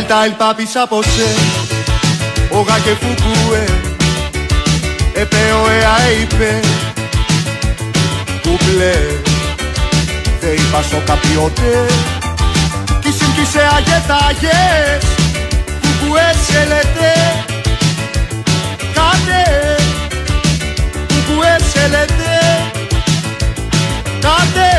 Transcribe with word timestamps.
Delta 0.00 0.24
el 0.24 0.34
papi 0.34 0.66
sapose 0.66 1.28
Oga 2.50 2.76
que 2.84 2.94
fukue 3.00 3.62
Επέω 5.14 5.68
εα 5.68 5.98
είπε 6.20 6.60
Κουπλέ 8.42 8.96
Δεν 10.40 10.54
είπα 10.54 10.82
στο 10.82 10.96
καπιότε. 11.06 11.86
Κι 13.00 13.12
συμπτήσε 13.12 13.68
αγετάγες 13.76 15.04
Κουκουέ 15.80 16.34
σε 16.46 16.64
λέτε 16.64 17.12
Κάτε 18.94 19.76
Κουκουέ 21.08 21.56
σε 21.72 21.88
λέτε 21.88 22.38
Κάτε 24.20 24.70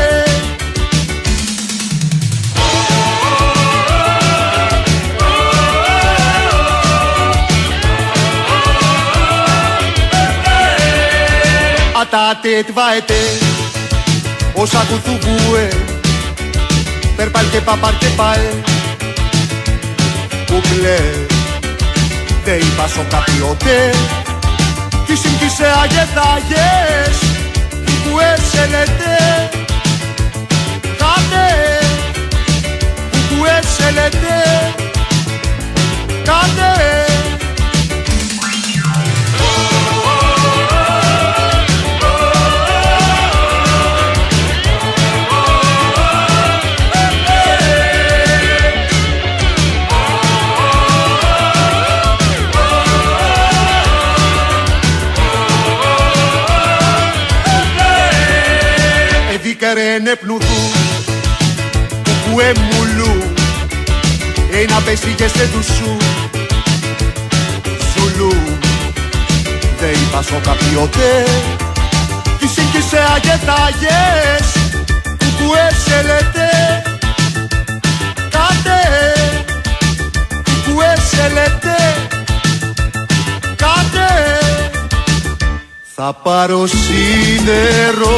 Atate 12.12 12.54
tvaete 12.68 13.20
Όσα 14.54 14.86
του 14.88 15.00
θουβούε 15.04 15.68
Περπάλ 17.16 17.44
και 17.50 17.60
παπάρ 17.60 17.98
και 17.98 18.06
παλ 18.16 18.40
Κουπλέ 20.46 20.98
Δεν 22.44 22.58
είπα 22.58 22.88
σο 22.88 23.06
καπιότε 23.10 23.90
Τι 25.06 25.16
συμπτήσε 25.16 25.66
αγεθάγες 25.82 27.18
Κουκουέ 27.84 28.36
σε 28.52 28.66
λέτε 28.66 29.48
Κάτε 30.98 31.46
Κουκουέ 33.10 33.60
σε 33.76 33.90
λέτε 33.90 34.34
Κάτε 36.24 37.01
Εδίκαρε 59.64 60.16
πνουδού 60.16 60.70
Κουκουέ 62.02 62.52
μουλού 62.52 63.22
Ένα 64.62 64.80
πέσει 64.80 65.14
και 65.16 65.28
σε 65.28 65.44
δουσού. 65.44 65.96
Ζουλού 67.94 68.32
Δεν 69.80 69.90
είπα 69.90 70.22
σο 70.22 70.40
καπιότε 70.42 71.24
Τι 72.38 72.46
σύγκυσε 72.46 72.98
αγετάγες 73.14 74.46
Κουκουέ 75.18 75.68
σε 75.84 76.02
λέτε 76.02 76.50
Κάτε 78.30 78.80
Κουκουέ 80.44 80.96
σε 81.10 81.28
λέτε 81.34 81.76
Κάτε 83.56 84.41
θα 85.94 86.12
πάρω 86.22 86.66
σίδερο 86.66 88.16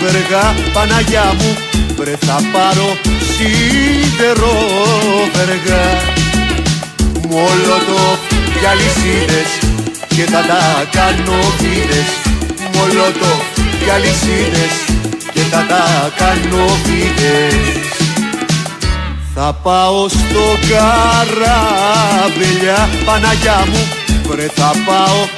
βεργά 0.00 0.54
Παναγιά 0.72 1.34
μου. 1.38 1.56
Βρε 1.96 2.16
θα 2.26 2.40
πάρω 2.52 2.96
σίδερο 3.32 4.56
βεργά. 5.34 5.86
Μολότο 7.28 8.02
για 8.60 8.74
λυσίδες 8.74 9.50
και 10.08 10.24
θα 10.24 10.40
τα 10.50 10.62
κάνω 10.90 11.38
φίδες. 11.58 12.08
Μολότο 12.74 13.32
για 13.84 13.96
λυσίδες 13.98 14.74
και 15.32 15.40
θα 15.40 15.66
τα 15.68 16.12
κάνω 16.16 16.64
φίδες. 16.84 17.54
Θα 19.34 19.52
πάω 19.62 20.08
στο 20.08 20.58
καράβελιά 20.68 21.68
Παναγιά 23.04 23.64
μου. 23.72 23.82
Βρε 24.28 24.48
θα 24.54 24.70
πάω 24.86 25.37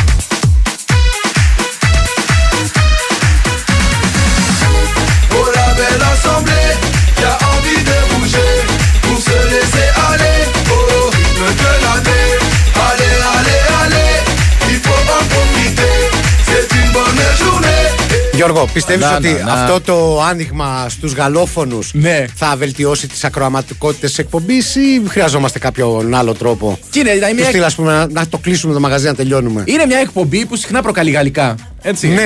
Γιώργο, 18.45 18.67
πιστεύεις 18.73 19.05
Να, 19.05 19.15
ότι 19.15 19.27
να, 19.29 19.43
να. 19.43 19.53
αυτό 19.53 19.81
το 19.81 20.21
άνοιγμα 20.21 20.85
στους 20.89 21.13
γαλλόφωνους 21.13 21.91
Ναι. 21.93 22.25
θα 22.35 22.55
βελτιώσει 22.57 23.07
τις 23.07 23.23
ακροαματικότητες 23.23 24.09
της 24.09 24.19
εκπομπής 24.19 24.75
ή 24.75 25.01
χρειαζόμαστε 25.07 25.59
κάποιον 25.59 26.13
άλλο 26.15 26.33
τρόπο; 26.33 26.79
Τι 26.91 26.99
είναι, 26.99 27.13
δηλαδή 27.13 27.31
Του 27.33 27.39
μια... 27.39 27.49
στείλ, 27.49 27.63
ας 27.63 27.75
πούμε, 27.75 27.91
να, 27.93 28.07
να 28.09 28.27
το 28.27 28.37
κλείσουμε 28.37 28.73
το 28.73 28.79
μαγαζί 28.79 29.05
να 29.05 29.15
τελειώνουμε. 29.15 29.63
είναι 29.67 29.85
μια 29.85 29.97
εκπομπή 29.97 30.45
που 30.45 30.55
συχνά 30.55 30.81
προκαλεί 30.81 31.11
γαλλικά. 31.11 31.55
Έτσι. 31.81 32.07
Ναι, 32.07 32.21
Α, 32.21 32.25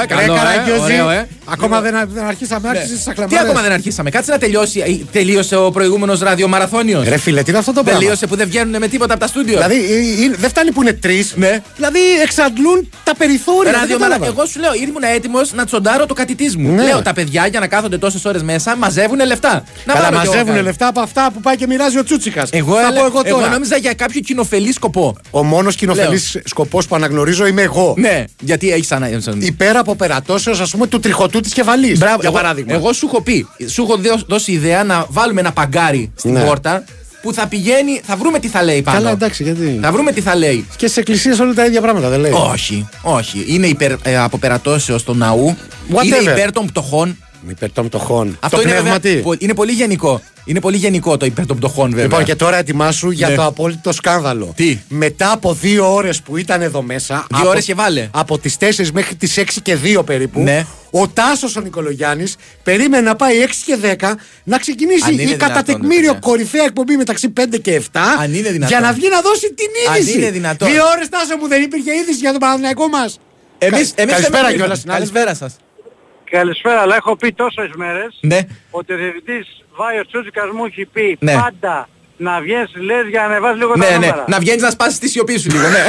ε, 0.00 0.02
ε, 0.02 0.06
καλό, 0.06 0.20
ρε, 0.20 0.32
ε, 0.32 0.36
Καραγκιόζη. 0.36 0.80
ωραίο, 0.82 1.10
ε. 1.10 1.28
Ακόμα 1.44 1.80
δεν, 1.80 2.08
δεν 2.12 2.24
αρχίσαμε, 2.24 2.70
Ναι. 2.70 2.78
άρχισε 2.78 2.94
τι 2.96 3.02
Τι 3.04 3.10
ακλαμάρες. 3.10 3.40
ακόμα 3.40 3.60
δεν 3.62 3.72
αρχίσαμε. 3.72 4.10
Κάτσε 4.10 4.30
να 4.30 4.38
τελειώσει. 4.38 4.80
Ε, 4.86 5.04
Τελείωσε 5.12 5.56
ο 5.56 5.70
προηγούμενος 5.70 6.20
ραδιομαραθώνιος. 6.20 7.08
Ρε 7.08 7.16
φίλε, 7.16 7.42
τι 7.42 7.50
είναι 7.50 7.58
αυτό 7.58 7.72
το 7.72 7.82
πράγμα; 7.82 8.00
Τελείωσε 8.00 8.26
που 8.26 8.36
δεν 8.36 8.48
βγαίνουν 8.48 8.76
με 8.80 8.88
τίποτα 8.88 9.12
από 9.12 9.22
τα 9.22 9.28
στούντιο. 9.28 9.54
Δηλαδή, 9.54 9.74
ε, 9.74 10.24
ε, 10.24 10.36
δεν 10.38 10.50
φτάνει 10.50 10.72
που 10.72 10.82
είναι 10.82 10.92
τρεις. 10.92 11.32
Ναι. 11.36 11.62
Δηλαδή, 11.76 11.98
εξαντλούν 12.22 12.90
τα 13.04 13.14
περιθώρια. 13.16 13.70
δεν 13.70 13.80
Ραδιομαρα... 13.80 14.12
κατάλαβα. 14.12 14.38
Εγώ 14.40 14.46
σου 14.48 14.60
λέω, 14.60 14.74
ήμουν 14.74 15.02
έτοιμος 15.14 15.52
να 15.52 15.64
τσοντάρω 15.64 16.06
το 16.06 16.14
κατητής 16.14 16.56
μου. 16.56 16.74
Ναι. 16.74 16.82
Λέω 16.84 17.02
τα 17.02 17.12
παιδιά 17.12 17.46
για 17.46 17.60
να 17.60 17.66
κάθονται 17.66 17.98
τόσες 17.98 18.24
ώρες 18.24 18.42
μέσα 18.42 18.76
μαζεύουν 18.76 19.26
λεφτά. 19.26 19.64
Να 19.84 19.92
Καλά, 19.92 20.04
βάλω 20.04 20.16
κι 20.16 20.22
εγώ 20.24 20.30
μαζεύουν 20.32 20.52
κάτι. 20.54 20.64
λεφτά 20.64 20.86
από 20.86 21.00
αυτά 21.00 21.30
που 21.34 21.40
πάει 21.40 21.56
και 21.56 21.66
μοιράζει 21.66 21.98
ο 21.98 22.04
Τσούτσικας. 22.04 22.50
Εγώ, 22.52 22.74
Θα 22.74 22.80
έλε- 22.80 22.98
πω 22.98 23.04
εγώ 23.06 23.20
εγώ 23.24 23.36
τώρα. 23.36 23.48
νόμιζα 23.48 23.76
για 23.76 23.92
κάποιο 23.94 24.20
κοινοφελή 24.20 24.72
σκοπό. 24.72 25.16
Ο 25.30 25.42
μόνος 25.44 25.74
κοινοφελής 25.76 26.38
σκοπός 26.44 26.86
που 26.86 26.94
αναγνωρίζω 26.94 27.46
είμαι 27.46 27.62
εγώ. 27.62 27.94
Ναι, 27.98 28.24
γιατί 28.40 28.72
έχεις 28.72 28.92
ανα... 28.92 29.08
Υπέρ 29.38 29.76
από 29.76 29.94
περατώσεω, 29.96 30.54
ας 30.60 30.70
πούμε, 30.70 30.86
του 30.86 31.00
τριχωτού 31.00 31.40
τη 31.40 31.50
κεφαλή. 31.50 31.96
Μπράβο, 31.96 32.20
για 32.20 32.28
εγώ, 32.28 32.32
παράδειγμα. 32.32 32.72
Εγώ 32.72 32.92
σου 32.92 33.06
έχω 33.06 33.22
πει, 33.22 33.46
σου 33.66 33.82
έχω 33.82 33.96
δώσει- 33.96 34.24
δώσει 34.28 34.52
ιδέα 34.52 34.84
να 34.84 35.06
βάλουμε 35.08 35.40
ένα 35.40 35.52
παγκάρι 35.52 36.12
στην 36.16 36.32
Ναι. 36.32 36.44
πόρτα 36.44 36.84
που 37.22 37.32
θα 37.32 37.46
πηγαίνει, 37.46 38.00
θα 38.04 38.16
βρούμε 38.16 38.38
τι 38.38 38.48
θα 38.48 38.62
λέει 38.62 38.82
πάνω. 38.82 38.98
Καλά, 38.98 39.10
εντάξει, 39.10 39.42
γιατί; 39.42 39.78
Θα 39.82 39.92
βρούμε 39.92 40.12
τι 40.12 40.20
θα 40.20 40.34
λέει. 40.36 40.66
Και 40.76 40.86
στι 40.86 41.00
εκκλησίες 41.00 41.38
όλα 41.38 41.52
τα 41.54 41.64
ίδια 41.64 41.80
πράγματα, 41.80 42.08
δεν 42.08 42.20
λέει; 42.20 42.32
Όχι, 42.52 42.88
όχι. 43.02 43.44
Είναι 43.48 43.66
υπερ, 43.66 43.92
ε, 44.02 44.18
από 44.18 44.38
περατώσεως 44.38 45.02
του 45.02 45.14
ναού. 45.14 45.56
Whatever. 45.92 46.04
Είναι 46.04 46.16
υπέρ 46.16 46.52
των 46.52 46.66
πτωχών. 46.66 47.16
Υπέρ 47.48 47.72
των 47.72 47.86
πτωχών. 47.88 48.36
Αυτό 48.40 48.56
το 48.56 48.62
είναι, 48.62 48.70
πνεύμα 48.72 48.92
βέβαια, 48.98 49.14
τι; 49.16 49.22
πο- 49.22 49.34
είναι 49.38 49.54
πολύ 49.54 49.72
γενικό. 49.72 50.20
Είναι 50.44 50.60
πολύ 50.60 50.76
γενικό 50.76 51.16
το 51.16 51.26
υπέρ 51.26 51.46
των 51.46 51.56
πτωχών, 51.56 51.88
βέβαια. 51.90 52.04
Λοιπόν, 52.04 52.24
και 52.24 52.34
τώρα 52.34 52.56
ετοιμάσου 52.56 53.10
για 53.10 53.28
Ναι. 53.28 53.34
το 53.34 53.44
απόλυτο 53.44 53.92
σκάνδαλο. 53.92 54.52
Τι; 54.56 54.78
Μετά 54.88 55.32
από 55.32 55.52
δύο 55.54 55.94
ώρες 55.94 56.20
που 56.22 56.36
ήταν 56.36 56.62
εδώ 56.62 56.82
μέσα. 56.82 57.26
Δύο 57.30 57.38
από- 57.40 57.48
ώρες 57.48 57.64
και 57.64 57.74
βάλε. 57.74 58.08
Από 58.10 58.38
τις 58.38 58.56
4 58.56 58.90
μέχρι 58.92 59.14
τις 59.14 59.36
6 59.38 59.60
και 59.62 59.76
2 59.76 60.02
περίπου. 60.04 60.40
Ναι. 60.40 60.66
Ο 60.90 61.08
Τάσος 61.08 61.56
ο 61.56 61.60
Νικολογιάννης 61.60 62.36
περίμενε 62.62 63.02
να 63.02 63.16
πάει 63.16 63.38
6 63.42 63.62
και 63.64 63.76
10 63.76 64.16
να 64.44 64.58
ξεκινήσει 64.58 65.02
Αν 65.04 65.12
είναι 65.12 65.22
η 65.22 65.24
δυνατόν, 65.24 65.48
κατά 65.48 65.62
ρε 65.66 65.72
τεκμήριο 65.72 66.12
παιδιά. 66.12 66.18
κορυφαία 66.20 66.64
εκπομπή 66.64 66.96
μεταξύ 66.96 67.28
5 67.28 67.58
και 67.62 67.72
7. 67.74 68.00
Αν 68.20 68.34
είναι 68.34 68.48
δυνατόν. 68.50 68.68
Για 68.68 68.80
να 68.80 68.92
βγει 68.92 69.08
να 69.08 69.20
δώσει 69.20 69.52
την 69.54 69.66
Αν 69.90 69.96
είδηση. 70.00 70.18
είναι 70.18 70.30
δυνατόν. 70.30 70.68
Δύο 70.70 70.82
ώρες 70.96 71.08
Τάσο 71.08 71.36
μου 71.40 71.48
δεν 71.48 71.62
υπήρχε 71.62 71.94
είδηση 71.94 72.18
για 72.18 72.30
τον 72.30 72.40
Παναθηναϊκό 72.40 72.88
μας. 72.88 73.18
Εμείς, 73.58 73.92
εμείς 73.94 74.12
Καλησπέρα 74.12 74.46
δεν- 74.46 74.56
κιόλας, 74.56 74.78
συνάδελφε. 74.80 75.12
Καλησπέρα 75.12 75.34
σας. 75.34 75.56
Καλησπέρα, 76.30 76.80
αλλά 76.80 76.96
έχω 76.96 77.16
πει 77.16 77.32
τόσες 77.32 77.70
μέρες 77.76 78.18
Ναι. 78.20 78.38
ότι 78.70 78.92
ο 78.92 78.96
διευθυντής 78.96 79.64
Βάιος 79.76 80.06
Τσούτσικας 80.06 80.50
μου 80.54 80.64
έχει 80.64 80.84
πει 80.84 81.16
Ναι. 81.20 81.32
πάντα 81.34 81.88
να 82.16 82.40
βγαίνεις 82.40 82.70
λες 82.76 83.06
για 83.08 83.20
να 83.20 83.26
ανεβάσεις 83.26 83.58
λίγο 83.58 83.72
τα 83.72 83.78
Ναι, 83.78 83.86
ναι. 83.86 83.94
νούμερα. 83.94 84.24
Να 84.28 84.38
βγαίνεις 84.38 84.62
να 84.62 84.70
σπάσεις 84.70 84.98
τη 84.98 85.08
σιωπή 85.08 85.38
σου 85.38 85.50
λίγο, 85.50 85.68
ναι. 85.68 85.84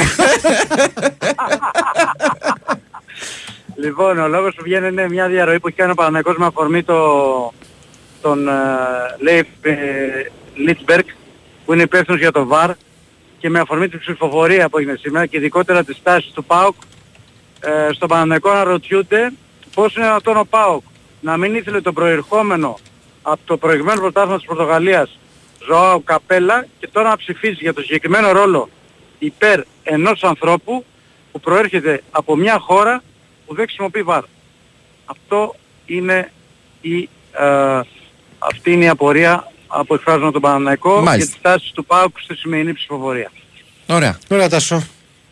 Λοιπόν, 3.76 4.18
ο 4.18 4.28
λόγος 4.28 4.54
που 4.54 4.62
βγαίνει 4.62 4.88
είναι 4.88 5.08
μια 5.08 5.28
διαρροή 5.28 5.60
που 5.60 5.68
έχει 5.68 5.76
κάνει 5.76 5.90
ο 5.90 5.94
Παναγικός 5.94 6.36
με 6.36 6.46
αφορμή 6.46 6.82
το, 6.82 6.98
τον 8.20 8.48
ε, 8.48 8.52
λέει 9.20 9.48
ε, 9.62 9.74
Λίτσμπεργκ 10.54 11.04
που 11.64 11.72
είναι 11.72 11.82
υπεύθυνος 11.82 12.20
για 12.20 12.32
το 12.32 12.46
ΒΑΡ 12.46 12.70
και 13.38 13.50
με 13.50 13.58
αφορμή 13.58 13.88
την 13.88 13.98
ψηφοφορία 13.98 14.68
που 14.68 14.78
έγινε 14.78 14.96
σήμερα 15.00 15.26
και 15.26 15.36
ειδικότερα 15.36 15.84
τις 15.84 16.00
τάσεις 16.02 16.30
του 16.32 16.44
ΠΑΟΚ 16.44 16.74
ε, 17.60 17.92
στον 17.92 18.08
Παναγικό 18.08 18.52
να 18.52 18.62
ρωτιούνται 18.64 19.32
πώς 19.74 19.96
είναι 19.96 20.06
αυτόν 20.06 20.36
ο 20.36 20.44
ΠΑΟΚ 20.44 20.82
να 21.20 21.36
μην 21.36 21.54
ήθελε 21.54 21.80
το 21.80 21.92
προερχόμενο 21.92 22.78
από 23.22 23.40
το 23.44 23.56
προηγμένο 23.56 24.00
πρωτάθλημα 24.00 24.36
της 24.36 24.46
Πορτογαλίας 24.46 25.18
Ζωάου 25.66 26.04
Καπέλα 26.04 26.66
και 26.78 26.88
τώρα 26.92 27.08
να 27.08 27.16
ψηφίσει 27.16 27.58
για 27.60 27.74
το 27.74 27.80
συγκεκριμένο 27.80 28.32
ρόλο 28.32 28.68
υπέρ 29.18 29.60
ενός 29.82 30.24
ανθρώπου 30.24 30.84
που 31.32 31.40
προέρχεται 31.40 32.02
από 32.10 32.36
μια 32.36 32.58
χώρα 32.58 33.02
που 33.46 33.54
δεν 33.54 33.64
χρησιμοποιεί 33.64 34.02
βάρ. 34.02 34.22
Αυτό 35.04 35.54
είναι 35.86 36.32
η, 36.80 37.08
ε, 37.32 37.80
αυτή 38.38 38.72
είναι 38.72 38.84
η 38.84 38.88
απορία 38.88 39.52
που 39.86 39.94
εκφράζουμε 39.94 40.30
τον 40.32 40.40
Παναναϊκό 40.40 41.00
Μάλιστα. 41.00 41.16
και 41.18 41.24
τις 41.24 41.40
τάσεις 41.42 41.70
του 41.70 41.84
ΠΑΟΚ 41.84 42.20
στη 42.20 42.36
σημερινή 42.36 42.72
ψηφοφορία. 42.72 43.30
Ωραία. 43.86 44.18
Ωραία, 44.30 44.48
Τάσο. 44.48 44.82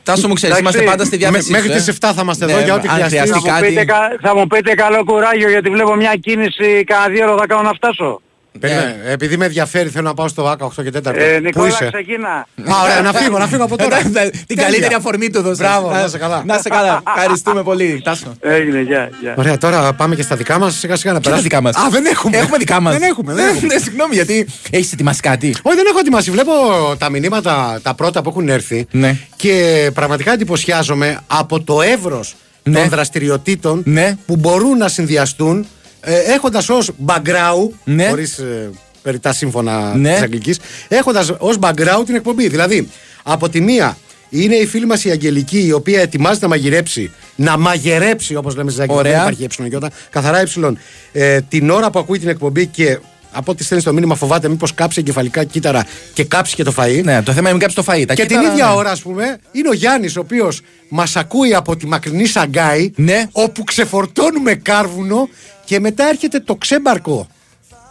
Τάσο 0.02 0.28
μου 0.28 0.34
ξέρεις, 0.34 0.56
Εντάξει, 0.58 0.76
είμαστε 0.78 0.90
πάντα 0.90 1.04
στη 1.04 1.16
διάθεσή 1.16 1.50
μέχρι 1.50 1.68
σου, 1.68 1.74
τις 1.76 1.88
ε. 1.88 1.92
7 2.00 2.12
θα 2.14 2.20
είμαστε 2.22 2.44
Ναι, 2.44 2.52
εδώ 2.52 2.60
για 2.60 2.74
ό,τι 2.74 2.88
αν 2.88 2.94
χρειαστεί. 2.94 3.16
χρειαστεί 3.18 3.32
Θα 3.32 3.40
μου, 3.40 3.46
κάτι. 3.58 3.66
πείτε, 3.68 3.84
κα- 3.84 4.16
θα 4.20 4.34
μου 4.36 4.46
πείτε 4.46 4.74
καλό 4.74 5.04
κουράγιο 5.04 5.48
γιατί 5.50 5.70
βλέπω 5.70 5.94
μια 5.94 6.14
κίνηση 6.20 6.84
κανένα 6.84 7.08
δύο 7.14 7.24
ώρα 7.30 7.36
θα 7.40 7.46
κάνω 7.46 7.62
να 7.62 7.72
φτάσω. 7.72 8.20
Περίμενε, 8.58 8.96
Επειδή 9.06 9.36
με 9.36 9.44
ενδιαφέρει, 9.44 9.88
θέλω 9.88 10.08
να 10.08 10.14
πάω 10.14 10.28
στο 10.28 10.48
ΆΚΑ 10.48 10.64
8 10.66 10.70
και 10.82 10.90
4. 10.98 11.14
Ε, 11.14 11.34
Πού 11.36 11.42
Νικόλα 11.42 11.66
είσαι; 11.68 11.88
ξεκίνα. 11.92 12.28
Α, 12.28 12.82
ωραία, 12.84 13.00
να 13.00 13.12
φύγω, 13.12 13.38
να 13.38 13.46
φύγω 13.46 13.64
από 13.64 13.76
τώρα. 13.76 13.98
Εντάξει, 13.98 14.30
Την 14.30 14.46
Τέλεια. 14.46 14.64
καλύτερη 14.64 14.94
αφορμή 14.94 15.30
του 15.30 15.42
δώσε. 15.42 15.62
Μπράβο, 15.62 15.90
να 15.90 16.04
είσαι 16.04 16.18
καλά. 16.18 16.42
Να 16.46 16.54
είσαι 16.54 16.68
καλά. 16.68 17.02
Ευχαριστούμε 17.16 17.62
πολύ. 17.62 18.00
Τάσο. 18.04 18.36
Έγινε, 18.40 18.80
γεια, 18.80 19.10
γεια. 19.20 19.34
Ωραία, 19.38 19.58
τώρα 19.58 19.92
πάμε 19.92 20.14
και 20.14 20.22
στα 20.22 20.36
δικά 20.36 20.58
μας. 20.58 20.74
Σιγά 20.78 20.96
σιγά 20.96 21.12
να 21.12 21.20
Ποια 21.20 21.32
είναι 21.32 21.40
περάσουμε. 21.42 21.62
δικά 21.72 21.80
μας. 21.80 21.86
Α, 21.86 21.90
δεν 22.02 22.12
έχουμε. 22.12 22.36
Έχουμε 22.36 22.56
δικά 22.58 22.80
μας. 22.80 22.92
Δεν 22.98 23.02
έχουμε. 23.08 23.34
Δεν 23.34 23.48
έχουμε. 23.56 23.78
Συγγνώμη, 23.78 24.14
γιατί 24.14 24.46
έχεις 24.70 24.92
ετοιμάσει 24.92 25.20
κάτι; 25.20 25.54
Όχι, 25.62 25.76
δεν 25.76 25.86
έχω 25.88 25.98
ετοιμάσει. 25.98 26.30
Βλέπω 26.30 26.52
τα 26.98 27.10
μηνύματα, 27.10 27.80
τα 27.82 27.94
πρώτα 27.94 28.22
που 28.22 28.28
έχουν 28.28 28.48
έρθει. 28.48 28.86
Ναι. 28.90 29.16
Και 29.36 29.90
πραγματικά 29.94 30.32
εντυπωσιάζομαι 30.32 31.20
από 31.26 31.60
το 31.62 31.82
εύρος 31.82 32.34
Ναι. 32.62 32.80
των 32.80 32.88
δραστηριοτήτων 32.88 33.82
Ναι. 33.84 34.16
που 34.26 34.36
μπορούν 34.36 34.76
να 34.78 34.88
συνδυαστούν 34.88 35.66
ε, 36.00 36.14
έχοντας 36.18 36.68
ως 36.68 36.90
background. 37.06 37.68
Ναι. 37.84 38.08
Χωρίς 38.08 38.38
ε, 38.38 38.70
περιτά 39.02 39.32
σύμφωνα 39.32 39.94
Ναι. 39.94 40.12
της 40.12 40.22
Αγγλικής. 40.22 40.58
Έχοντας 40.88 41.32
ως 41.38 41.56
background 41.60 42.02
την 42.06 42.14
εκπομπή. 42.14 42.48
Δηλαδή, 42.48 42.88
από 43.22 43.48
τη 43.48 43.60
μία 43.60 43.96
είναι 44.30 44.54
η 44.54 44.66
φίλη 44.66 44.86
μας 44.86 45.04
η 45.04 45.10
Αγγελική, 45.10 45.66
η 45.66 45.72
οποία 45.72 46.00
ετοιμάζεται 46.00 46.44
να 46.46 46.50
μαγειρέψει. 46.50 47.12
Να 47.36 47.58
μαγειρέψει, 47.58 48.34
όπως 48.36 48.56
λέμε 48.56 48.70
στη 48.70 48.80
Αγγλική. 48.80 49.00
Ωραία. 49.00 49.12
Δεν 49.12 49.22
υπάρχει 49.22 49.44
έψιλον 49.44 49.70
και 49.70 49.76
όταν. 49.76 49.90
Καθαρά 50.10 50.38
έψιλον. 50.38 50.78
Ε, 51.12 51.40
την 51.48 51.70
ώρα 51.70 51.90
που 51.90 51.98
ακούει 51.98 52.18
την 52.18 52.28
εκπομπή 52.28 52.66
και 52.66 52.98
από 53.32 53.52
ό,τι 53.52 53.62
στέλνεις 53.64 53.84
στο 53.86 53.94
μήνυμα 53.94 54.14
φοβάται 54.14 54.48
μήπως 54.48 54.74
κάψει 54.74 55.00
εγκεφαλικά 55.00 55.44
κύτταρα 55.44 55.86
και 56.12 56.24
κάψει 56.24 56.54
και 56.54 56.62
το 56.62 56.74
φαΐ. 56.76 57.00
Ναι, 57.04 57.22
το 57.22 57.32
θέμα 57.32 57.40
είναι 57.40 57.50
μην 57.50 57.58
κάψει 57.58 57.76
το 57.76 57.84
φαΐ. 57.86 58.04
Τα 58.06 58.14
Και 58.14 58.26
την 58.26 58.36
κύτταρα, 58.36 58.52
ίδια 58.52 58.66
ναι. 58.66 58.72
ώρα, 58.72 58.90
ας 58.90 59.00
πούμε, 59.02 59.38
είναι 59.52 59.68
ο 59.68 59.72
Γιάννης, 59.72 60.16
ο 60.16 60.20
οποίος 60.20 60.60
μας 60.88 61.16
ακούει 61.16 61.54
από 61.54 61.76
τη 61.76 61.86
μακρινή 61.86 62.26
Σαγκάη, 62.26 62.90
Ναι. 62.96 63.24
όπου 63.32 63.64
ξεφορτώνουμε 63.64 64.54
κάρβουνο 64.54 65.28
και 65.70 65.80
μετά 65.80 66.08
έρχεται 66.08 66.40
το 66.40 66.54
ξέμπαρκο. 66.54 67.26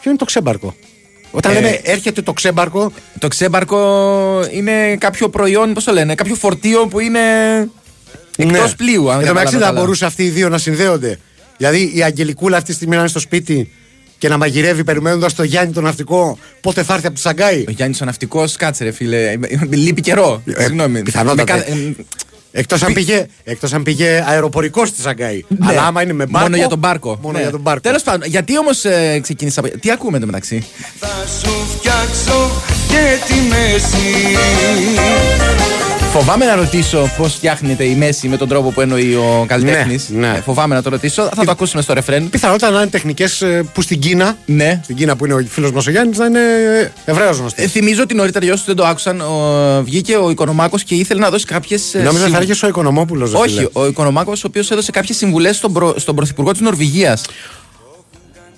Ποιο 0.02 0.10
είναι 0.10 0.20
το 0.20 0.26
ξέμπαρκο; 0.26 0.76
Όταν 1.32 1.52
Ε, 1.52 1.54
λέμε 1.56 1.80
έρχεται 1.84 2.22
το 2.22 2.34
ξέμπαρκο, 2.34 2.92
Το 3.20 3.28
ξέμπαρκο 3.28 3.80
είναι 4.52 4.96
κάποιο 4.96 5.30
προϊόν, 5.30 5.74
πώς 5.74 5.84
το 5.84 5.92
λένε, 5.92 6.16
κάποιο 6.16 6.36
φορτίο 6.36 6.88
που 6.88 7.00
είναι 7.00 7.20
εκτός 8.38 8.70
ναι. 8.70 8.76
πλοίου. 8.76 9.12
Αν 9.12 9.20
Εν 9.20 9.28
τω 9.28 9.34
μεταξύ 9.34 9.34
κατάλαβα 9.34 9.50
δεν 9.52 9.60
καλά. 9.60 9.80
μπορούσε 9.80 10.06
αυτοί 10.06 10.24
οι 10.24 10.30
δύο 10.30 10.50
να 10.50 10.58
συνδέονται. 10.58 11.20
Δηλαδή 11.58 11.92
η 11.96 12.04
Αγγελικούλα 12.04 12.58
αυτή 12.58 12.70
τη 12.70 12.76
στιγμή 12.76 12.94
να 12.94 13.00
είναι 13.00 13.10
στο 13.10 13.20
σπίτι 13.20 13.72
και 14.18 14.30
να 14.30 14.38
μαγειρεύει 14.38 14.84
περιμένοντας 14.84 15.34
το 15.36 15.44
Γιάννη 15.44 15.74
τον 15.74 15.84
ναυτικό 15.84 16.38
πότε 16.62 16.84
θα 16.84 16.94
έρθει 16.94 17.06
από 17.06 17.16
τη 17.16 17.22
Σαγκάη; 17.22 17.64
Ο 17.68 17.72
Γιάννης 17.72 18.02
ο 18.02 18.06
ναυτικός, 18.06 18.56
κάτσε 18.56 18.84
ρε 18.84 18.92
φίλε. 18.92 19.36
Λείπει 19.70 20.02
καιρό. 20.02 20.42
Ε, 20.46 20.62
Συγγνώμη. 20.64 21.02
πιθανότατα. 21.02 21.64
Με 22.52 22.58
κα- 22.58 22.58
ε, 22.58 22.60
Εκτός 22.60 22.84
αν, 22.84 22.94
πήγε, 22.94 23.26
εκτός 23.44 23.74
αν 23.74 23.84
πήγε 23.84 24.24
αεροπορικός 24.28 24.88
στη 24.88 25.02
Σαγκάη. 25.02 25.44
ναι. 25.48 25.66
Αλλά 25.70 25.84
άμα 25.84 26.02
είναι 26.02 26.14
με 26.14 26.26
μπάρκο. 26.26 26.44
Μόνο 26.48 26.58
για 26.58 26.68
τον 26.68 26.78
μπάρκο. 26.80 27.18
Μόνο 27.22 27.38
Ναι. 27.38 27.42
για 27.42 27.52
τον 27.52 27.60
μπάρκο. 27.62 27.82
Τέλος 27.82 28.04
πάντων, 28.04 28.28
γιατί 28.30 28.58
όμως 28.58 28.86
ε, 28.86 29.20
ξεκίνησα. 29.22 29.60
από- 29.60 29.78
Τι 29.80 29.92
ακούμε 29.92 30.20
το 30.20 30.26
μεταξύ; 30.26 30.66
Θα 31.00 31.08
σου 31.42 31.52
φτιάξω 31.78 32.52
και 32.88 33.18
τη 33.28 33.34
μέση 33.34 34.38
Φοβάμαι 36.12 36.46
να 36.46 36.56
ρωτήσω 36.56 37.12
πώς 37.18 37.34
φτιάχνεται 37.34 37.84
η 37.84 37.96
μέση 37.96 38.28
με 38.28 38.38
τον 38.38 38.48
τρόπο 38.48 38.72
που 38.72 38.82
εννοεί 38.82 39.14
ο 39.16 39.46
καλλιτέχνης. 39.48 40.10
Ναι, 40.10 40.28
ναι. 40.28 40.42
φοβάμαι 40.46 40.76
να 40.76 40.82
το 40.82 40.90
ρωτήσω. 40.90 41.30
Θα 41.36 41.46
το 41.46 41.52
ακούσουμε 41.52 41.82
στο 41.82 41.94
ρεφρέν. 41.94 42.30
Πιθανότατα 42.30 42.72
να 42.72 42.82
είναι 42.82 42.90
τεχνικές 42.90 43.44
που 43.74 43.82
στην 43.82 44.00
Κίνα, 44.00 44.38
Ναι. 44.46 44.80
στην 44.84 44.96
Κίνα 44.96 45.16
που 45.16 45.26
είναι 45.26 45.34
ο 45.34 45.46
φίλος 45.50 45.72
μας 45.72 45.88
ο 45.88 45.92
Γιάννης, 45.92 46.18
να 46.18 46.26
είναι 46.26 46.40
Εβραίο 47.06 47.32
γνωστός. 47.32 47.66
Ε, 47.66 47.68
θυμίζω 47.68 48.02
ότι 48.02 48.14
νωρίτερα 48.14 48.46
για 48.46 48.54
όσους 48.54 48.66
δεν 48.66 48.76
το 48.76 48.86
άκουσαν, 48.86 49.22
ο, 49.22 49.82
βγήκε 49.84 50.16
ο 50.16 50.30
Οικονομάκος 50.30 50.84
και 50.84 50.96
ήθελε 50.96 51.20
να 51.20 51.30
δώσει 51.30 51.46
κάποιες. 51.46 51.96
Νόμιζα 52.04 52.28
θα 52.28 52.38
έρχεσαι 52.38 52.66
ο 52.66 52.68
Οικονομόπουλος. 52.68 53.34
Όχι, 53.34 53.68
ο 53.74 53.86
Οικονομάκος, 53.86 54.44
ο 54.44 54.48
οποίος 54.48 54.72
έδωσε 54.72 54.92
κάποιες 54.92 55.18
συμβουλές 55.18 55.56
στον, 55.56 55.74
προ... 55.74 55.94
στον 55.98 56.16
Πρωθυπουργό 56.16 56.52
της 56.52 56.62
Νορβηγίας. 56.62 57.22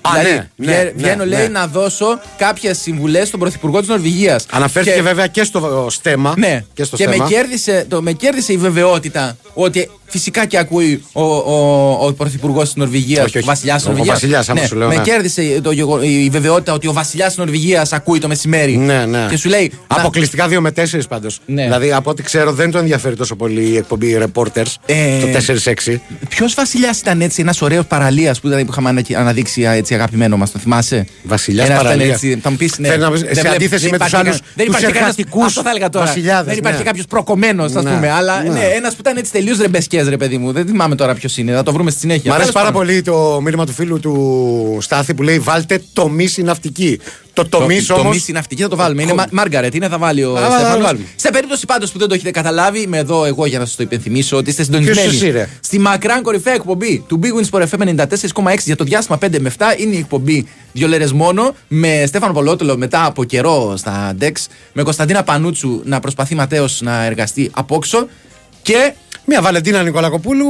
Α, 0.02 0.12
δηλαδή, 0.20 0.36
ναι, 0.56 0.66
ναι, 0.66 0.72
βγα- 0.74 0.84
ναι, 0.84 0.92
βγαίνω, 0.96 1.24
ναι. 1.26 1.38
λέει, 1.38 1.48
να 1.48 1.68
δώσω 1.68 2.20
κάποιες 2.38 2.78
συμβουλές 2.78 3.28
στον 3.28 3.40
Πρωθυπουργό 3.40 3.80
της 3.80 3.88
Νορβηγίας. 3.88 4.46
Αναφέρθηκε 4.52 5.02
βέβαια 5.02 5.28
και 5.28 5.44
στο 5.44 5.88
στέμα. 5.90 6.34
Ναι, 6.38 6.64
Και, 6.74 6.84
στο 6.84 6.96
και 6.98 7.08
με 7.08 7.14
στέμα. 7.14 7.28
κέρδισε, 7.30 7.86
το, 7.90 8.02
με 8.02 8.12
κέρδισε 8.12 8.54
η 8.54 8.58
βεβαιότητα 8.58 9.38
ότι 9.54 9.90
φυσικά 10.06 10.46
και 10.46 10.58
ακούει 10.58 11.04
ο, 11.12 11.22
ο, 11.24 11.98
ο 12.08 12.14
Πρωθυπουργός 12.14 12.64
της 12.66 12.76
Νορβηγίας, 12.76 13.26
Όχι, 13.26 13.38
όχι. 13.38 13.46
ο 13.48 13.50
Βασιλιάς 13.50 13.76
της 13.78 13.86
Ο 13.86 13.88
Νορβηγίας. 13.90 14.16
βασιλιάς, 14.16 14.50
άμα 14.50 14.66
σου 14.66 14.76
λέω, 14.76 14.88
με 14.88 14.96
ναι. 14.96 15.02
κέρδισε 15.02 15.60
το, 15.64 15.72
γεγο- 15.72 16.02
η 16.02 16.30
βεβαιότητα 16.32 16.74
ότι 16.74 16.88
ο 16.88 16.94
Βασιλιάς 16.94 17.28
της 17.28 17.38
Νορβηγίας 17.38 17.94
ακούει 17.94 18.20
το 18.20 18.28
μεσημέρι. 18.28 18.78
Ναι, 18.78 19.06
ναι. 19.06 19.26
Και 19.30 19.38
σου 19.38 19.50
λέει. 19.50 19.72
να- 19.88 20.00
Αποκλειστικά 20.00 20.48
2 20.48 20.60
με 20.60 20.72
4 20.72 21.08
πάντως. 21.10 21.40
Ναι. 21.46 21.64
Δηλαδή 21.64 21.92
από 21.94 22.10
ό,τι 22.10 22.24
ξέρω 22.24 22.52
δεν 22.54 22.72
το 22.72 22.78
ενδιαφέρει 22.78 23.16
τόσο 23.16 23.36
πολύ 23.36 23.62
η 23.70 23.78
εκπομπή 23.78 24.18
Reporters. 24.22 24.74
Ε, 24.86 25.20
Το 25.20 25.28
4-6. 25.28 26.02
Ποιος 26.30 26.54
βασιλιάς 26.54 27.00
ήταν 27.00 27.22
έτσι, 27.22 27.42
ένας 27.42 27.62
ωραίος 27.62 27.86
παραλίας 27.86 28.40
που, 28.40 28.48
ήταν- 28.48 28.66
που 28.66 28.72
είχαμε 28.72 28.90
ανα- 28.90 29.02
αναδείξει 29.16 29.66
α, 29.66 29.74
έτσι 29.92 30.04
αγαπημένο 30.04 30.38
μας, 30.38 30.52
το 30.52 30.60
θυμάσαι; 30.60 31.06
Βασιλιάς 31.24 31.68
Ένας 31.68 31.80
ήταν 31.82 31.92
παραλίας. 31.92 32.16
έτσι, 32.24 32.40
Θα 32.42 32.50
μου 32.50 32.56
πεις 32.56 32.78
ναι. 32.80 32.88
Θέλει 32.88 33.02
να 33.02 33.12
πεις, 33.12 33.22
Δεν 33.22 33.36
σε 33.36 33.42
βλέπ- 33.42 33.54
αντίθεση 33.56 33.82
δεν 33.82 33.92
με 33.92 33.98
τους 33.98 34.08
υπάρχει 34.08 34.28
άλλους, 34.28 34.40
κα- 34.40 34.46
δεν 34.56 34.66
τους 34.66 34.76
υπάρχει 34.76 34.94
κανένας- 34.94 35.18
εργατικούς 35.18 35.46
Αυτό 35.46 35.62
θα 35.62 35.70
έλεγα 35.70 35.90
τώρα. 35.90 36.06
βασιλιάδες, 36.06 36.46
δεν 36.46 36.58
υπάρχει 36.58 36.78
ναι. 36.80 36.84
κάποιος 36.84 37.06
προκομμένος, 37.06 37.76
ας 37.76 37.84
Ναι, 37.84 37.92
πούμε. 37.92 38.10
Αλλά 38.12 38.44
ναι. 38.44 38.50
ναι, 38.50 38.60
ένας 38.60 38.94
που 38.94 38.98
ήταν 39.00 39.18
έτσι 39.18 39.32
τελείως 39.32 39.58
ρεμπεσκές, 39.60 40.08
ρε 40.08 40.18
παιδί 40.18 40.38
μου. 40.38 40.52
Δεν 40.52 40.66
θυμάμαι 40.66 40.96
τώρα 40.96 41.14
ποιος 41.14 41.38
είναι. 41.38 41.52
Θα 41.54 41.64
το 41.64 41.74
βρούμε 41.74 41.92
στη 41.92 42.00
συνέχεια. 42.00 42.32
Μ' 42.32 42.34
αρέσει 42.36 42.52
Τέλος 42.52 42.64
πάρα 42.64 42.74
πάντων. 42.78 42.88
πολύ 42.88 43.02
το 43.02 43.42
μήνυμα 43.44 43.66
του 43.66 43.72
φίλου 43.74 44.00
του 44.00 44.78
Στάθη 44.82 45.14
που 45.14 45.24
λέει 45.24 45.40
Βάλτε 45.40 45.82
το 45.94 46.10
μη 46.10 46.28
ναυτική. 46.38 47.00
Το 47.34 47.44
Το, 47.44 47.58
τομείς 47.60 47.86
το 47.86 47.94
όμω. 47.94 48.10
μη 48.10 48.18
συναυτική 48.18 48.62
θα 48.62 48.68
το 48.68 48.76
βάλουμε. 48.76 49.02
Είναι 49.02 49.14
Μα- 49.14 49.26
Μάργαρετ, 49.32 49.76
είναι 49.76 49.88
θα 49.88 49.98
βάλει 49.98 50.24
ο 50.24 50.36
Α, 50.38 50.40
θα 50.42 50.48
το 50.48 50.54
Στέφανος. 50.54 50.84
βάλουμε. 50.86 51.06
Σε 51.16 51.30
περίπτωση 51.32 51.66
πάντως 51.66 51.92
που 51.92 52.00
δεν 52.00 52.08
το 52.08 52.14
έχετε 52.14 52.32
καταλάβει, 52.32 52.80
είμαι 52.82 52.98
εδώ 52.98 53.26
εγώ 53.26 53.46
για 53.46 53.60
να 53.60 53.66
σας 53.66 53.76
το 53.76 53.84
υπενθυμίσω 53.84 54.38
ότι 54.38 54.50
είστε 54.50 54.64
συντονισμένοι. 54.64 55.00
Ποιος 55.02 55.14
εσύ, 55.14 55.30
ρε; 55.30 55.50
Στη 55.60 55.80
μακράν 55.80 56.22
κορυφαία 56.22 56.54
εκπομπή 56.54 57.04
του 57.08 57.20
Big 57.24 57.28
Wins 57.28 57.60
for 57.60 57.68
FM 57.68 57.88
94,6 57.88 58.66
για 58.66 58.76
το 58.76 58.84
διάστημα 58.84 59.18
5 59.18 59.40
με 59.40 59.52
7 59.58 59.66
είναι 59.78 59.96
η 59.96 59.98
εκπομπή 59.98 60.48
Δυο 60.74 60.88
λέρες 60.88 61.12
μόνο 61.12 61.56
με 61.68 62.04
Στέφανο 62.08 62.34
Πολότολο 62.34 62.78
μετά 62.78 63.06
από 63.06 63.24
καιρό 63.24 63.74
στα 63.78 64.16
Dex, 64.22 64.32
με 64.74 64.84
Κωνσταντίνα 64.84 65.24
Πανούτσου 65.24 65.82
να 65.86 66.00
προσπαθεί 66.00 66.36
Ματέο 66.36 66.66
να 66.80 67.04
εργαστεί 67.04 67.50
απόξω 67.54 68.08
και 68.62 68.94
Μια 69.26 69.42
Βαλεντίνα 69.42 69.84
Νικολακοπούλου 69.84 70.46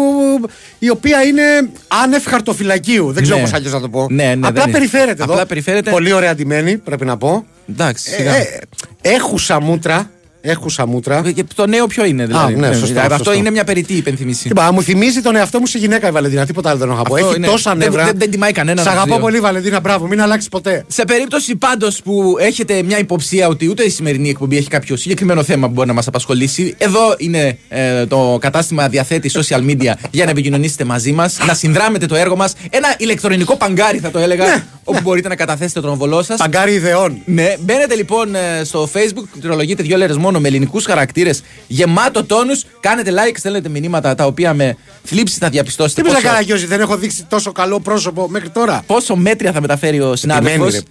η 0.79 0.89
οποία 0.89 1.21
είναι 1.23 1.41
άνευ 1.87 2.23
χαρτοφυλακίου. 2.25 3.11
Δεν 3.11 3.23
ξέρω 3.23 3.37
Ναι. 3.37 3.43
πώς 3.43 3.53
αλλιώς 3.53 3.73
να 3.73 3.81
το 3.81 3.89
πω. 3.89 4.07
Ναι, 4.09 4.23
ναι, 4.23 4.31
Απλά 4.33 4.51
δεν 4.51 4.63
είναι. 4.63 4.71
περιφέρεται 4.71 5.23
εδώ. 5.23 5.31
Απλά 5.33 5.45
περιφέρεται. 5.45 5.91
Πολύ 5.91 6.11
ωραία 6.13 6.35
ντυμένη, 6.35 6.77
πρέπει 6.77 7.05
να 7.05 7.17
πω. 7.17 7.45
εντάξει, 7.69 8.11
Ε, 8.11 8.15
σιγά. 8.15 8.35
ε, 8.35 8.59
έχουσα 9.01 9.61
μούτρα. 9.61 10.11
Έχουσα 10.41 10.85
μούτρα. 10.85 11.31
Και 11.35 11.43
το 11.55 11.65
νέο 11.67 11.87
ποιο 11.87 12.05
είναι, 12.05 12.25
δηλαδή; 12.25 12.55
ναι, 12.55 12.73
σωστό, 12.73 12.99
Αυτό 12.99 13.13
σωστό. 13.15 13.33
είναι 13.33 13.51
μια 13.51 13.63
περιττή 13.63 13.93
υπενθυμίση. 13.93 14.41
Τι 14.43 14.47
είπα, 14.49 14.71
μου 14.73 14.81
θυμίζει 14.83 15.21
τον 15.21 15.35
εαυτό 15.35 15.59
μου 15.59 15.65
σε 15.65 15.77
γυναίκα 15.77 16.07
η 16.07 16.11
Βαλεντίνα. 16.11 16.45
Τίποτα 16.45 16.69
άλλο 16.69 16.79
δεν 16.79 16.87
έχω 16.89 16.97
να 16.97 17.03
πω. 17.03 17.13
Αυτό 17.15 17.27
Έχει 17.27 17.35
είναι- 17.37 17.47
τόσα 17.47 17.69
δεν- 17.69 17.79
νεύρα. 17.79 18.05
δεν- 18.05 18.17
δεν 18.17 18.31
τιμάει 18.31 18.51
κανέναν 18.51 18.83
Σ' 18.83 18.87
από 18.87 18.95
τους 18.95 19.03
αγαπώ 19.05 19.15
δύο. 19.17 19.25
πολύ, 19.29 19.39
Βαλεντίνα. 19.39 19.79
Μπράβο, 19.79 20.07
μην 20.07 20.21
αλλάξει 20.21 20.49
ποτέ. 20.49 20.83
Σε 20.87 21.05
περίπτωση 21.05 21.55
πάντως 21.55 22.01
που 22.01 22.35
έχετε 22.39 22.83
μια 22.83 22.97
υποψία 22.99 23.47
ότι 23.47 23.67
ούτε 23.69 23.83
η 23.83 23.89
σημερινή 23.89 24.29
εκπομπή 24.29 24.57
έχει 24.57 24.67
κάποιο 24.67 24.95
συγκεκριμένο 24.95 25.43
θέμα 25.43 25.67
που 25.67 25.73
μπορεί 25.73 25.87
να 25.87 25.93
μας 25.93 26.07
απασχολήσει, 26.07 26.75
εδώ 26.77 27.15
είναι 27.17 27.57
ε, 27.69 28.05
το 28.05 28.37
κατάστημα 28.41 28.89
διαθέτει 28.89 29.31
social 29.33 29.59
media 29.69 29.93
για 30.11 30.25
να 30.25 30.31
επικοινωνήσετε 30.31 30.83
μαζί 30.83 31.11
μας, 31.11 31.37
να 31.47 31.53
συνδράμετε 31.53 32.05
το 32.05 32.15
έργο 32.15 32.35
μας. 32.35 32.53
Ένα 32.69 32.87
ηλεκτρονικό 32.97 33.55
παγκάρι, 33.55 33.97
θα 33.99 34.11
το 34.11 34.19
έλεγα, 34.19 34.45
Ναι. 34.45 34.63
όπου 34.83 34.99
μπορείτε 35.03 35.27
να 35.27 35.35
καταθέσετε 35.35 35.81
τον 35.81 35.97
βολό 35.97 36.23
σας. 36.23 36.37
Παγκάρι 36.37 36.73
ιδεών. 36.73 37.17
Ναι, 37.25 37.55
μπαίνετε 37.59 37.95
λοιπόν 37.95 38.35
ε, 38.35 38.63
στο 38.63 38.89
facebook, 38.93 39.23
πληκτρολογείτε 39.31 39.83
δύο 39.83 39.97
λέρε 39.97 40.13
μόνο 40.13 40.30
με 40.39 40.47
ελληνικούς 40.47 40.85
χαρακτήρες, 40.85 41.43
γεμάτο 41.67 42.23
τόνους. 42.23 42.65
Κάνετε 42.79 43.11
like, 43.11 43.33
στέλνετε 43.37 43.69
μηνύματα 43.69 44.15
τα 44.15 44.25
οποία 44.25 44.53
με 44.53 44.77
θλίψη 45.03 45.37
θα 45.39 45.49
διαπιστώσετε 45.49 46.01
Τι 46.01 46.07
πεις 46.07 46.15
να 46.15 46.21
πόσο, 46.21 46.33
κάνω, 46.33 46.45
Γιώργη, 46.45 46.65
δεν 46.65 46.81
έχω 46.81 46.97
δείξει 46.97 47.25
τόσο 47.29 47.51
καλό 47.51 47.79
πρόσωπο 47.79 48.29
μέχρι 48.29 48.49
τώρα. 48.49 48.83
πόσο 48.87 49.15
μέτρια 49.15 49.51
θα 49.51 49.61
μεταφέρει 49.61 49.99
ο 49.99 50.15
συνάδελφος. 50.15 50.81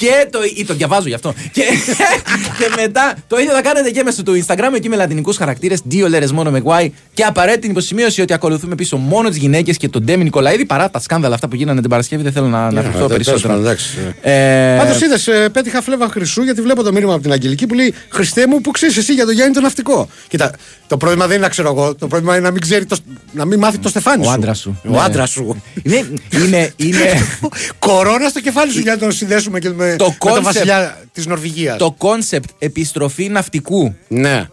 Επιμένει, 0.00 0.16
ρε. 0.18 0.24
Και 0.24 0.28
το, 0.30 0.38
ή 0.56 0.64
το 0.64 0.74
διαβάζω 0.74 1.08
γι' 1.08 1.14
αυτό. 1.14 1.34
Και, 1.52 1.62
και 2.58 2.68
μετά 2.82 3.14
το 3.26 3.38
ίδιο 3.38 3.52
θα 3.52 3.62
κάνετε 3.62 3.90
και 3.90 4.02
μέσω 4.02 4.22
του 4.22 4.44
Instagram 4.46 4.72
εκεί 4.74 4.88
με 4.88 4.96
λατινικούς 4.96 5.36
χαρακτήρες. 5.36 5.80
Δύο 5.84 6.08
λέρες 6.08 6.32
μόνο 6.32 6.50
με 6.50 6.62
Y. 6.64 6.88
Και 7.14 7.22
απαραίτητη 7.24 7.66
υποσημείωση 7.66 8.20
ότι 8.20 8.32
ακολουθούμε 8.32 8.74
πίσω 8.74 8.96
μόνο 8.96 9.28
τις 9.28 9.38
γυναίκες 9.38 9.76
και 9.76 9.88
τον 9.88 10.02
Ντέμη 10.04 10.24
Νικολαΐδη 10.24 10.64
παρά 10.64 10.90
τα 10.90 10.98
σκάνδαλα 11.00 11.34
αυτά 11.34 11.48
που 11.48 11.56
γίνανε 11.56 11.80
την 11.80 11.90
Παρασκευή. 11.90 12.22
Δεν 12.22 12.32
θέλω 12.32 12.46
να 12.46 12.66
αναφερθώ 12.66 13.06
περισσότερο. 13.06 13.74
Ε, 14.22 14.76
Πάντως 14.78 15.00
είδες, 15.00 15.28
πέτυχα 15.52 15.82
φλέβα 15.82 16.08
χρυσού 16.08 16.42
γιατί 16.42 16.60
βλέπω 16.60 16.82
το 16.82 16.92
μήνυμα 16.92 17.12
από 17.12 17.22
την 17.22 17.32
Αγγελική 17.32 17.66
που 17.66 17.74
λέει 17.74 17.94
Χριστέ 18.08 18.46
μου 18.46 18.60
που 18.60 18.70
ξέρεις 18.70 18.96
εσύ 18.96 19.12
για 19.12 19.24
τον 19.24 19.34
Γιάννη 19.34 19.54
το 19.54 19.60
ναυτικό. 19.60 20.08
Κοίτα, 20.28 20.52
το 20.86 20.96
πρόβλημα 20.96 21.26
δεν 21.26 21.34
είναι 21.36 21.44
να 21.44 21.50
ξέρω 21.50 21.68
εγώ. 21.70 21.94
Το 21.94 22.06
πρόβλημα 22.06 22.34
είναι 22.36 22.44
να 22.44 22.50
μην, 22.50 22.60
ξέρει 22.60 22.84
το, 22.86 22.96
να 23.32 23.44
μην 23.44 23.58
μάθει 23.58 23.78
το 23.78 23.88
στεφάνι 23.88 24.22
Ο 24.22 24.24
σου. 24.24 24.30
άντρας 24.34 24.58
σου. 24.58 24.80
Ο 24.86 24.90
Ναι. 24.90 24.98
άντρας 25.00 25.30
σου. 25.30 25.62
είναι, 25.82 26.08
είναι, 26.44 26.72
είναι 26.76 27.26
Κορώνα 27.78 28.28
στο 28.28 28.40
κεφάλι 28.40 28.72
σου 28.72 28.80
για 28.80 28.92
να 28.92 28.98
τον 28.98 29.12
συνδέσουμε 29.12 29.58
και 29.58 29.68
με, 29.70 29.89
Το 29.96 30.04
με 30.04 30.16
τον 30.18 30.32
concept. 30.38 30.42
βασιλιά 30.42 30.98
της 31.12 31.26
Νορβηγίας. 31.26 31.78
το 31.78 31.90
concept 31.98 32.48
επιστροφή 32.58 33.28
ναυτικού 33.28 33.94
Ναι. 34.08 34.48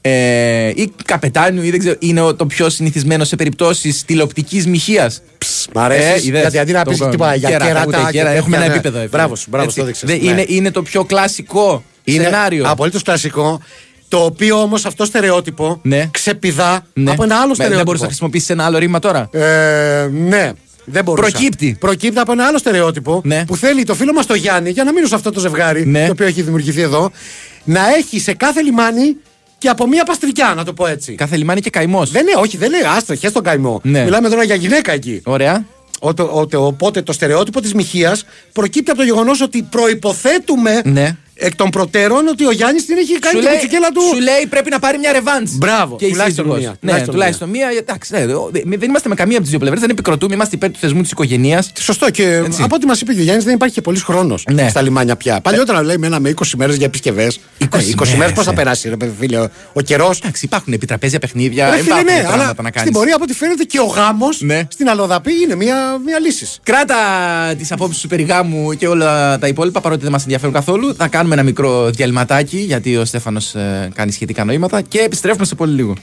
ε, 0.00 0.68
ή 0.68 0.92
καπετάνιου 1.04 1.62
ή 1.62 1.70
δεν 1.70 1.78
ξέρω, 1.78 1.94
είναι 1.98 2.20
ο- 2.20 2.34
το 2.34 2.46
πιο 2.46 2.70
συνηθισμένο 2.70 3.24
σε 3.24 3.36
περιπτώσεις 3.36 4.04
τηλεοπτικής 4.04 4.66
μοιχείας. 4.66 5.22
Μ' 5.74 5.78
αρέσει. 5.78 6.26
είδες. 6.26 6.40
γιατί 6.40 6.58
αντί 6.58 6.72
να 6.72 6.82
Το 6.84 6.90
πεις 6.90 6.98
κο- 7.00 7.08
τίποτα 7.08 7.34
για 7.34 7.48
κέρατα, 7.48 7.66
κέρατα. 7.66 7.86
ούτε 7.86 7.96
και 7.96 8.02
κέρα, 8.10 8.24
τέτοια, 8.24 8.38
Έχουμε 8.38 8.56
ένα 8.56 8.66
ναι. 8.66 8.72
επίπεδο. 8.72 8.98
εδώ. 8.98 9.08
Μπράβο 9.08 9.36
σου, 9.36 9.46
μπράβο, 9.50 9.64
Έτσι. 9.66 9.78
το 9.78 9.84
δείξες. 9.84 10.08
Δεν- 10.08 10.20
Ναι. 10.22 10.30
είναι, 10.30 10.44
είναι 10.48 10.70
το 10.70 10.82
πιο 10.82 11.04
κλασικό 11.04 11.84
Είναι 12.04 12.22
σενάριο. 12.24 12.64
απολύτως 12.68 13.02
κλασικό. 13.02 13.60
Το 14.08 14.18
οποίο 14.24 14.60
όμως 14.60 14.84
αυτό 14.84 15.04
στερεότυπο 15.04 15.78
Ναι. 15.82 16.08
ξεπηδά 16.10 16.86
Ναι. 16.92 17.10
από 17.10 17.22
ένα 17.22 17.36
άλλο 17.36 17.46
Με- 17.48 17.54
στερεότυπο. 17.54 17.74
Δεν 17.76 17.84
μπορούσε 17.84 18.02
να 18.02 18.08
χρησιμοποιήσεις 18.08 18.48
ένα 18.50 18.64
άλλο 18.64 18.78
ρήμα 18.78 18.98
τώρα. 18.98 19.28
Ε, 19.32 20.08
ναι. 20.12 20.52
Δεν 20.92 21.04
μπορούσα. 21.04 21.30
Προκύπτει. 21.30 21.76
Προκύπτει 21.80 22.18
από 22.18 22.32
ένα 22.32 22.44
άλλο 22.46 22.58
στερεότυπο 22.58 23.20
Ναι. 23.24 23.44
που 23.46 23.56
θέλει 23.56 23.84
το 23.84 23.94
φίλο 23.94 24.12
μας 24.12 24.26
το 24.26 24.34
Γιάννη, 24.34 24.70
για 24.70 24.84
να 24.84 24.92
μείνω 24.92 25.06
σε 25.06 25.14
αυτό 25.14 25.30
το 25.32 25.40
ζευγάρι 25.40 25.86
Ναι. 25.86 26.04
το 26.06 26.12
οποίο 26.12 26.26
έχει 26.26 26.42
δημιουργηθεί 26.42 26.80
εδώ, 26.80 27.10
να 27.64 27.80
έχει 27.98 28.20
σε 28.20 28.32
κάθε 28.34 28.60
λιμάνι 28.62 29.16
και 29.58 29.68
από 29.68 29.86
μία 29.88 30.04
παστρικιά, 30.04 30.52
να 30.56 30.64
το 30.64 30.72
πω 30.72 30.86
έτσι. 30.86 31.14
Κάθε 31.14 31.36
λιμάνι 31.36 31.60
και 31.60 31.70
καημός. 31.70 32.10
Δεν 32.10 32.22
είναι, 32.22 32.40
όχι, 32.40 32.56
δεν 32.56 32.72
είναι 32.72 32.88
άστρο, 32.96 33.14
χες 33.14 33.32
τον 33.32 33.42
καημό. 33.42 33.80
Ναι. 33.82 34.04
Μιλάμε 34.04 34.28
τώρα 34.28 34.42
για 34.42 34.54
γυναίκα 34.54 34.92
εκεί. 34.92 35.20
Ωραία. 35.24 35.64
Ο, 36.02 36.14
το- 36.14 36.30
ο- 36.32 36.46
το- 36.46 36.66
οπότε 36.66 37.02
το 37.02 37.12
στερεότυπο 37.12 37.60
της 37.60 37.74
μοιχεία 37.74 38.16
προκύπτει 38.52 38.90
από 38.90 38.98
το 39.00 39.04
γεγονός 39.06 39.40
ότι 39.40 39.62
προποθέτουμε 39.62 40.80
Ναι. 40.84 41.16
Εκ 41.40 41.54
των 41.54 41.70
προτέρων 41.70 42.26
ότι 42.28 42.46
ο 42.46 42.50
Γιάννης 42.50 42.84
την 42.86 42.96
έχει 42.96 43.18
κάνει 43.18 43.34
Σου 43.34 43.40
την 43.40 43.48
λέει, 43.50 43.52
κουτσικέλα 43.52 43.88
του. 43.90 44.00
σου 44.14 44.20
λέει 44.20 44.46
πρέπει 44.50 44.70
να 44.70 44.78
πάρει 44.78 44.98
μια 44.98 45.12
ρεβάντ. 45.12 45.48
Μπράβο, 45.50 45.96
Και 45.96 46.06
η 46.06 46.10
τουλάχιστον 46.10 46.44
σύζυγος. 46.44 46.60
μία, 46.62 46.70
Ναι, 46.70 46.76
τουλάχιστον 46.80 47.14
τουλάχιστον 47.14 47.48
μία. 47.50 47.68
Εντάξει, 47.78 48.12
ναι, 48.14 48.32
ο- 48.34 48.48
δε- 48.52 48.62
δεν 48.76 48.88
είμαστε 48.88 49.08
με 49.08 49.14
καμία 49.14 49.32
από 49.34 49.42
τις 49.42 49.50
δύο 49.50 49.58
πλευρές. 49.58 49.80
Δεν 49.80 49.90
επικροτούμε. 49.90 50.34
Είμαστε 50.34 50.56
υπέρ 50.56 50.70
του 50.70 50.78
θεσμού 50.80 51.02
της 51.02 51.10
οικογένειας. 51.10 51.72
Σωστό 51.78 52.10
και 52.10 52.24
Έτσι. 52.46 52.62
από 52.62 52.74
ό,τι 52.74 52.86
μας 52.86 53.00
είπε 53.00 53.12
και 53.14 53.20
ο 53.20 53.22
Γιάννης 53.22 53.44
δεν 53.44 53.54
υπάρχει 53.54 53.74
και 53.74 53.80
πολύς 53.80 54.02
χρόνος 54.02 54.44
Ναι. 54.52 54.68
στα 54.68 54.82
λιμάνια 54.82 55.16
πια. 55.16 55.40
Παλιότερα 55.40 55.82
λέει 55.82 55.96
μέναμε 55.98 56.28
20 56.28 56.56
μέρες 56.56 56.76
για 56.76 56.86
επισκευές. 56.86 57.40
20 57.58 57.64
20 57.90 58.04
μέρε 58.04 58.16
μέρες, 58.16 58.32
πώς 58.34 58.44
θα 58.44 58.50
ε. 58.50 58.54
περάσει, 58.54 58.88
ρε 58.88 58.96
παιδί 58.96 59.12
φίλε, 59.18 59.38
ο, 59.38 59.48
ο 59.72 59.80
καιρός; 59.80 60.18
Εντάξει, 60.20 60.44
υπάρχουν 60.44 60.72
επιτραπέζια 60.72 61.18
παιχνίδια. 61.18 61.64
Ρε 61.70 61.76
φίλε, 61.76 61.82
υπάρχουν 61.84 62.04
ναι, 62.04 62.12
αλλά 62.18 62.26
πράγματα 62.26 62.62
να 62.62 62.70
κάνεις. 62.70 62.80
στην 62.80 62.92
πορεία 62.92 63.14
από 63.14 63.24
ό,τι 63.24 63.34
φαίνεται 63.34 63.64
και 63.64 63.78
ο 63.80 63.84
γάμος 63.84 64.40
Ναι. 64.40 64.62
στην 64.72 64.88
Αλοδαπή 64.88 65.32
είναι 65.42 65.54
μια, 65.54 65.76
μια 66.04 66.18
λύσης. 66.18 66.58
Κράτα 66.62 66.96
τις 67.58 67.72
απόψεις 67.72 68.00
σου 68.00 68.08
περί 68.08 68.22
γάμου 68.22 68.72
και 68.72 68.88
όλα 68.88 69.38
τα 69.38 69.46
υπόλοιπα 69.46 69.80
παρότι 69.80 70.02
δεν 70.02 70.12
μας 70.12 70.22
ενδιαφέρουν 70.22 70.54
καθόλου. 70.54 70.94
Θα 70.96 71.08
κάνουμε 71.08 71.29
ένα 71.32 71.42
μικρό 71.42 71.90
διαλυματάκι 71.90 72.58
γιατί 72.58 72.96
ο 72.96 73.04
Στέφανος 73.04 73.54
κάνει 73.94 74.12
σχετικά 74.12 74.44
νοήματα 74.44 74.80
και 74.80 74.98
επιστρέφουμε 74.98 75.44
σε 75.44 75.54
πολύ 75.54 75.72
λίγο. 75.72 75.94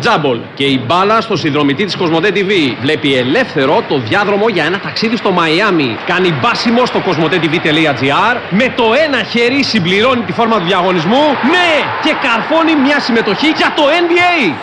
Τζάμπολ 0.00 0.38
και 0.54 0.64
η 0.64 0.84
μπάλα 0.86 1.20
στο 1.20 1.36
συνδρομητή 1.36 1.84
της 1.84 1.96
Κοσμοτέ 1.96 2.30
TV. 2.34 2.52
Βλέπει 2.80 3.14
ελεύθερο 3.14 3.84
το 3.88 4.00
διάδρομο 4.08 4.48
για 4.48 4.64
ένα 4.64 4.80
ταξίδι 4.80 5.16
στο 5.16 5.30
Μαϊάμι. 5.30 5.96
Κάνει 6.06 6.32
μπάσιμο 6.40 6.86
στο 6.86 7.00
κοσμοτέ.tv.gr. 7.00 8.36
Με 8.50 8.72
το 8.76 8.84
ένα 9.04 9.22
χέρι 9.22 9.62
συμπληρώνει 9.64 10.22
τη 10.22 10.32
φόρμα 10.32 10.58
του 10.58 10.66
διαγωνισμού. 10.66 11.24
Ναι! 11.52 11.70
Και 12.04 12.12
καρφώνει 12.22 12.74
μια 12.86 13.00
συμμετοχή 13.00 13.46
για 13.46 13.72
το 13.76 13.82
NBA. 14.02 14.54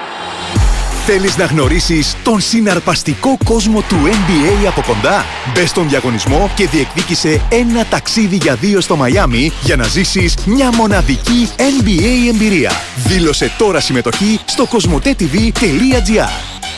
Θέλεις 1.08 1.38
να 1.38 1.46
γνωρίσεις 1.46 2.16
τον 2.24 2.40
συναρπαστικό 2.40 3.38
κόσμο 3.44 3.82
του 3.82 3.96
NBA 3.96 4.68
από 4.68 4.82
κοντά; 4.88 5.26
Μπε 5.54 5.66
στον 5.66 5.90
διαγωνισμό 5.90 6.52
και 6.56 6.68
διεκδίκησε 6.68 7.42
ένα 7.50 7.86
ταξίδι 7.86 8.36
για 8.36 8.56
δύο 8.56 8.82
στο 8.82 8.96
Μαϊάμι 8.96 9.52
για 9.64 9.76
να 9.76 9.84
ζήσεις 9.84 10.36
μια 10.46 10.72
μοναδική 10.74 11.50
NBA 11.58 12.30
εμπειρία. 12.34 12.72
Δήλωσε 12.96 13.52
τώρα 13.58 13.80
συμμετοχή 13.80 14.40
στο 14.46 14.66
κοσμοτέ.tv.gr 14.66 16.30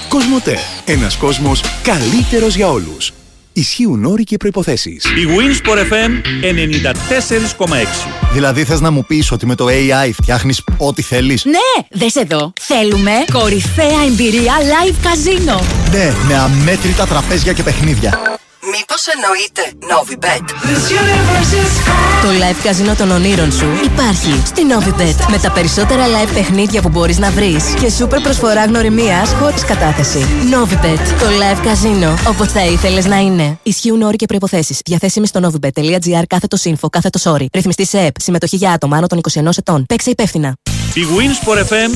Κοσμοτέ. 0.09 0.57
Ένας 0.85 1.17
κόσμος 1.17 1.63
καλύτερος 1.83 2.55
για 2.55 2.69
όλους. 2.69 3.11
Ισχύουν 3.57 4.05
όροι 4.05 4.23
και 4.23 4.37
προϋποθέσεις. 4.37 5.03
Η 5.03 5.27
Winsport 5.27 5.77
FM 5.77 6.11
94,6. 7.65 7.75
Δηλαδή 8.33 8.63
θες 8.63 8.81
να 8.81 8.91
μου 8.91 9.05
πεις 9.05 9.31
ότι 9.31 9.45
με 9.45 9.55
το 9.55 9.65
AI 9.65 10.09
φτιάχνεις 10.13 10.63
ό,τι 10.77 11.01
θέλεις; 11.01 11.45
Ναι, 11.45 11.85
δες 11.91 12.15
εδώ. 12.15 12.53
Θέλουμε 12.61 13.11
κορυφαία 13.33 14.03
εμπειρία 14.07 14.53
live 14.57 14.95
καζίνο. 15.01 15.61
Ναι, 15.91 16.13
με 16.27 16.35
αμέτρητα 16.35 17.05
τραπέζια 17.05 17.53
και 17.53 17.63
παιχνίδια. 17.63 18.19
Μήπως 18.75 19.05
εννοείται 19.13 19.61
Novibet; 19.91 20.45
Το 22.21 22.27
live 22.27 22.63
καζίνο 22.63 22.95
των 22.95 23.11
ονείρων 23.11 23.51
σου 23.51 23.65
υπάρχει 23.83 24.41
στη 24.45 24.61
Novibet. 24.69 25.29
Με 25.29 25.37
τα 25.37 25.51
περισσότερα 25.51 26.05
live 26.05 26.33
παιχνίδια 26.33 26.81
που 26.81 26.89
μπορείς 26.89 27.17
να 27.17 27.31
βρεις 27.31 27.63
και 27.79 27.89
σούπερ 27.89 28.21
προσφορά 28.21 28.65
γνωριμίας 28.65 29.29
χωρίς 29.39 29.65
κατάθεση. 29.65 30.25
Novibet. 30.53 30.99
Το 31.19 31.25
live 31.25 31.59
καζίνο 31.63 32.17
όπως 32.27 32.51
θα 32.51 32.65
ήθελες 32.65 33.05
να 33.05 33.17
είναι. 33.17 33.59
Ισχύουν 33.63 34.01
όροι 34.01 34.15
και 34.15 34.25
προϋποθέσεις. 34.25 34.79
Διαθέσιμοι 34.85 35.27
στο 35.27 35.39
novibet.gr 35.43 36.23
κάθετος 36.27 36.63
info 36.65 36.87
κάθετος 36.89 37.25
όρι. 37.25 37.49
Ρυθμιστή 37.53 37.85
σε 37.85 37.99
ΕΠ. 37.99 38.21
Συμμετοχή 38.21 38.55
για 38.55 38.71
άτομα 38.71 38.97
άνω 38.97 39.07
των 39.07 39.19
21 39.33 39.57
ετών. 39.57 39.85
Παίξε 39.85 40.09
υπεύθυνα. 40.09 40.53
Η 40.93 41.05
Winsport 41.17 41.59
FM 41.59 41.91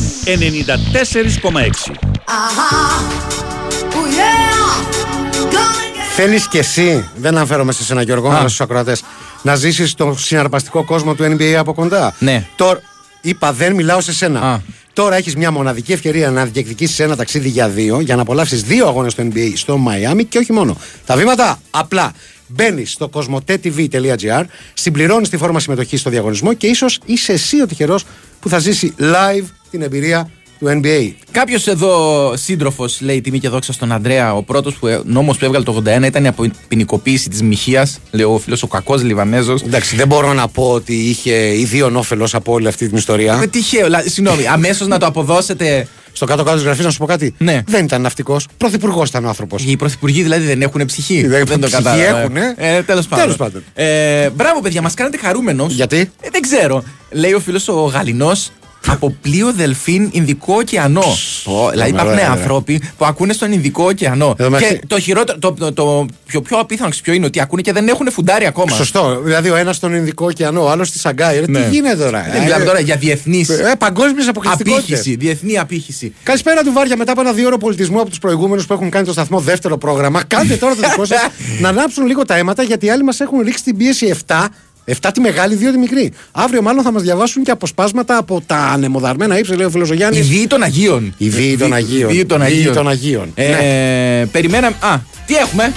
94,6. 5.46 5.81
Θέλεις 6.24 6.48
κι 6.48 6.58
εσύ, 6.58 7.10
δεν 7.16 7.36
αναφέρομαι 7.36 7.72
σε 7.72 7.94
ένα 7.94 8.02
Γιώργο, 8.02 8.30
αλλά 8.30 8.40
στους 8.40 8.62
ακροατές, 8.62 9.04
να 9.42 9.56
ζήσεις 9.56 9.94
τον 9.94 10.18
συναρπαστικό 10.18 10.84
κόσμο 10.84 11.16
του 11.16 11.24
NBA 11.24 11.54
από 11.54 11.74
κοντά. 11.74 12.16
Ναι. 12.20 12.48
Τώρα, 12.56 12.82
είπα, 13.22 13.54
δεν 13.54 13.74
μιλάω 13.74 14.02
σε 14.02 14.14
σένα. 14.14 14.42
Α. 14.42 14.60
Τώρα 14.94 15.16
έχεις 15.16 15.36
μια 15.36 15.52
μοναδική 15.52 15.92
ευκαιρία 15.92 16.32
να 16.32 16.46
διεκδικήσεις 16.46 17.00
ένα 17.00 17.16
ταξίδι 17.16 17.50
για 17.50 17.70
δύο, 17.70 18.00
για 18.00 18.16
να 18.16 18.22
απολαύσεις 18.22 18.64
δύο 18.64 18.88
αγώνες 18.88 19.16
του 19.16 19.28
NBA 19.34 19.52
στο 19.56 19.78
Μαϊάμι 19.78 20.24
και 20.24 20.38
όχι 20.38 20.54
μόνο. 20.54 20.78
Τα 21.06 21.16
βήματα 21.16 21.60
απλά. 21.72 22.14
Μπαίνεις 22.48 22.92
στο 22.92 23.10
κοσμοτέ.tv.gr, 23.10 24.44
συμπληρώνεις 24.74 25.30
τη 25.30 25.38
φόρμα 25.38 25.60
συμμετοχής 25.60 26.00
στο 26.00 26.10
διαγωνισμό 26.10 26.54
και 26.54 26.68
ίσως 26.68 27.00
είσαι 27.06 27.32
εσύ 27.32 27.62
ο 27.62 27.66
τυχερός 27.66 28.06
που 28.40 28.50
θα 28.50 28.60
ζήσει 28.60 28.94
live 29.00 29.46
την 29.72 29.82
εμπειρία 29.82 30.30
του 30.62 30.80
NBA. 30.84 31.12
Κάποιος 31.32 31.68
εδώ 31.68 32.34
σύντροφος 32.38 33.02
λέει 33.02 33.22
τιμή 33.22 33.40
και 33.40 33.50
δόξα 33.50 33.74
στον 33.74 33.92
Αντρέα. 33.92 34.36
Ο 34.36 34.44
πρώτος 34.44 34.80
νόμος 35.04 35.38
που 35.38 35.46
έβγαλε 35.46 35.64
το 35.64 35.84
81 35.86 36.04
ήταν 36.06 36.24
η 36.24 36.28
αποποινικοποίηση 36.28 37.30
της 37.30 37.42
μοιχεία. 37.42 37.88
Λέει 38.12 38.26
ο 38.26 38.38
φίλος 38.44 38.64
ο 38.64 38.68
κακός 38.68 39.04
Λιβανέζος. 39.04 39.62
Εντάξει, 39.62 39.96
δεν 39.96 40.08
μπορώ 40.08 40.34
να 40.34 40.48
πω 40.48 40.72
ότι 40.72 40.94
είχε 40.96 41.58
ιδίων 41.60 41.96
όφελος 41.96 42.34
από 42.36 42.52
όλη 42.54 42.68
αυτή 42.68 42.88
την 42.88 42.98
ιστορία. 42.98 43.36
Με 43.38 43.48
τυχαίο. 43.48 43.88
λα- 43.90 44.04
Συγγνώμη, 44.06 44.48
αμέσως 44.48 44.88
να 44.88 44.98
το 44.98 45.06
αποδώσετε. 45.06 45.88
Στο 46.14 46.26
κάτω-κάτω 46.26 46.56
της 46.56 46.66
γραφής, 46.66 46.86
να 46.86 46.92
σου 46.92 46.98
πω 46.98 47.06
κάτι. 47.06 47.34
Ναι. 47.38 47.62
Δεν 47.68 47.84
ήταν 47.86 48.02
ναυτικός. 48.02 48.48
Πρωθυπουργός 48.58 49.10
ήταν 49.10 49.26
ο 49.26 49.28
άνθρωπος. 49.28 49.64
Οι 49.66 49.76
πρωθυπουργοί 49.76 50.22
δηλαδή 50.24 50.46
δεν 50.46 50.62
έχουν 50.62 50.86
ψυχή. 50.86 51.28
Δεν- 51.28 51.46
το 51.46 51.60
ψυχή 51.60 51.72
κατάλαβα. 51.84 52.20
έχουνε. 52.20 52.54
Ε, 52.58 52.82
Τέλος 52.82 53.08
πάντων. 53.08 53.24
Τέλος 53.24 53.38
πάντων. 53.38 53.64
Ε, 53.74 54.30
μπράβο, 54.30 54.62
παιδιά, 54.62 54.82
μας 54.82 54.94
κάνετε 54.94 55.18
χαρούμενος. 55.18 55.74
Γιατί; 55.74 55.98
Ε, 56.22 56.28
δεν 56.32 56.42
ξέρω. 56.42 56.84
Λέει 57.12 57.34
ο 57.34 57.40
φίλος 57.40 57.68
ο 57.68 57.74
Γαλινός. 57.74 58.52
Από 58.88 59.16
πλοίο 59.22 59.54
Δελφίν 59.54 60.10
Ινδικό 60.12 60.56
ωκεανό. 60.56 61.04
Πω, 61.44 61.70
δηλαδή 61.72 61.90
υπάρχουν 61.90 62.12
ωραία, 62.14 62.30
ωραία. 62.30 62.40
άνθρωποι 62.42 62.82
που 62.98 63.06
ακούνε 63.06 63.34
στον 63.34 63.52
Ινδικό 63.52 63.84
ωκεανό. 63.86 64.36
Εδώ 64.40 64.50
μεταξύ- 64.50 64.80
Και 64.80 64.86
το 64.88 65.00
χειρότερο, 65.00 65.40
το, 65.40 65.52
το, 65.54 65.74
το 65.74 66.06
πιο, 66.26 66.42
πιο 66.42 66.58
απίθανο 66.58 66.90
ξέρεις 66.90 67.02
ποιο 67.06 67.14
είναι 67.14 67.26
ότι 67.26 67.42
ακούνε 67.42 67.62
και 67.62 67.72
δεν 67.74 67.88
έχουν 67.88 68.12
φουντάρει 68.12 68.46
ακόμα. 68.46 68.76
Σωστό. 68.76 69.22
Δηλαδή 69.24 69.50
ο 69.50 69.56
ένας 69.56 69.76
στον 69.76 69.94
Ινδικό 69.94 70.26
ωκεανό, 70.26 70.64
ο 70.64 70.70
άλλος 70.70 70.88
στη 70.88 71.00
Σαγκάη. 71.00 71.40
Ρε, 71.40 71.46
Ναι. 71.48 71.60
Τι 71.64 71.70
γίνεται 71.70 71.96
τώρα. 72.04 72.26
Δεν 72.32 72.42
μιλάμε 72.44 72.66
τώρα 72.66 72.80
για 72.80 72.96
διεθνή 72.96 73.46
Ε, 73.50 73.76
Παγκόσμιες 73.78 74.28
αποκλειστικότητες. 74.28 74.84
απήχηση. 74.84 75.16
Διεθνή 75.16 75.58
απήχηση. 75.60 76.14
Καλησπέρα 76.24 76.62
του 76.64 76.72
Βάρια 76.74 76.98
μετά 76.98 77.12
από 77.12 77.22
ένα 77.22 77.32
δύο 77.34 77.48
ώρο 77.48 77.58
πολιτισμού 77.58 78.00
από 78.00 78.10
τους 78.10 78.20
προηγούμενους 78.20 78.66
που 78.66 78.74
έχουν 78.74 78.90
κάνει 78.90 79.06
το 79.06 79.12
σταθμό 79.12 79.40
δεύτερο 79.40 79.78
πρόγραμμα. 79.78 80.24
Κάντε 80.28 80.56
τώρα 80.56 80.76
το 80.76 80.82
δικό 80.90 81.06
σας 81.06 81.20
να 81.62 81.70
ανάψουν 81.70 82.06
λίγο 82.06 82.26
τα 82.26 82.36
αίματα 82.36 82.64
γιατί 82.64 82.86
οι 82.86 82.90
άλλοι 82.90 83.04
μας 83.04 83.20
έχουν 83.20 83.40
ρίξει 83.42 83.64
την 83.64 83.78
πίεση 83.78 84.16
7. 84.28 84.46
7 84.86 84.94
τη 85.14 85.20
μεγάλη, 85.22 85.56
2 85.56 85.72
τη 85.72 85.78
μικρή. 85.78 86.12
Αύριο 86.32 86.62
μάλλον 86.62 86.84
θα 86.84 86.92
μας 86.92 87.02
διαβάσουν 87.02 87.44
και 87.44 87.52
αποσπάσματα 87.52 88.18
από 88.18 88.42
τα 88.46 88.56
ανεμοδαρμένα 88.58 89.38
ύψη, 89.40 89.54
λέει 89.56 89.66
ο 89.66 89.70
φίλος 89.70 89.90
ο 89.90 89.94
Η 89.94 89.96
Γιάννης. 89.96 90.28
βίη 90.28 90.48
των 90.48 90.64
Αγίων. 90.64 91.14
Η 91.18 91.30
βίη 91.30 91.58
των 91.58 91.74
Αγίων. 91.74 92.10
Βίη 92.10 92.26
των 92.26 92.40
Βίη 92.44 92.48
Αγίων. 92.56 92.74
των 92.74 92.88
Αγίων. 92.88 93.32
Ε, 93.36 93.48
Ναι. 93.48 94.26
Περιμέναμε. 94.26 94.76
Α, 94.80 94.96
τι 95.26 95.36
έχουμε; 95.36 95.72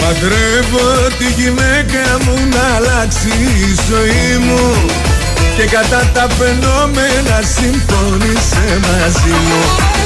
Παντρεύω 0.00 0.86
τη 1.18 1.42
γυναίκα 1.42 2.04
μου 2.24 2.34
να 2.54 2.76
αλλάξει 2.76 3.28
η 3.66 3.68
ζωή 3.90 4.38
μου 4.46 4.90
Και 5.56 5.62
κατά 5.62 6.10
τα 6.14 6.28
φαινόμενα 6.38 7.36
συμφώνησε 7.56 8.66
μαζί 8.86 9.34
μου 9.48 9.60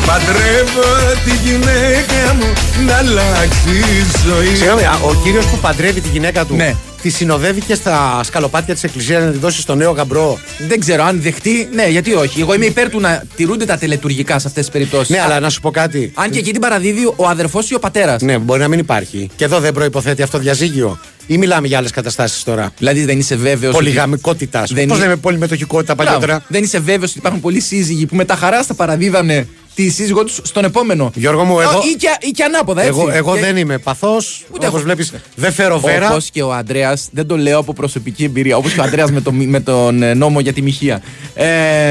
Παντρεύω 0.06 0.88
τη 1.24 1.30
γυναίκα 1.44 2.34
μου 2.38 2.52
να 2.86 2.96
αλλάξει 2.96 3.74
η 3.98 4.02
ζωή 4.26 4.54
Συγγνώμη, 4.56 4.82
α, 4.84 4.94
ο 5.04 5.14
κύριος 5.24 5.46
που 5.46 5.58
παντρεύει 5.58 6.00
τη 6.00 6.08
γυναίκα 6.08 6.44
του 6.44 6.54
Ναι. 6.54 6.74
Τη 7.04 7.10
συνοδεύει 7.10 7.60
και 7.60 7.74
στα 7.74 8.20
σκαλοπάτια 8.24 8.74
της 8.74 8.84
εκκλησίας 8.84 9.22
να 9.24 9.30
τη 9.30 9.38
δώσει 9.38 9.60
στο 9.60 9.74
νέο 9.74 9.90
γαμπρό. 9.90 10.38
Δεν 10.68 10.80
ξέρω 10.80 11.04
αν 11.04 11.20
δεχτεί. 11.22 11.68
Ναι, 11.72 11.86
γιατί 11.88 12.14
όχι. 12.14 12.40
Εγώ 12.40 12.54
είμαι 12.54 12.64
υπέρ 12.64 12.88
του 12.90 13.00
να 13.00 13.22
τηρούνται 13.36 13.64
τα 13.64 13.76
τελετουργικά 13.78 14.38
σε 14.38 14.46
αυτές 14.46 14.62
τις 14.64 14.72
περιπτώσεις. 14.72 15.08
Ναι, 15.08 15.20
αλλά 15.20 15.40
να 15.40 15.50
σου 15.50 15.60
πω 15.60 15.70
κάτι. 15.70 16.12
Αν 16.14 16.30
και 16.30 16.38
εκεί 16.38 16.52
την 16.52 16.60
παραδίδει 16.60 17.04
ο 17.16 17.26
αδερφός 17.28 17.70
ή 17.70 17.74
ο 17.74 17.78
πατέρας. 17.78 18.22
Ναι, 18.22 18.38
μπορεί 18.38 18.60
να 18.60 18.68
μην 18.68 18.78
υπάρχει. 18.78 19.30
Και 19.36 19.44
εδώ 19.44 19.60
δεν 19.60 19.72
προποθέτει 19.72 20.22
αυτό 20.22 20.38
διαζύγιο. 20.38 20.98
Ή 21.26 21.38
μιλάμε 21.38 21.66
για 21.66 21.78
άλλες 21.78 21.90
καταστάσεις 21.90 22.42
τώρα. 22.42 22.72
Δηλαδή 22.78 23.04
δεν 23.04 23.18
είσαι 23.18 23.36
βέβαιος. 23.36 23.74
Πολυγαμικότητας. 23.74 24.72
Δεν 24.72 24.86
Πώς 24.86 24.96
είναι- 24.96 25.06
λέμε 25.06 25.16
πολυμετοχικότητα 25.20 25.94
παλιότερα; 25.94 26.44
Δεν 26.48 26.62
είσαι 26.62 26.78
βέβαιος 26.78 27.10
ότι 27.10 27.18
υπάρχουν 27.18 27.40
πολλοί 27.40 27.60
σύζυγοι 27.60 28.06
που 28.06 28.16
με 28.16 28.24
τα 28.24 28.34
χαρά 28.36 28.62
θα 28.62 28.74
παραδίδανε 28.74 29.46
τη 29.74 29.90
σύζυγό 29.90 30.24
τους 30.24 30.40
στον 30.42 30.64
επόμενο. 30.64 31.10
Γιώργο 31.14 31.44
μου, 31.44 31.58
Α, 31.58 31.62
εγώ- 31.62 31.80
Ή 31.92 31.96
και, 31.96 32.08
ή 32.20 32.30
και 32.30 32.42
ανάποδα, 32.44 32.82
έτσι. 32.82 33.00
Εγώ, 33.00 33.10
εγώ 33.10 33.34
Και- 33.34 33.40
δεν 33.40 33.56
είμαι 33.56 33.78
παθός. 33.78 34.44
Ούτε 34.50 34.66
Όπως 34.66 34.78
εγώ. 34.78 34.84
βλέπεις, 34.86 35.12
δεν 35.34 35.52
φέρω 35.52 35.78
βέρα. 35.80 36.08
Όπως 36.10 36.30
και 36.30 36.42
ο 36.42 36.52
Αντρέα, 36.52 36.96
δεν 37.10 37.26
το 37.26 37.36
λέω 37.36 37.58
από 37.58 37.72
προσωπική 37.72 38.24
εμπειρία. 38.24 38.56
Όπως 38.56 38.72
και 38.72 38.80
ο 38.80 38.82
Αντρέα 38.82 39.08
με, 39.10 39.20
το, 39.20 39.32
με 39.32 39.60
τον 39.60 40.02
ε, 40.02 40.14
νόμο 40.14 40.40
για 40.40 40.52
τη 40.52 40.62
μοιχεία. 40.62 41.02
Ε, 41.34 41.44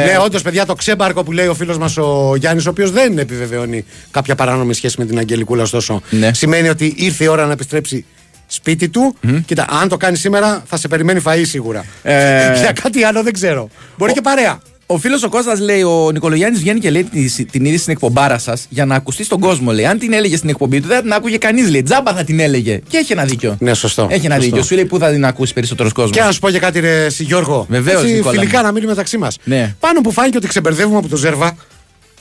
Ναι, 0.06 0.18
όντως, 0.24 0.42
παιδιά, 0.42 0.66
το 0.66 0.76
ξέμπαρκο 0.76 1.24
που 1.24 1.32
λέει 1.32 1.48
ο 1.48 1.54
φίλος 1.54 1.78
μας 1.78 1.98
ο 1.98 2.34
Γιάννης, 2.38 2.66
ο 2.66 2.70
οποίος 2.70 2.92
δεν 2.92 3.18
επιβεβαιώνει 3.18 3.86
κάποια 4.12 4.36
παράνομη 4.36 4.74
σχέση 4.74 4.96
με 5.00 5.06
την 5.06 5.18
Αγγελικούλα, 5.18 5.64
ωστόσο. 5.64 6.02
Ναι. 6.10 6.34
Σημαίνει 6.34 6.70
ότι 6.70 6.94
ήρθε 6.98 7.24
η 7.24 7.28
ώρα 7.28 7.46
να 7.46 7.52
επιστρέψει 7.52 8.06
σπίτι 8.48 8.90
του. 8.90 9.16
Κοίτα, 9.46 9.66
αν 9.82 9.88
το 9.90 9.98
κάνει 9.98 10.18
σήμερα, 10.18 10.64
θα 10.66 10.78
σε 10.78 10.88
περιμένει 10.88 11.22
φαΐ 11.26 11.42
σίγουρα. 11.46 11.86
Ε, 12.04 12.14
Για 12.62 12.72
κάτι 12.84 13.04
άλλο 13.04 13.24
δεν 13.24 13.34
ξέρω. 13.34 13.70
Μπορεί 13.98 14.14
και 14.14 14.22
παρέα. 14.22 14.60
Ο 14.94 14.98
φίλος 14.98 15.24
ο 15.24 15.30
Κώστας 15.30 15.60
λέει: 15.60 15.82
Ο 15.84 16.10
Νικολογιάννης 16.14 16.60
βγαίνει 16.60 16.80
και 16.80 16.90
λέει 16.90 17.04
την, 17.04 17.50
την 17.52 17.66
είδηση 17.66 17.82
στην 17.82 17.94
εκπομπάρα 17.94 18.38
σας 18.38 18.66
για 18.70 18.86
να 18.86 18.96
ακουστεί 18.96 19.24
στον 19.24 19.40
κόσμο. 19.40 19.72
Λέει: 19.72 19.86
Αν 19.86 20.00
την 20.00 20.14
έλεγε 20.14 20.38
στην 20.38 20.50
εκπομπή 20.50 20.82
του, 20.82 20.88
δεν 20.88 20.96
θα 20.98 21.02
την 21.02 21.14
άκουγε 21.14 21.38
κανείς. 21.38 21.70
Λέει: 21.70 21.84
Τζάμπα 21.84 22.14
θα 22.14 22.24
την 22.24 22.40
έλεγε. 22.40 22.80
Και 22.88 22.98
έχει 22.98 23.12
ένα 23.12 23.24
δίκιο. 23.26 23.56
Ναι, 23.60 23.74
σωστό. 23.74 24.08
Έχει 24.12 24.26
ένα 24.26 24.36
Σωστό. 24.36 24.50
δίκιο. 24.50 24.64
Σου 24.64 24.76
λέει: 24.76 24.86
Πού 24.86 24.98
θα 24.98 25.12
την 25.12 25.26
ακούσει 25.26 25.54
περισσότερος 25.54 25.92
κόσμος; 25.94 26.16
Και 26.18 26.24
να 26.24 26.32
σου 26.32 26.40
πω 26.40 26.50
για 26.50 26.60
κάτι, 26.60 26.80
ρε 26.80 27.06
εσύ, 27.06 27.24
Γιώργο. 27.24 27.66
Βεβαίως, 27.70 28.02
Έτσι, 28.02 28.14
Νικόλα 28.14 28.40
Φιλικά 28.40 28.58
μου. 28.60 28.66
να 28.66 28.72
μείνει 28.72 28.86
μεταξύ 28.86 29.18
μας. 29.18 29.38
Ναι. 29.44 29.76
Πάνω 29.80 30.02
που 30.02 30.12
φάνηκε 30.12 30.38
ότι 30.38 30.48
ξεμπερδεύουμε 30.48 30.98
από 30.98 31.08
το 31.08 31.16
Ζέρβα. 31.16 31.56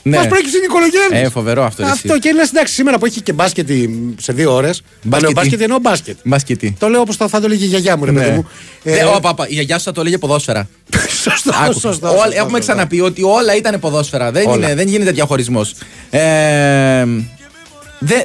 Ναι. 0.05 0.17
Μας 0.17 0.27
προέκυψε 0.27 0.57
η 0.57 0.59
Νικολογιάννης. 0.59 1.27
Ε, 1.27 1.29
φοβερό 1.29 1.63
αυτό, 1.63 1.83
ρε, 1.83 1.89
εσύ. 1.89 1.99
Αυτό 2.05 2.19
και 2.19 2.31
λες, 2.31 2.49
εντάξει, 2.49 2.73
σήμερα 2.73 2.97
που 2.97 3.05
έχει 3.05 3.21
και 3.21 3.33
μπάσκετ 3.33 3.69
σε 4.21 4.33
δύο 4.33 4.53
ώρες. 4.53 4.81
Μπάσκετ. 5.03 5.31
μπάσκετ 5.31 5.61
εννοώ 5.61 5.77
μπάσκετ. 5.81 6.17
Μπάσκετι. 6.23 6.75
Το 6.79 6.87
λέω 6.87 7.01
όπως 7.01 7.15
θα, 7.15 7.27
θα 7.27 7.39
το 7.41 7.47
λέγει 7.47 7.63
η 7.63 7.67
γιαγιά 7.67 7.97
μου, 7.97 8.05
ρε 8.05 8.11
παιδί 8.11 8.29
μου. 8.29 8.47
Ε, 8.83 8.97
Ε, 8.97 9.03
ο, 9.03 9.19
παπα, 9.19 9.47
η 9.49 9.53
γιαγιά 9.53 9.77
σου 9.77 9.83
θα 9.83 9.91
το 9.91 10.03
λέγε 10.03 10.17
ποδόσφαιρα. 10.17 10.67
Σωστό, 11.29 11.51
Άκου. 11.63 11.79
σωστό, 11.79 12.07
Όλα- 12.07 12.17
σωστό, 12.17 12.31
έχουμε 12.31 12.57
σωστό. 12.57 12.59
ξαναπεί 12.59 13.01
ότι 13.01 13.23
όλα 13.23 13.55
ήταν 13.55 13.79
ποδόσφαιρα. 13.79 14.31
Δεν, 14.31 14.47
Όλα. 14.47 14.65
είναι, 14.65 14.75
δεν 14.75 14.87
γίνεται 14.87 15.11
διαχωρισμός. 15.11 15.73
Ε, 16.09 17.05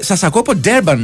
Σας 0.01 0.23
ακούω 0.23 0.41
από 0.41 0.53
Durban, 0.65 0.99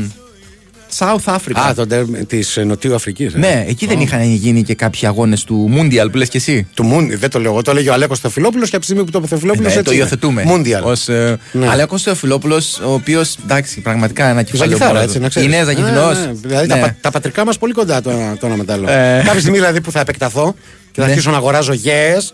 South 0.98 1.34
Africa. 1.34 1.60
Α, 1.68 1.74
το 1.74 1.86
της 2.26 2.58
Νοτιού 2.66 2.94
Αφρικής. 2.94 3.34
Ναι, 3.34 3.64
εκεί 3.68 3.86
δεν 3.86 4.00
είχαν 4.00 4.22
γίνει 4.22 4.62
και 4.62 4.74
κάποιοι 4.74 5.06
αγώνες 5.06 5.44
του 5.44 5.70
Mundial 5.76 6.06
που 6.10 6.16
λες 6.16 6.28
και 6.28 6.36
εσύ. 6.38 6.66
Του 6.74 6.84
Μούντι, 6.84 7.14
δεν 7.14 7.30
το 7.30 7.40
λέω. 7.40 7.50
εγώ, 7.50 7.62
Το 7.62 7.70
έλεγε 7.70 7.90
ο 7.90 7.92
Αλέκος 7.92 8.20
Θεοφιλόπουλος 8.20 8.70
και 8.70 8.76
από 8.76 8.84
τη 8.84 8.90
στιγμή 8.90 9.10
που 9.10 9.20
το 9.20 9.26
Θεοφιλόπουλος. 9.26 9.74
Ναι, 9.74 9.82
το 9.82 9.92
υιοθετούμε. 9.92 10.42
Μούντιαλ. 10.46 10.82
Ως, 10.84 11.08
ε, 11.08 11.38
Ναι. 11.52 11.68
Αλέκος 11.68 12.02
Θεοφιλόπουλος, 12.02 12.80
ο 12.86 12.92
οποίος 12.92 13.36
εντάξει, 13.44 13.80
πραγματικά 13.80 14.26
ένα 14.28 14.42
κεφάλαιο. 14.42 14.66
Ζαγιθάρα, 14.68 14.90
μπράβο. 14.92 15.06
έτσι, 15.06 15.18
να 15.20 15.28
ξέρεις. 15.28 15.48
Είναι 15.48 15.64
ζαγιθινό. 15.64 16.12
Δηλαδή 16.32 16.66
τα, 16.68 16.76
πα- 16.78 16.96
τα 17.00 17.10
πατρικά 17.10 17.44
μας 17.44 17.58
πολύ 17.58 17.72
κοντά 17.72 18.00
το 18.02 18.10
ένα, 18.10 18.36
το 18.36 18.46
ένα 18.46 18.56
με 18.56 18.64
το 18.64 18.72
άλλο. 18.72 18.88
Ε. 18.90 19.22
Κάποια 19.24 19.40
στιγμή 19.40 19.58
δηλαδή 19.58 19.80
που 19.80 19.90
θα 19.90 20.00
επεκταθώ 20.00 20.54
και 20.94 21.00
θα 21.00 21.06
Ναι. 21.06 21.12
αρχίσω 21.12 21.30
να 21.30 21.36
αγοράζω 21.36 21.72
γέες. 21.72 22.32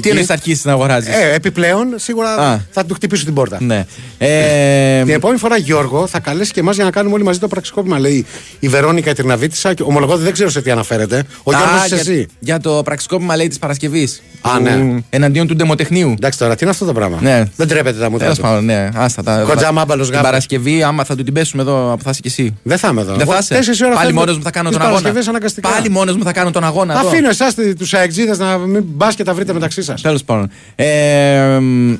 Τι 0.00 0.08
εννοείς 0.08 0.26
θα 0.26 0.32
αρχίσεις 0.32 0.64
να 0.64 0.72
αγοράζεις; 0.72 1.14
Ε, 1.14 1.32
επιπλέον 1.34 1.94
σίγουρα 1.96 2.34
Α. 2.34 2.58
θα 2.70 2.84
του 2.84 2.94
χτυπήσω 2.94 3.24
την 3.24 3.34
πόρτα. 3.34 3.58
Ναι. 3.60 3.84
Ε, 4.18 5.02
Την 5.04 5.14
επόμενη 5.14 5.38
φορά, 5.38 5.56
Γιώργο, 5.56 6.06
θα 6.06 6.20
καλέσει 6.20 6.52
και 6.52 6.60
εμάς 6.60 6.74
για 6.74 6.84
να 6.84 6.90
κάνουμε 6.90 7.14
όλοι 7.14 7.24
μαζί 7.24 7.38
το 7.38 7.48
πραξικόπημα. 7.48 7.98
Λέει 7.98 8.26
η 8.58 8.68
Βερόνικα 8.68 9.10
η 9.10 9.12
Τυρναβίτησα 9.14 9.74
και 9.74 9.82
ομολογώ 9.82 10.12
ότι 10.12 10.22
δεν 10.22 10.32
ξέρω 10.32 10.50
σε 10.50 10.62
τι 10.62 10.70
αναφέρεται. 10.70 11.22
Ο 11.42 11.50
Α, 11.54 11.58
Γιώργος 11.58 11.84
είσαι 11.84 11.94
για, 11.94 12.12
εσύ; 12.12 12.26
για 12.38 12.60
το 12.60 12.82
πραξικόπημα 12.84 13.36
λέει 13.36 13.48
της 13.48 13.58
Παρασκευής. 13.58 14.22
Α, 14.40 14.60
ναι. 14.60 15.00
Εναντίον 15.10 15.46
του 15.46 15.54
ντεμοτεχνίου. 15.56 16.10
Εντάξει 16.16 16.38
τώρα, 16.38 16.52
τι 16.54 16.58
είναι 16.62 16.70
αυτό 16.70 16.84
το 16.84 16.92
πράγμα; 16.92 17.18
Ναι. 17.20 17.44
Δεν 17.56 17.68
τρέπεται 17.68 17.98
τα 17.98 18.10
μούτρα. 18.10 18.18
Τέλος 18.24 18.36
του. 18.36 18.42
πάντων, 18.44 18.64
ναι. 18.64 18.88
Άστα 18.94 19.22
τα. 19.22 19.42
Κοντζά 19.46 19.72
μάμπαλος 19.72 20.06
Την 20.06 20.14
γάπος. 20.14 20.30
Παρασκευή, 20.30 20.82
άμα 20.82 21.04
θα 21.04 21.16
του 21.16 21.22
την 21.22 21.32
πέσουμε 21.34 21.62
εδώ, 21.62 21.94
που 21.96 22.02
θα 22.04 22.10
είσαι 22.10 22.20
κι 22.20 22.28
εσύ. 22.28 22.56
Δεν 22.62 22.78
θα 22.78 22.88
είμαι 22.88 23.00
εδώ. 23.00 23.12
Δεν 23.12 23.20
Εγώ 23.20 23.32
θα 23.32 23.38
είσαι; 23.38 23.54
τέσσερις 23.54 23.80
ώρα 23.80 23.94
Πάλι 23.94 24.06
φεύγω 24.06 24.20
μόνος 24.20 24.36
μου 24.36 24.42
θα 24.42 24.50
κάνω 24.50 24.68
τις 24.68 24.78
τον 24.78 24.86
αγώνα. 24.86 25.00
Παρασκευές 25.00 25.28
αναγκαστικά. 25.28 25.68
Πάλι 25.68 25.88
μόνος 25.90 26.16
μου 26.16 26.24
θα 26.24 26.32
κάνω 26.32 26.50
τον 26.50 26.64
αγώνα. 26.64 26.98
εδώ. 26.98 27.08
Αφήνω 27.08 27.28
εσά 27.28 27.52
τους 27.78 27.94
αεξίδες 27.94 28.38
να 28.38 28.58
μην 28.58 28.82
μπας 28.86 29.14
και 29.14 29.22
τα 29.24 29.34
βρείτε 29.34 29.52
μεταξύ 29.52 29.77
σας. 29.82 30.00
Τέλος 30.02 30.24
πάντων. 30.24 30.50
Ε, 30.74 31.58
μ, 31.60 31.94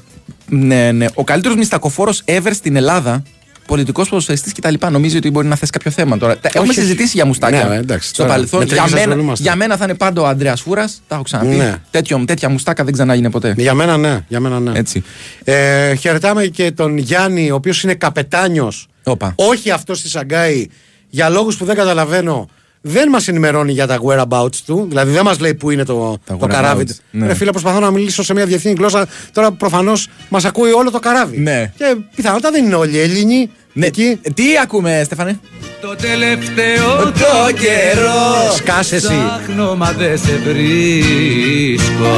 ναι, 0.48 0.92
ναι. 0.92 1.06
Ο 1.14 1.24
καλύτερος 1.24 1.56
μιστακοφόρο 1.56 2.12
ever 2.24 2.50
στην 2.52 2.76
Ελλάδα, 2.76 3.22
πολιτικός 3.66 4.08
ποδοσφαιριστής 4.08 4.52
κτλ. 4.52 4.74
Νομίζει 4.90 5.16
ότι 5.16 5.30
μπορεί 5.30 5.46
να 5.46 5.56
θέσει 5.56 5.70
κάποιο 5.72 5.90
θέμα 5.90 6.18
τώρα. 6.18 6.38
Τα- 6.38 6.50
Έχουμε 6.52 6.68
όχι. 6.70 6.80
συζητήσει 6.80 7.10
για 7.14 7.26
μουστάκια 7.26 7.64
Ναι, 7.64 7.76
εντάξει, 7.76 8.08
στο 8.08 8.16
τώρα, 8.22 8.28
παρελθόν. 8.34 8.58
με 8.58 8.64
Για 8.64 8.74
τρέχεις 8.74 8.92
μένα, 8.92 9.04
ασχολούμαστε. 9.06 9.42
για 9.44 9.56
μένα 9.56 9.76
θα 9.76 9.84
είναι 9.84 9.94
πάντα 9.94 10.20
ο 10.20 10.26
Αντρέα 10.26 10.56
Φούρας. 10.56 11.02
Τα 11.08 11.14
έχω 11.14 11.24
ξαναπεί. 11.24 11.48
Ναι. 11.56 11.74
Τέτοιο, 11.90 12.24
τέτοια 12.26 12.48
μουστάκα 12.48 12.84
δεν 12.84 12.92
ξανάγινε 12.92 13.30
ποτέ. 13.30 13.54
Για 13.56 13.74
μένα 13.74 13.96
ναι, 13.96 14.24
για 14.28 14.40
μένα 14.40 14.60
ναι. 14.60 14.78
Έτσι. 14.78 15.02
Ε, 15.44 15.94
χαιρετάμε 15.94 16.44
και 16.46 16.70
τον 16.70 16.96
Γιάννη, 16.98 17.50
ο 17.50 17.54
οποίος 17.54 17.82
είναι 17.82 17.94
καπετάνιος. 17.94 18.86
Όπα. 19.02 19.32
Όχι 19.36 19.70
αυτός 19.70 19.98
στη 19.98 20.08
Σαγκάη, 20.08 20.66
για 21.08 21.28
λόγους 21.28 21.56
που 21.56 21.64
δεν 21.64 21.76
καταλαβαίνω. 21.76 22.48
Δεν 22.80 23.08
μας 23.08 23.28
ενημερώνει 23.28 23.72
για 23.72 23.86
τα 23.86 23.98
whereabouts 24.06 24.56
του. 24.66 24.86
Δηλαδή 24.88 25.12
δεν 25.12 25.24
μας 25.24 25.38
λέει 25.40 25.54
πού 25.54 25.70
είναι 25.70 25.84
το, 25.84 26.18
Τα 26.26 26.36
το 26.36 26.46
καράβι. 26.46 26.84
whereabouts, 26.88 26.94
ναι. 27.10 27.26
Ρε 27.26 27.34
φίλε, 27.34 27.50
προσπαθώ 27.50 27.80
να 27.80 27.90
μιλήσω 27.90 28.22
σε 28.22 28.34
μια 28.34 28.46
διεθνή 28.46 28.72
γλώσσα. 28.72 29.06
Τώρα 29.32 29.52
προφανώς 29.52 30.06
μας 30.28 30.44
ακούει 30.44 30.70
όλο 30.72 30.90
το 30.90 30.98
καράβι. 30.98 31.38
Ναι. 31.38 31.72
Και 31.76 31.96
πιθανότατα 32.16 32.50
δεν 32.50 32.64
είναι 32.64 32.74
όλοι 32.74 32.98
Έλληνοι. 32.98 33.50
Ναι. 33.72 33.86
Εκεί. 33.86 34.20
Τι 34.34 34.44
ακούμε, 34.62 35.02
Στέφανε; 35.04 35.38
Το 35.80 35.96
τελευταίο 35.96 36.96
Το 36.96 37.52
καιρό. 37.58 38.52
Σκάσε 38.56 38.96
εσύ. 38.96 39.06
ψάχνω 39.06 39.74
μα 39.76 39.92
δεν 39.92 40.18
σε 40.18 40.40
βρίσκω 40.44 42.16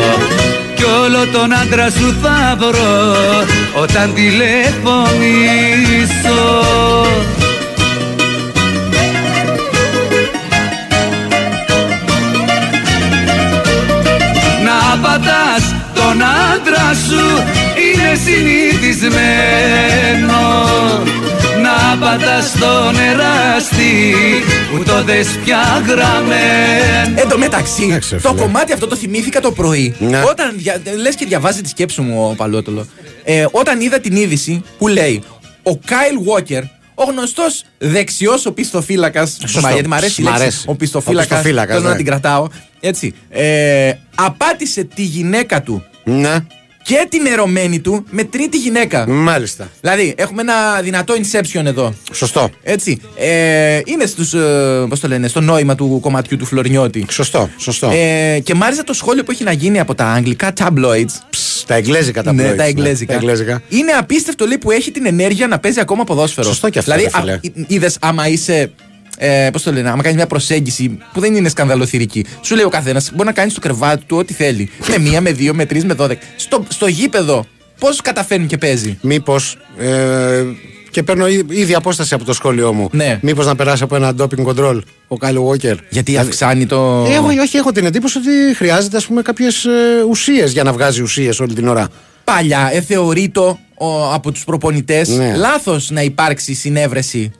Κι 0.75 0.85
όλο 0.85 1.27
τον 1.33 1.53
άντρα 1.55 1.91
σου 1.91 2.15
θα 2.23 2.57
βρω 2.59 3.15
όταν 3.83 4.15
τηλεφωνήσω 4.15 4.61
πατάς 15.03 15.75
τον 15.95 16.23
άντρα 16.23 16.95
σου 17.09 17.27
είναι 17.85 18.15
συνηθισμένο 18.25 20.43
Να 21.63 22.07
πατάς 22.07 22.53
τον 22.53 22.95
εράστη 23.11 24.15
που 24.71 24.83
το 24.83 25.03
δες 25.05 25.27
πια 25.45 25.83
γραμμένο 25.87 27.21
Εν 27.21 27.29
τω 27.29 27.39
μεταξύ, 27.39 27.83
Εντάξει, 27.83 28.17
το 28.17 28.29
φίλε. 28.29 28.41
κομμάτι 28.41 28.73
αυτό 28.73 28.87
το 28.87 28.97
θυμήθηκα 28.97 29.41
το 29.41 29.53
πρωί. 29.53 29.95
Ναι. 29.99 30.23
Όταν 30.29 30.53
δια, 30.57 30.81
λες 31.03 31.15
και 31.15 31.25
διαβάζει 31.25 31.61
τη 31.61 31.69
σκέψη 31.69 32.01
μου 32.01 32.29
ο 32.31 32.35
Παλότολο. 32.35 32.87
Ε, 33.25 33.47
όταν 33.51 33.81
είδα 33.81 34.01
την 34.01 34.17
είδηση 34.17 34.63
που 34.79 34.89
λέει 34.89 35.23
ο 35.63 35.77
Κάιλ 35.77 36.17
Walker, 36.27 36.63
ο 37.07 37.11
γνωστός 37.11 37.63
δεξιός 37.79 38.47
ο 38.47 38.53
πιστοφύλακα. 38.53 39.27
Σωστό. 39.27 39.69
Γιατί 39.73 39.89
μου 39.89 39.95
αρέσει 39.95 40.21
η 40.21 40.25
Μ' 40.25 40.27
λέξη. 40.29 40.43
αρέσει. 40.43 40.65
Ο 40.67 40.75
πιστοφύλακα. 40.75 41.27
Ο 41.27 41.29
πιστοφύλακας, 41.29 41.75
Θέλω 41.75 41.85
να 41.87 41.91
ναι. 41.91 41.97
την 41.97 42.07
κρατάω. 42.07 42.47
Έτσι. 42.81 43.15
Ε, 43.31 43.93
απάτησε 44.15 44.85
τη 44.95 45.03
γυναίκα 45.03 45.63
του 45.63 45.85
Ναι, 46.05 46.37
και 46.83 47.07
την 47.09 47.27
ερωμένη 47.27 47.81
του 47.81 48.05
με 48.11 48.25
τρίτη 48.25 48.59
γυναίκα. 48.59 49.09
μάλιστα. 49.09 49.69
Δηλαδή, 49.81 50.15
έχουμε 50.17 50.43
ένα 50.43 50.81
δυνατό 50.83 51.15
inception 51.15 51.65
εδώ. 51.65 51.95
Σωστό. 52.13 52.51
Έτσι. 52.63 53.01
Ε, 53.17 53.81
είναι 53.85 54.07
στους, 54.07 54.35
ε, 54.35 54.85
πώς 54.89 55.01
το 55.01 55.09
λένε, 55.09 55.29
στο 55.29 55.41
νόημα 55.41 55.75
του 55.75 55.99
κομματιού 56.03 56.37
του 56.37 56.45
Φλωρινιώτη. 56.47 57.07
Σωστό, 57.11 57.49
σωστό. 57.57 57.91
Ε, 57.95 58.39
και 58.39 58.55
μ' 58.55 58.63
άρεσε 58.63 58.85
το 58.85 58.93
σχόλιο 58.93 59.23
που 59.25 59.31
έχει 59.31 59.45
να 59.45 59.53
γίνει 59.53 59.81
από 59.81 59.95
τα 59.95 60.05
αγγλικά 60.07 60.53
tabloids. 60.59 61.13
Ψ, 61.31 61.50
τα 61.71 61.77
εγγλέζικα 61.77 62.23
τα 62.23 62.33
ναι, 62.33 62.43
πρώην, 62.43 62.57
τα 62.57 62.65
εγγλέζικα. 62.65 63.13
τα 63.13 63.19
εγγλέζικα. 63.19 63.63
Είναι 63.69 63.93
απίστευτο 63.93 64.47
λέει 64.47 64.59
που 64.59 64.71
έχει 64.71 64.91
την 64.91 65.07
ενέργεια 65.07 65.47
να 65.47 65.59
παίζει 65.59 65.81
ακόμα 65.81 66.05
ποδόσφαιρο. 66.05 66.47
Σωστό 66.47 66.69
και 66.69 66.79
αυτό, 66.79 66.93
Δηλαδή, 66.95 67.11
ρε 67.27 67.39
φίλε. 67.51 67.65
είδες 67.67 67.97
άμα 68.01 68.29
είσαι. 68.29 68.71
Ε, 69.19 69.49
Πώς 69.53 69.63
το 69.63 69.73
λένε, 69.73 69.89
άμα 69.91 70.03
κάνεις 70.03 70.17
μια 70.17 70.27
προσέγγιση 70.27 70.99
που 71.13 71.21
δεν 71.21 71.35
είναι 71.35 71.49
σκανδαλοθυρική. 71.49 72.25
Σου 72.41 72.55
λέει 72.55 72.65
ο 72.65 72.69
καθένας 72.69 73.11
μπορεί 73.15 73.27
να 73.27 73.33
κάνεις 73.33 73.53
στο 73.53 73.61
κρεβάτι 73.61 74.05
του 74.05 74.17
ό,τι 74.17 74.33
θέλει. 74.33 74.71
με 74.89 74.99
μία, 74.99 75.21
με 75.21 75.33
δύο, 75.33 75.55
με 75.55 75.67
τρεις, 75.67 75.85
με 75.85 75.95
δώδεκα. 75.95 76.21
Στο, 76.37 76.65
στο 76.69 76.87
γήπεδο, 76.87 77.47
πώς 77.79 78.01
καταφέρνει 78.01 78.47
και 78.47 78.59
παίζει; 78.59 78.99
Μήπως. 79.03 79.59
Ε, 79.79 80.45
και 80.91 81.03
παίρνω 81.03 81.29
ή- 81.29 81.47
ήδη 81.49 81.75
απόσταση 81.75 82.15
από 82.15 82.25
το 82.25 82.33
σχόλιο 82.33 82.73
μου. 82.73 82.89
Ναι. 82.93 83.19
Μήπως 83.23 83.47
να 83.47 83.57
περάσει 83.57 83.83
από 83.83 83.97
ένα 83.97 84.15
doping 84.19 84.45
control 84.47 84.81
ο 85.09 85.17
Κάιλ 85.17 85.37
Walker. 85.49 85.75
Γιατί 85.89 86.17
αυξάνει 86.17 86.67
το. 86.67 87.05
Ε, 87.09 87.15
Εγώ, 87.15 87.27
όχι, 87.41 87.57
έχω 87.57 87.73
την 87.73 87.85
εντύπωση 87.87 88.19
ότι 88.19 88.55
χρειάζεται 88.57 88.97
ας 88.97 89.07
πούμε, 89.07 89.23
κάποιες 89.23 89.67
ουσίες 90.09 90.53
για 90.53 90.63
να 90.63 90.73
βγάζει 90.73 91.03
ουσίες 91.03 91.41
όλη 91.41 91.55
την 91.55 91.69
ώρα. 91.69 91.89
Παλιά, 92.25 92.71
ε, 92.73 92.81
θεωρεί 92.81 93.29
το 93.29 93.59
ο, 93.83 94.13
από 94.13 94.33
τους 94.33 94.45
προπονητές 94.45 95.09
Ναι. 95.09 95.37
λάθος 95.37 95.91
να 95.91 96.03
υπάρξει 96.03 96.55
συνέβρεση 96.55 97.31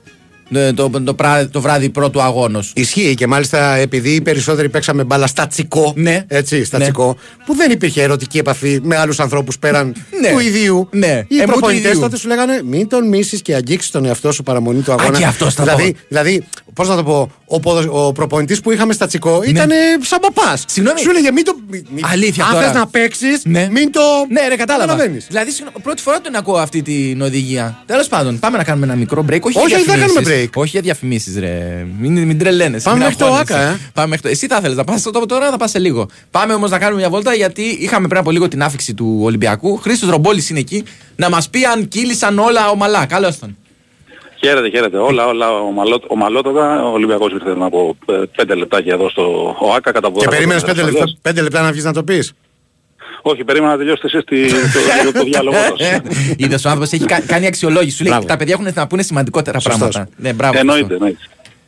το, 0.75 0.89
το, 0.89 1.13
πρά- 1.13 1.49
το 1.49 1.61
βράδυ 1.61 1.89
πρώτου 1.89 2.21
αγώνος. 2.21 2.71
Ισχύει 2.75 3.13
και 3.15 3.27
μάλιστα 3.27 3.75
επειδή 3.75 4.09
οι 4.09 4.21
περισσότεροι 4.21 4.69
παίξαμε 4.69 5.03
μπάλα 5.03 5.27
στα 5.27 5.47
τσικό. 5.47 5.93
Ναι. 5.95 6.23
Έτσι, 6.27 6.63
στα 6.63 6.77
Ναι. 6.77 6.83
τσικό. 6.83 7.15
Που 7.45 7.55
δεν 7.55 7.71
υπήρχε 7.71 8.01
ερωτική 8.01 8.37
επαφή 8.37 8.79
με 8.83 8.97
άλλους 8.97 9.19
ανθρώπους 9.19 9.59
πέραν 9.59 9.95
Ναι. 10.21 10.29
του 10.31 10.39
ιδίου. 10.39 10.87
Ναι. 10.91 11.07
Οι 11.27 11.35
Ε, 11.35 11.39
μου 11.39 11.41
του 11.41 11.45
προπονητές 11.47 11.89
ιδίου. 11.89 12.01
τότε 12.01 12.17
σου 12.17 12.27
λέγανε 12.27 12.61
μην 12.65 12.87
τον 12.87 13.07
μίσεις 13.07 13.41
και 13.41 13.55
αγγίξεις 13.55 13.91
τον 13.91 14.05
εαυτό 14.05 14.31
σου 14.31 14.43
παραμονή 14.43 14.81
του 14.81 14.91
αγώνα. 14.91 15.17
και 15.17 15.25
αυτός 15.25 15.53
θα 15.53 15.63
δηλαδή, 15.63 15.91
πω. 15.93 15.99
δηλαδή 16.07 16.43
πώς 16.73 16.87
να 16.87 16.95
το 16.95 17.03
πω, 17.03 17.31
ο, 17.45 17.59
ποδο- 17.59 18.07
ο 18.07 18.11
προπονητής 18.11 18.59
που 18.61 18.71
είχαμε 18.71 18.93
στα 18.93 19.07
τσικό 19.07 19.41
ήταν 19.45 19.69
σαν 20.01 20.19
παπάς. 20.19 20.59
Ναι. 20.59 20.65
Συγγνώμη. 20.67 20.99
Σου 20.99 21.09
έλεγε 21.09 21.31
μην 21.31 21.43
το. 21.45 21.55
μη- 21.69 21.83
μη- 21.93 22.01
Αλήθεια 22.11 22.43
Αν 22.45 22.51
τώρα. 22.51 22.65
θες 22.65 22.73
να 22.75 22.87
παίξεις, 22.87 23.41
Ναι. 23.45 23.67
μην 23.71 23.91
το. 23.91 23.99
Ναι, 24.29 24.47
ρε, 24.47 24.55
κατάλαβα. 24.55 24.85
καταλαβαίνεις. 24.91 25.25
Δηλαδή, 25.27 25.51
συγγνώμη, 25.51 25.75
πρώτη 25.83 26.01
φορά 26.01 26.21
τον 26.21 26.35
ακούω 26.35 26.57
αυτή 26.57 26.81
την 26.81 27.21
οδηγία. 27.21 27.83
Τέλος 27.85 28.07
πάντων, 28.07 28.39
πάμε 28.39 28.57
να 28.57 28.63
κάνουμε 28.63 28.85
ένα 28.85 28.95
μικρό 28.95 29.25
break. 29.29 29.39
Όχι, 29.41 29.57
Όχι, 29.57 29.67
για 29.67 29.77
όχι, 29.77 29.85
δεν 29.85 29.95
διαφημίσεις. 29.95 30.23
κάνουμε 30.23 30.40
break. 30.40 30.40
Όχι 30.53 30.69
για 30.69 30.81
διαφημίσεις, 30.81 31.39
ρε. 31.39 31.85
Μην, 31.99 32.25
μην 32.25 32.37
τρελαίνεσαι. 32.37 32.83
Πάμε 32.83 32.97
μην 32.97 33.07
μέχρι 33.07 33.19
το 33.19 33.25
αγχώνεσαι. 33.25 33.53
Άκα, 33.53 33.61
ε. 33.61 33.79
Πάμε 33.93 34.07
μέχρι 34.07 34.23
το... 34.23 34.29
Εσύ 34.29 34.47
θα 34.47 34.57
ήθελε 34.59 34.75
να 34.75 34.83
πας 34.83 35.07
τώρα, 35.27 35.49
θα 35.49 35.57
πας 35.57 35.69
σε 35.69 35.79
λίγο. 35.79 36.07
Πάμε 36.31 36.53
όμως 36.53 36.69
να 36.69 36.79
κάνουμε 36.79 36.99
μια 36.99 37.09
βόλτα 37.09 37.33
γιατί 37.33 37.61
είχαμε 37.61 38.07
πριν 38.07 38.19
από 38.19 38.31
λίγο 38.31 38.47
την 38.47 38.63
άφηξη 38.63 38.93
του 38.93 39.19
Ολυμπιακού. 39.23 39.77
Χρήστος 39.77 40.09
Ρομπόλης 40.09 40.49
είναι 40.49 40.59
εκεί 40.59 40.83
να 41.15 41.29
μας 41.29 41.49
πει 41.49 41.65
αν 41.65 41.87
κύλησαν 41.87 42.39
όλα 42.39 42.69
ομαλά. 42.69 43.05
Καλώς 43.05 43.39
τον. 43.39 43.55
Χαίρετε, 44.43 44.69
χαίρετε. 44.69 44.97
Όλα, 44.97 45.25
όλα 45.25 45.51
ομαλό, 45.51 46.01
ομαλότατα. 46.07 46.83
Ο 46.83 46.91
Ολυμπιακός 46.91 47.31
ήρθε 47.31 47.55
να 47.55 47.69
πω 47.69 47.95
ε, 48.05 48.13
πέντε 48.35 48.55
λεπτάκια 48.55 48.93
εδώ 48.93 49.09
στο 49.09 49.55
ΟΑΚΑ 49.59 49.91
κατά 49.91 50.11
Και 50.17 50.27
περίμενες 50.27 50.63
πέντε 50.63 50.83
λεπτά, 50.83 51.05
πέντε 51.21 51.41
λεπτά 51.41 51.61
να 51.61 51.71
βγει 51.71 51.81
να 51.81 51.93
το 51.93 52.03
πεις; 52.03 52.33
Όχι, 53.21 53.43
περίμενα 53.43 53.71
να 53.71 53.77
τελειώσετε 53.77 54.07
εσείς 54.07 54.23
τη- 54.23 54.51
το, 55.05 55.11
το, 55.11 55.23
διάλογο 55.23 55.57
σας. 55.77 55.99
Είδες 56.37 56.65
ο 56.65 56.69
άνθρωπος 56.69 56.91
έχει 56.93 57.05
κα- 57.05 57.21
κάνει 57.21 57.45
αξιολόγηση. 57.45 57.95
Σου 57.97 58.03
λέει 58.03 58.11
Μπράβο. 58.11 58.27
τα 58.27 58.37
παιδιά 58.37 58.53
έχουν 58.59 58.73
να 58.75 58.87
πούνε 58.87 59.01
σημαντικότερα 59.03 59.59
Σωστός. 59.59 59.77
πράγματα. 59.79 60.09
Ναι, 60.17 60.33
μπράβο. 60.33 60.57
εννοείται, 60.59 60.79
Χρήστο. 60.85 60.93
εννοείται. 60.93 61.19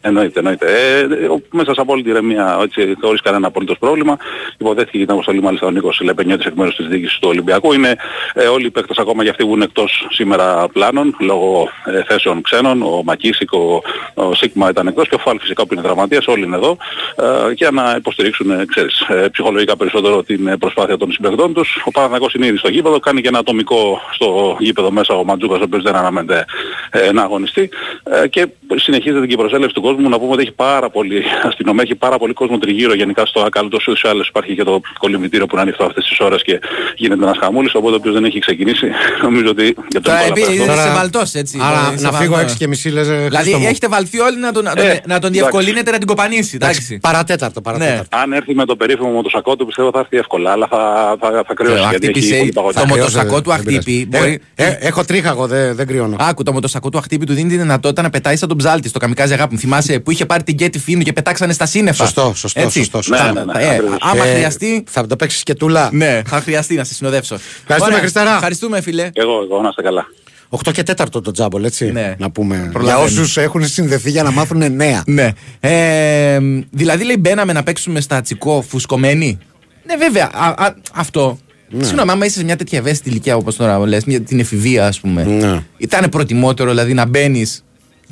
Εννοείται, 0.05 0.39
εννοείται. 0.39 0.65
Ε, 0.67 1.25
ο- 1.25 1.41
μέσα 1.51 1.73
σε 1.73 1.81
απόλυτη 1.81 2.09
ηρεμία, 2.09 2.59
έτσι, 2.63 2.95
χωρίς 3.01 3.21
κανένα 3.21 3.47
απολύτως 3.47 3.77
πρόβλημα. 3.79 4.17
Υποδέχθηκε 4.57 4.97
και 4.97 5.03
την 5.03 5.13
αποστολή 5.13 5.41
μάλιστα 5.41 5.67
ο 5.67 5.71
Νίκος 5.71 6.01
Λεπενιώτης 6.03 6.45
εκ 6.45 6.53
μέρους 6.55 6.75
της 6.75 6.87
διοίκησης 6.87 7.19
του 7.19 7.27
Ολυμπιακού. 7.31 7.73
Είναι 7.73 7.95
ε, 8.33 8.45
όλοι 8.47 8.65
οι 8.65 8.69
παίκτες 8.69 8.97
ακόμα 8.97 9.21
για 9.23 9.31
αυτοί 9.31 9.45
που 9.45 9.53
είναι 9.55 9.63
εκτός 9.63 10.07
σήμερα 10.09 10.67
πλάνων, 10.73 11.15
λόγω 11.19 11.69
ε, 11.85 12.03
θέσεων 12.03 12.41
ξένων. 12.41 12.81
Ο 12.81 13.01
Μακίσικ, 13.05 13.51
ο, 13.53 13.81
ο 14.13 14.33
Σίγμα 14.33 14.69
ήταν 14.69 14.87
εκτός 14.87 15.07
και 15.09 15.15
ο 15.15 15.17
Φάλ 15.17 15.39
φυσικά 15.39 15.65
που 15.65 15.73
είναι 15.73 15.81
δραματίας, 15.81 16.27
όλοι 16.27 16.43
είναι 16.45 16.55
εδώ. 16.55 16.77
Ε, 17.15 17.51
για 17.53 17.71
να 17.71 17.95
υποστηρίξουν, 17.97 18.51
ε, 18.51 18.65
ξέρεις, 18.65 18.99
ε, 19.09 19.27
ψυχολογικά 19.31 19.77
περισσότερο 19.77 20.23
την 20.23 20.47
ε, 20.47 20.57
προσπάθεια 20.57 20.97
των 20.97 21.11
συμπαικτών 21.11 21.53
τους. 21.53 21.81
Ο 21.85 21.91
Παναθηναϊκός 21.91 22.33
είναι 22.33 22.45
ήδη 22.45 22.57
στο 22.57 22.69
γήπεδο, 22.69 22.99
κάνει 22.99 23.21
και 23.21 23.27
ένα 23.27 23.39
ατομικό 23.39 23.99
στο 24.13 24.57
γήπεδο 24.59 24.91
μέσα 24.91 25.13
ο 25.13 25.23
Μαντζούκας, 25.23 25.59
ο 25.59 25.63
οποίος 25.63 25.83
δεν 25.83 25.95
αναμένεται 25.95 26.45
ε, 26.89 27.11
να 27.11 27.21
αγωνιστεί. 27.21 27.69
Ε, 28.03 28.27
και 28.27 28.47
συνεχίζεται 28.75 29.27
και 29.27 29.33
η 29.33 29.37
προσέλευση 29.37 29.73
του 29.73 29.81
κόσμου. 29.81 29.92
Να 29.99 30.19
πούμε 30.19 30.31
ότι 30.31 30.41
έχει 30.41 30.51
πάρα 30.51 30.89
πολύ 30.89 31.21
αστυνομία, 31.43 31.83
έχει 31.85 31.95
πάρα 31.95 32.17
πολύ 32.17 32.33
κόσμο 32.33 32.57
τριγύρω 32.57 32.93
γενικά 32.95 33.25
στο 33.25 33.41
ΑΚΑΛ. 33.41 33.69
Τόσο 33.69 33.91
ή 33.91 33.95
άλλες 34.09 34.27
υπάρχει 34.27 34.55
και 34.55 34.63
το 34.63 34.81
κολυμπητήριο 34.99 35.45
που 35.45 35.51
είναι 35.55 35.61
ανοιχτό 35.61 35.83
αυτές 35.85 36.05
τις 36.07 36.19
ώρες 36.19 36.41
και 36.43 36.59
γίνεται 36.95 37.23
ένας 37.23 37.37
χαμούλης. 37.41 37.73
Οπότε 37.75 37.95
όποιος 37.95 38.13
δεν 38.13 38.23
έχει 38.25 38.39
ξεκινήσει, 38.39 38.87
νομίζω 39.25 39.49
ότι 39.49 39.63
για 39.63 39.75
τον 39.91 40.01
Τώρα 40.01 40.17
Νικόλα 40.23 40.41
επειδή 40.45 40.57
Πέτρο- 40.59 40.75
είσαι 40.75 40.93
βαλτός 40.93 41.33
έτσι. 41.33 41.57
Άρα 41.61 41.91
είσαι 41.95 42.03
να 42.05 42.11
φύγω 42.11 42.33
βαλτός. 42.33 42.51
6 42.53 42.57
και 42.57 42.67
μισή 42.67 42.89
λες. 42.89 43.07
Δηλαδή 43.07 43.51
έχετε 43.53 43.87
βαλθεί 43.87 44.19
όλοι 44.19 44.39
να 44.39 44.51
τον, 44.51 44.63
να 44.63 44.75
τον, 44.75 44.85
Ε, 44.85 44.89
να 44.89 44.93
τον 44.93 45.03
εντάξει. 45.13 45.31
διευκολύνετε 45.31 45.91
να 45.91 45.97
την 45.97 46.07
κοπανίσει. 46.07 46.55
Εντάξει. 46.55 46.99
Παρατέταρτο, 47.01 47.61
παρατέταρτο. 47.61 48.17
Αν 48.17 48.33
έρθει 48.33 48.55
με 48.55 48.65
το 48.65 48.75
περίφημο 48.75 49.09
μοτοσακό 49.09 49.55
πιστεύω 49.65 49.89
θα 49.93 49.99
έρθει 49.99 50.17
εύκολα, 50.17 50.51
αλλά 50.51 50.67
θα, 50.69 51.15
θα, 51.19 51.43
θα 51.47 51.53
κρυώσει 51.53 51.83
Ε, 51.83 51.87
γιατί 51.89 52.07
έχει 52.07 52.11
χτύπησε 52.19 52.35
πολύ 52.37 52.51
παγωτά. 52.51 52.79
το 52.79 52.85
κρυώσει, 52.93 52.99
μοτοσακό 52.99 53.41
του 53.41 53.49
δεν 53.49 53.59
πειράζει. 53.63 53.77
αχτύπη. 53.77 54.07
Ε, 54.11 54.19
μπορεί- 54.19 54.41
ε, 54.55 54.77
έχω 54.79 55.03
τρίχα 55.05 55.29
εγώ, 55.29 55.47
δεν, 55.47 55.75
δεν 55.75 55.87
κρυώνω. 55.87 56.15
Άκου, 56.19 56.43
το 56.43 56.51
μοτοσακό 56.53 56.89
του 56.89 56.97
αχτύπη 56.97 57.25
του 57.25 57.33
δίνει 57.33 57.49
τη 57.49 57.57
δυνατότητα 57.57 58.01
να 58.01 58.09
πετάει 58.09 58.35
σαν 58.35 58.47
τον 58.47 58.57
ψάλτη 58.57 58.87
στο 58.87 58.99
καμικάζι 58.99 59.33
αγάπη 59.33 59.53
μου. 59.53 59.59
Θυμάσαι 59.83 59.99
που 59.99 60.11
είχε 60.11 60.25
πάρει 60.25 60.43
την 60.43 60.53
Γκέτι 60.55 60.79
Φίνου 60.79 61.01
και 61.01 61.13
πετάξανε 61.13 61.53
στα 61.53 61.65
σύννεφα. 61.65 62.03
Σωστό, 62.03 62.33
σωστό, 62.35 62.61
Έτσι. 62.61 62.77
σωστό, 62.79 63.01
σωστό. 63.01 63.23
Θα- 63.23 63.31
Ναι, 63.33 63.43
ναι, 63.43 63.53
ναι, 63.53 63.63
ε, 63.63 63.69
ακριβώς. 63.75 63.97
άμα 64.01 64.25
Ε, 64.25 64.33
χρειαστεί. 64.33 64.83
Θα 64.89 65.07
το 65.07 65.15
παίξεις 65.15 65.43
και 65.43 65.53
τούλα. 65.53 65.89
Ναι, 65.93 66.21
θα 66.25 66.41
χρειαστεί 66.41 66.75
να 66.75 66.83
σε 66.83 66.93
συνοδεύσω. 66.93 67.33
Ευχαριστούμε, 67.35 67.85
Ωραία. 67.85 67.99
Χριστάρα. 67.99 68.33
Ευχαριστούμε, 68.35 68.81
φίλε. 68.81 69.09
Εγώ, 69.13 69.31
εγώ, 69.43 69.61
να 69.61 69.69
είστε 69.69 69.81
καλά. 69.81 70.05
8 70.49 70.71
και 70.71 70.83
4 70.83 71.21
το 71.21 71.31
τζάμπολ, 71.31 71.63
έτσι. 71.63 71.91
Ναι. 71.91 72.15
Να 72.17 72.31
πούμε. 72.31 72.55
Για 72.55 72.69
Προλαβαίνουμε. 72.71 73.21
όσους 73.21 73.37
έχουν 73.37 73.67
συνδεθεί 73.67 74.09
για 74.11 74.23
να 74.23 74.31
μάθουν 74.31 74.75
νέα. 74.75 75.03
Ναι. 75.05 75.29
Ε, 75.59 76.39
δηλαδή, 76.71 77.03
λέει, 77.03 77.15
μπαίναμε 77.19 77.53
να 77.53 77.63
παίξουμε 77.63 78.01
στα 78.01 78.21
τσικό 78.21 78.65
φουσκωμένοι. 78.67 79.37
Ναι, 79.85 79.95
βέβαια. 79.95 80.29
Α, 80.33 80.47
α, 80.65 80.73
αυτό. 80.93 81.37
Ναι. 81.69 81.83
Συγγνώμη, 81.83 82.11
άμα 82.11 82.25
είσαι 82.25 82.37
σε 82.37 82.43
μια 82.43 82.55
τέτοια 82.55 82.77
ευαίσθητη 82.79 83.09
ηλικία 83.09 83.35
όπως 83.35 83.55
τώρα 83.55 83.79
λες, 83.79 84.03
την 84.03 84.39
εφηβεία, 84.39 84.87
ας 84.87 84.99
πούμε. 84.99 85.23
Ναι. 85.23 85.63
Ήταν 85.77 86.09
προτιμότερο 86.09 86.69
δηλαδή 86.69 86.93
να 86.93 87.05
μπαίνεις 87.05 87.63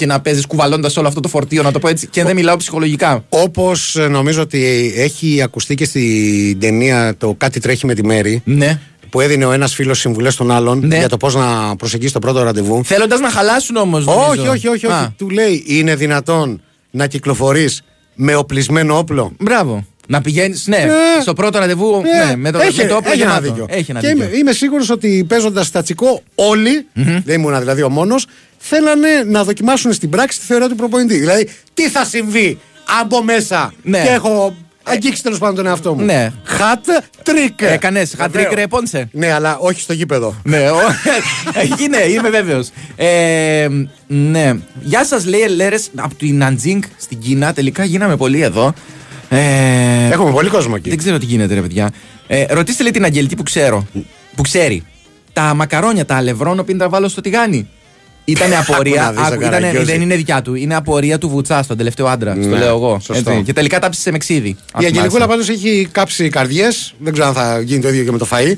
και 0.02 0.08
να 0.08 0.22
παίζεις 0.22 0.46
κουβαλώντας 0.46 0.98
όλο 0.98 1.08
αυτό 1.08 1.20
το 1.20 1.28
φορτίο, 1.28 1.64
να 1.64 1.72
το 1.72 1.80
πω 1.80 1.88
έτσι. 1.88 2.08
Και 2.08 2.24
δεν 2.24 2.36
μιλάω 2.36 2.58
ψυχολογικά. 2.58 3.24
Όπως 3.30 3.98
νομίζω 4.10 4.42
ότι 4.42 4.94
έχει 4.96 5.42
ακουστεί 5.42 5.76
και 5.76 5.86
στην 5.86 6.60
ταινία 6.60 7.16
το 7.18 7.36
Κάτι 7.38 7.60
τρέχει 7.60 7.86
με 7.86 7.94
τη 7.94 8.06
Μέρη. 8.06 8.42
Ναι. 8.46 8.80
Που 9.10 9.20
έδινε 9.20 9.46
ο 9.46 9.52
ένας 9.52 9.74
φίλος 9.74 10.00
συμβουλές 10.00 10.34
στον 10.34 10.52
άλλον 10.52 10.88
Ναι. 10.88 10.98
για 10.98 11.10
το 11.10 11.18
πώς 11.18 11.36
να 11.36 11.76
προσεγγίσει 11.76 12.14
το 12.14 12.20
πρώτο 12.20 12.44
ραντεβού. 12.44 12.84
Θέλοντας 12.86 13.20
να 13.20 13.30
χαλάσουν 13.30 13.76
όμως. 13.76 14.06
Όχι, 14.06 14.48
όχι, 14.48 14.68
όχι. 14.68 14.86
όχι. 14.88 15.08
Του 15.18 15.30
λέει, 15.30 15.64
είναι 15.68 15.96
δυνατόν 15.96 16.62
να 16.92 17.08
κυκλοφορείς 17.08 17.82
με 18.16 18.36
οπλισμένο 18.36 18.98
όπλο; 18.98 19.32
Μπράβο. 19.40 19.86
Να 20.12 20.22
πηγαίνεις, 20.22 20.68
ναι, 20.68 20.76
Ε, 20.78 21.22
στο 21.22 21.34
πρώτο 21.34 21.60
ραντεβού 21.60 22.02
Ε, 22.22 22.26
ναι, 22.26 22.36
με, 22.36 22.52
το, 22.52 22.60
έχει, 22.60 22.82
με 22.82 22.88
το 22.88 22.96
όπλο 22.96 23.12
έχει 23.12 23.22
ένα 23.22 23.30
γεμάτο. 23.32 23.54
δίκιο. 23.54 23.66
Έχει 23.70 23.92
ένα 23.92 24.00
και 24.00 24.08
δίκιο. 24.08 24.24
είμαι, 24.26 24.38
είμαι 24.38 24.52
σίγουρος 24.52 24.90
ότι 24.90 25.26
παίζοντας 25.28 25.68
στα 25.68 25.82
τσικό 25.84 26.22
όλοι, 26.36 26.86
δεν 27.26 27.40
ήμουν 27.40 27.60
δηλαδή 27.60 27.82
ο 27.82 27.90
μόνος, 27.90 28.26
θέλανε 28.58 29.10
να 29.28 29.44
δοκιμάσουν 29.44 29.94
στην 29.94 30.10
πράξη 30.10 30.40
τη 30.40 30.46
θεωρία 30.46 30.68
του 30.70 30.76
προπονητή. 30.76 31.18
Δηλαδή, 31.18 31.50
τι 31.74 31.90
θα 31.90 32.06
συμβεί 32.06 32.60
αν 33.00 33.08
μπω 33.08 33.24
μέσα 33.24 33.74
Ναι. 33.84 34.02
και 34.04 34.10
έχω 34.10 34.56
αγγίξει 34.84 35.24
τέλος 35.24 35.38
πάντων 35.38 35.56
τον 35.56 35.66
εαυτό 35.68 35.94
μου. 35.94 36.06
Ναι. 36.06 36.32
Χατ 36.44 36.86
τρικ. 37.24 37.62
Έκανες 37.62 38.14
χατ 38.18 38.26
τρικ 38.26 38.34
Βεβαίως. 38.44 38.54
ρε 38.56 38.68
Πόνσε. 38.68 39.10
Ναι, 39.12 39.32
αλλά 39.32 39.58
όχι 39.58 39.82
στο 39.82 39.94
γήπεδο. 39.94 40.36
Ναι, 40.44 40.70
ο- 40.70 40.78
Εκεί 41.54 41.88
ναι, 41.94 41.98
είμαι 42.04 42.30
βέβαιος. 42.30 42.70
Ε, 42.96 43.68
ναι. 44.08 44.54
Γεια 44.82 45.06
σας, 45.06 45.26
λέει 45.26 45.42
λέρες 45.42 45.88
από 45.96 46.16
την 46.16 46.38
Ναντζίνγκ 46.38 46.84
στην 46.98 47.20
Κίνα. 47.20 47.54
Τελικά 47.54 47.84
γίναμε 47.84 48.18
πολύ 48.18 48.42
εδώ. 48.42 48.74
Ε, 49.34 50.10
Έχουμε 50.12 50.32
πολύ 50.32 50.50
κόσμο 50.50 50.74
εκεί. 50.78 50.90
Δεν 50.90 50.98
ξέρω 50.98 51.18
τι 51.18 51.26
γίνεται, 51.26 51.54
ρε 51.54 51.62
παιδιά. 51.62 51.90
Ε, 52.28 52.46
ρωτήστε 52.50 52.84
λέει 52.84 52.92
την 52.92 53.04
Αγγελική 53.06 53.36
που 53.36 53.44
ξέρω. 53.44 53.88
Που 54.36 54.42
ξέρει. 54.42 54.84
Τα 55.34 55.54
μακαρόνια, 55.54 56.06
τα 56.06 56.16
αλευρώνω 56.16 56.64
πριν 56.64 56.78
τα 56.78 56.90
βάλω 56.90 57.08
στο 57.08 57.22
τηγάνι. 57.22 57.68
Ήτανε 58.26 58.56
απορία. 58.68 59.04
Άκου 59.08 59.14
να 59.16 59.22
δεις, 59.24 59.32
άκου, 59.32 59.42
ο 59.44 59.46
ήτανε- 59.48 59.60
Καραγκιόζη. 59.62 59.92
δεν 59.92 60.02
είναι 60.02 60.16
δικιά 60.16 60.42
του. 60.42 60.56
Είναι 60.56 60.76
απορία 60.76 61.18
του 61.18 61.30
Βουτσά, 61.30 61.66
τον 61.68 61.78
τελευταίο 61.78 62.08
άντρα. 62.08 62.32
στο 62.42 62.50
Ναι, 62.50 62.58
λέω 62.58 62.76
εγώ. 62.76 63.00
σωστό. 63.04 63.32
Έτσι. 63.32 63.44
Και 63.44 63.54
τελικά 63.54 63.80
τα 63.80 63.90
ψήσε 63.90 64.12
με 64.12 64.18
ξύδι. 64.18 64.48
Η 64.50 64.56
Αν 64.74 64.86
Αγγελικούλα 64.86 65.10
θυμάσαι. 65.10 65.28
πάντως 65.28 65.50
έχει 65.50 65.88
κάψει 65.92 66.30
καρδιές. 66.30 66.94
Δεν 67.00 67.14
ξέρω 67.14 67.28
αν 67.28 67.34
θα 67.34 67.62
γίνει 67.62 67.82
το 67.82 67.88
ίδιο 67.88 68.04
και 68.04 68.12
με 68.12 68.18
το 68.18 68.28
φαΐ. 68.32 68.54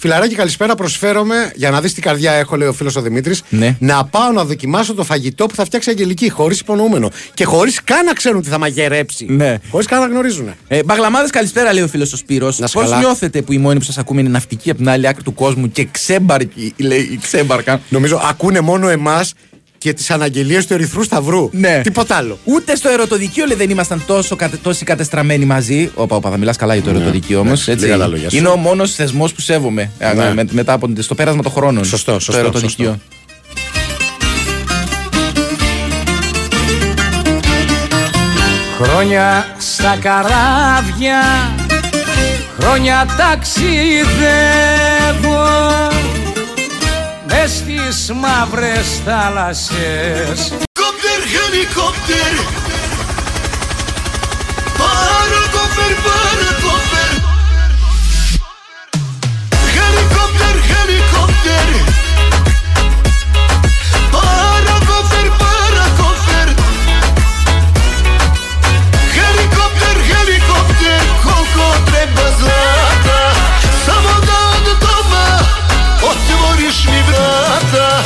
Φιλαράκι, 0.00 0.34
καλησπέρα. 0.34 0.74
Προσφέρομαι 0.74 1.52
για 1.54 1.70
να 1.70 1.80
δεις 1.80 1.94
τι 1.94 2.00
καρδιά 2.00 2.32
έχω, 2.32 2.56
λέει 2.56 2.68
ο 2.68 2.72
φίλος 2.72 2.96
ο 2.96 3.00
Δημήτρης. 3.00 3.42
Ναι. 3.48 3.76
Να 3.78 4.04
πάω 4.04 4.32
να 4.32 4.44
δοκιμάσω 4.44 4.94
το 4.94 5.04
φαγητό 5.04 5.46
που 5.46 5.54
θα 5.54 5.64
φτιάξει 5.64 5.88
η 5.88 5.92
Αγγελική, 5.92 6.30
χωρίς 6.30 6.60
υπονοούμενο. 6.60 7.10
Και 7.34 7.44
χωρίς 7.44 7.84
καν 7.84 8.04
να 8.04 8.12
ξέρουν 8.12 8.42
τι 8.42 8.48
θα 8.48 8.58
μαγειρέψει. 8.58 9.26
Ναι. 9.28 9.58
Χωρίς 9.70 9.86
καν 9.86 10.00
να 10.00 10.06
γνωρίζουν. 10.06 10.54
Ε, 10.68 10.82
Μπαγλαμάδες, 10.82 11.30
καλησπέρα, 11.30 11.72
λέει 11.72 11.82
ο 11.82 11.88
φίλος 11.88 12.12
ο 12.12 12.16
Σπύρος. 12.16 12.58
Να 12.58 12.64
είσαι 12.64 12.78
Πώς 12.78 12.88
καλά. 12.88 12.98
νιώθετε 12.98 13.42
που 13.42 13.52
οι 13.52 13.58
μόνοι 13.58 13.78
που 13.78 13.84
σας 13.84 13.98
ακούμε 13.98 14.20
είναι 14.20 14.30
ναυτικοί 14.30 14.70
από 14.70 14.78
την 14.78 14.88
άλλη 14.88 15.08
άκρη 15.08 15.22
του 15.22 15.34
κόσμου 15.34 15.70
και 15.70 15.84
ξέμπαρκοι, 15.90 16.74
λέει, 16.76 17.18
ξέμπαρκαν. 17.22 17.80
Νομίζω 17.88 18.20
ακούνε 18.28 18.60
μόνο 18.60 18.88
εμάς 18.88 19.32
και 19.78 19.92
τις 19.92 20.10
αναγγελίες 20.10 20.66
του 20.66 20.72
Ερυθρού 20.72 21.02
Σταυρού. 21.02 21.48
Ναι. 21.52 21.80
Τίποτα 21.82 22.16
άλλο. 22.16 22.38
Ούτε 22.44 22.76
στο 22.76 22.88
ερωτοδικείο 22.88 23.46
λέει, 23.46 23.56
δεν 23.56 23.70
ήμασταν 23.70 24.02
τόσο, 24.06 24.36
κατε, 24.36 24.56
τόσοι 24.62 24.84
κατεστραμμένοι 24.84 25.44
μαζί. 25.44 25.90
Όπα, 25.94 26.16
όπα, 26.16 26.30
θα 26.30 26.36
μιλάς 26.36 26.56
καλά 26.56 26.74
για 26.74 26.82
το 26.82 26.90
ερωτοδικείο 26.90 27.40
όμως. 27.40 27.66
Ναι, 27.66 27.74
λίγα 27.74 27.98
τα 27.98 28.06
λόγια 28.06 28.30
σου. 28.30 28.36
Είναι 28.36 28.48
ο 28.48 28.56
μόνος 28.56 28.94
θεσμός 28.94 29.32
που 29.32 29.40
σέβομαι 29.40 29.90
ε, 29.98 30.12
Ναι. 30.12 30.34
με- 30.34 30.44
μετά 30.50 30.72
από 30.72 30.92
στο 30.98 31.14
πέρασμα 31.14 31.42
των 31.42 31.52
χρόνων. 31.52 31.84
Σωστό, 31.84 32.12
Το 32.12 32.18
σωστό, 32.20 32.40
ερωτοδικείο. 32.40 32.86
σωστό. 32.86 33.00
Χρόνια 38.82 39.46
στα 39.58 39.98
καράβια 40.00 41.20
Χρόνια 42.60 43.06
ταξιδεύω 43.16 44.18
Μες 47.30 47.50
στις 47.50 48.12
μαύρες 48.14 49.00
θάλασσες. 49.04 50.52
Κόπτερ, 50.80 51.20
χελικόπτερ. 51.32 52.32
Παρακόφερ, 54.80 55.92
παρακόφερ 56.06 57.10
Χελικόπτερ, 59.74 60.54
χελικόπτερ. 60.68 61.68
Παρακόφερ, 64.14 65.26
παρακόφερ 65.42 66.48
Helikopter, 69.18 69.96
helikopter, 70.12 71.00
koliko 71.24 71.66
treba 71.88 72.26
zlata 72.38 73.20
Samo 73.84 74.14
da 74.28 74.42
do 74.64 74.74
doma 74.84 75.26
otvoriš 76.10 76.78
mi 76.92 77.00
αυτά 77.68 78.02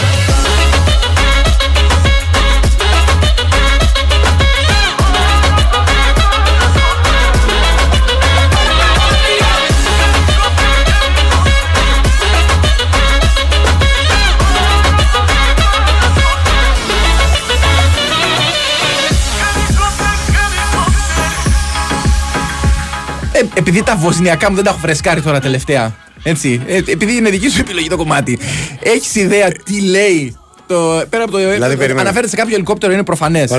ε, 23.33 23.39
επειδή 23.55 23.83
τα 23.83 23.97
βοσνιακά 23.97 24.51
μου 24.51 24.55
δεν 24.55 24.65
τα 24.65 24.71
έχω 24.71 24.79
φρεσκάρει 24.79 25.23
τώρα 25.23 25.41
τελευταία. 25.41 25.95
Έτσι. 26.23 26.63
Ε, 26.67 26.77
επειδή 26.77 27.17
είναι 27.17 27.31
δική 27.31 27.49
σου 27.49 27.61
επιλογή 27.61 27.89
το 27.89 27.97
κομμάτι. 27.97 28.39
Έχεις 28.83 29.15
ιδέα 29.15 29.49
τι 29.65 29.81
λέει. 29.81 30.37
Το, 30.67 31.05
πέρα 31.11 31.23
από 31.23 31.33
το. 31.33 31.39
Δηλαδή, 31.39 31.77
περίμενε. 31.77 32.01
αναφέρεται 32.01 32.29
σε 32.29 32.37
κάποιο 32.37 32.55
ελικόπτερο, 32.55 32.93
είναι 32.93 33.03
προφανές. 33.05 33.51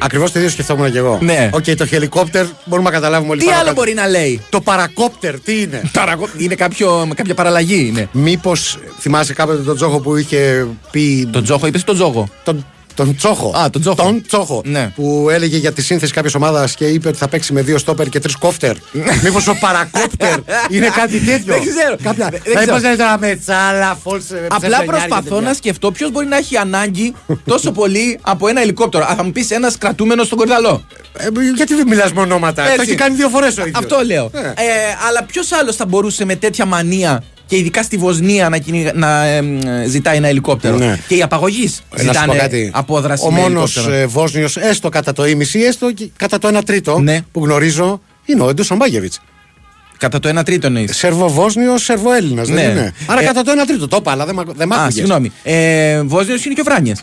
Ακριβώς 0.00 0.32
το 0.32 0.38
ίδιο 0.38 0.50
σκεφτόμουν 0.50 0.92
και 0.92 0.98
εγώ. 0.98 1.18
Ναι. 1.22 1.50
Οκ, 1.52 1.64
το 1.76 1.86
helikopter 1.86 2.46
μπορούμε 2.64 2.88
να 2.88 2.94
καταλάβουμε 2.94 3.30
όλοι 3.30 3.40
Τι 3.40 3.46
πάνω 3.46 3.58
άλλο 3.58 3.68
κάτω. 3.68 3.80
μπορεί 3.80 3.94
να 3.94 4.06
λέει; 4.08 4.40
Το 4.50 4.60
παρακόπτερ, 4.60 5.40
τι 5.40 5.60
είναι; 5.60 5.82
Είναι 6.36 6.54
κάποιο, 6.54 7.08
κάποια 7.14 7.34
παραλλαγή 7.34 7.86
είναι. 7.86 8.08
Μήπως 8.12 8.78
θυμάσαι 8.98 9.32
κάποτε 9.32 9.62
τον 9.62 9.76
Τζόχο 9.76 10.00
που 10.00 10.16
είχε 10.16 10.66
πει. 10.90 11.28
Τον 11.32 11.42
Τζόχο, 11.42 11.66
είπες 11.66 11.84
τον 11.84 11.94
Τζόγο. 11.94 12.28
Τον, 12.44 12.66
τον 12.98 13.16
Τσόχο. 13.16 13.52
Α, 13.56 13.70
τον 13.70 13.80
Τζόχο. 13.80 14.02
Τον 14.02 14.22
Τσόχο. 14.26 14.62
Ναι. 14.64 14.92
Που 14.94 15.28
έλεγε 15.30 15.56
για 15.56 15.72
τη 15.72 15.82
σύνθεση 15.82 16.12
κάποια 16.12 16.30
ομάδα 16.36 16.68
και 16.76 16.84
είπε 16.86 17.08
ότι 17.08 17.16
θα 17.18 17.28
παίξει 17.28 17.52
με 17.52 17.62
δύο 17.62 17.78
στόπερ 17.78 18.08
και 18.08 18.20
τρεις 18.20 18.36
κόφτερ. 18.36 18.76
Μήπως 19.22 19.48
ο 19.48 19.54
παρακόπτερ 19.60 20.34
είναι 20.74 20.88
κάτι 20.88 21.18
τέτοιο; 21.18 21.52
Δεν 21.54 21.60
ξέρω. 21.60 21.96
Κάποια... 22.02 22.28
Δεν- 22.30 22.40
θα 22.40 22.52
δεν 22.52 22.62
είπα 22.62 22.76
ξέρω. 22.76 22.96
τώρα 22.96 23.18
με 23.18 23.36
τσάλα, 23.36 23.98
φόλ. 24.02 24.20
Απλά 24.48 24.82
προσπαθώ 24.84 25.40
να 25.40 25.54
σκεφτώ 25.54 25.90
ποιος 25.90 26.10
μπορεί 26.10 26.26
να 26.26 26.36
έχει 26.36 26.56
ανάγκη 26.56 27.14
τόσο 27.44 27.72
πολύ 27.72 28.18
από 28.22 28.48
ένα 28.48 28.60
ελικόπτερο. 28.60 29.04
Α, 29.04 29.14
θα 29.16 29.24
μου 29.24 29.32
πεις 29.32 29.50
ένας 29.50 29.78
κρατούμενος 29.78 30.26
στον 30.26 30.38
κορδαλό. 30.38 30.84
Ε, 31.18 31.26
γιατί 31.56 31.74
δεν 31.74 31.86
μιλάς 31.88 32.12
με 32.12 32.20
ονόματα; 32.20 32.64
Το 32.76 32.82
έχει 32.82 32.94
κάνει 32.94 33.14
δύο 33.14 33.28
φορές 33.28 33.58
ο 33.58 33.60
ίδιος. 33.60 33.78
Αυτό 33.78 34.00
λέω. 34.04 34.30
Ε. 34.34 34.38
Ε, 34.40 34.52
αλλά 35.08 35.22
ποιος 35.26 35.52
άλλος 35.52 35.76
θα 35.76 35.86
μπορούσε 35.86 36.24
με 36.24 36.36
τέτοια 36.36 36.64
μανία 36.64 37.22
και 37.48 37.56
ειδικά 37.56 37.82
στη 37.82 37.96
Βοσνία 37.96 38.48
να, 38.48 38.58
κυνηγα- 38.58 38.92
να 38.94 39.24
εμ, 39.24 39.58
ζητάει 39.86 40.16
ένα 40.16 40.28
ελικόπτερο. 40.28 40.76
Ναι. 40.76 40.98
Και 41.08 41.14
οι 41.14 41.22
απαγωγείς 41.22 41.82
Ε, 41.96 42.02
να 42.02 42.12
σου 42.12 42.18
πω 42.18 42.20
ζητάνε 42.20 42.38
κάτι. 42.38 42.70
απόδραση. 42.74 43.26
Ο 43.26 43.30
με 43.32 43.40
μόνος 43.40 43.76
ελικόπτερο. 43.76 44.08
Βόσνιος, 44.08 44.56
έστω 44.56 44.88
κατά 44.88 45.12
το 45.12 45.26
ίμιση, 45.26 45.58
έστω 45.58 45.92
και 45.92 46.08
κατά 46.16 46.38
το 46.38 46.48
1 46.48 46.62
τρίτο 46.64 46.98
Ναι. 46.98 47.20
που 47.32 47.44
γνωρίζω, 47.44 48.00
είναι 48.24 48.42
ο 48.42 48.48
Έντο 48.48 48.62
Σαμπάγεβιτ. 48.62 49.12
Κατά 49.98 50.18
το 50.18 50.28
1 50.38 50.42
τρίτο 50.44 50.66
εννοείς. 50.66 50.96
Σερβοβόσνιος, 50.96 51.82
Σερβοέλληνας. 51.82 52.48
Ναι. 52.48 52.54
Δεν 52.62 52.70
είναι. 52.70 52.92
Άρα 53.06 53.20
Ε, 53.20 53.24
κατά 53.24 53.42
το 53.42 53.50
1 53.50 53.64
τρίτο. 53.66 53.88
Το 53.88 53.96
είπα, 54.00 54.10
αλλά 54.12 54.26
δεν 54.26 54.34
μ' 54.34 54.40
ακου- 54.40 54.56
δεν 54.56 54.68
μ' 54.68 54.72
Α, 54.72 54.76
άκουγες. 54.76 54.94
συγγνώμη. 54.94 55.32
Ε, 55.42 56.02
Βόσνιος 56.02 56.44
είναι 56.44 56.54
και 56.54 56.60
ο 56.60 56.64
Βράνιε. 56.64 56.94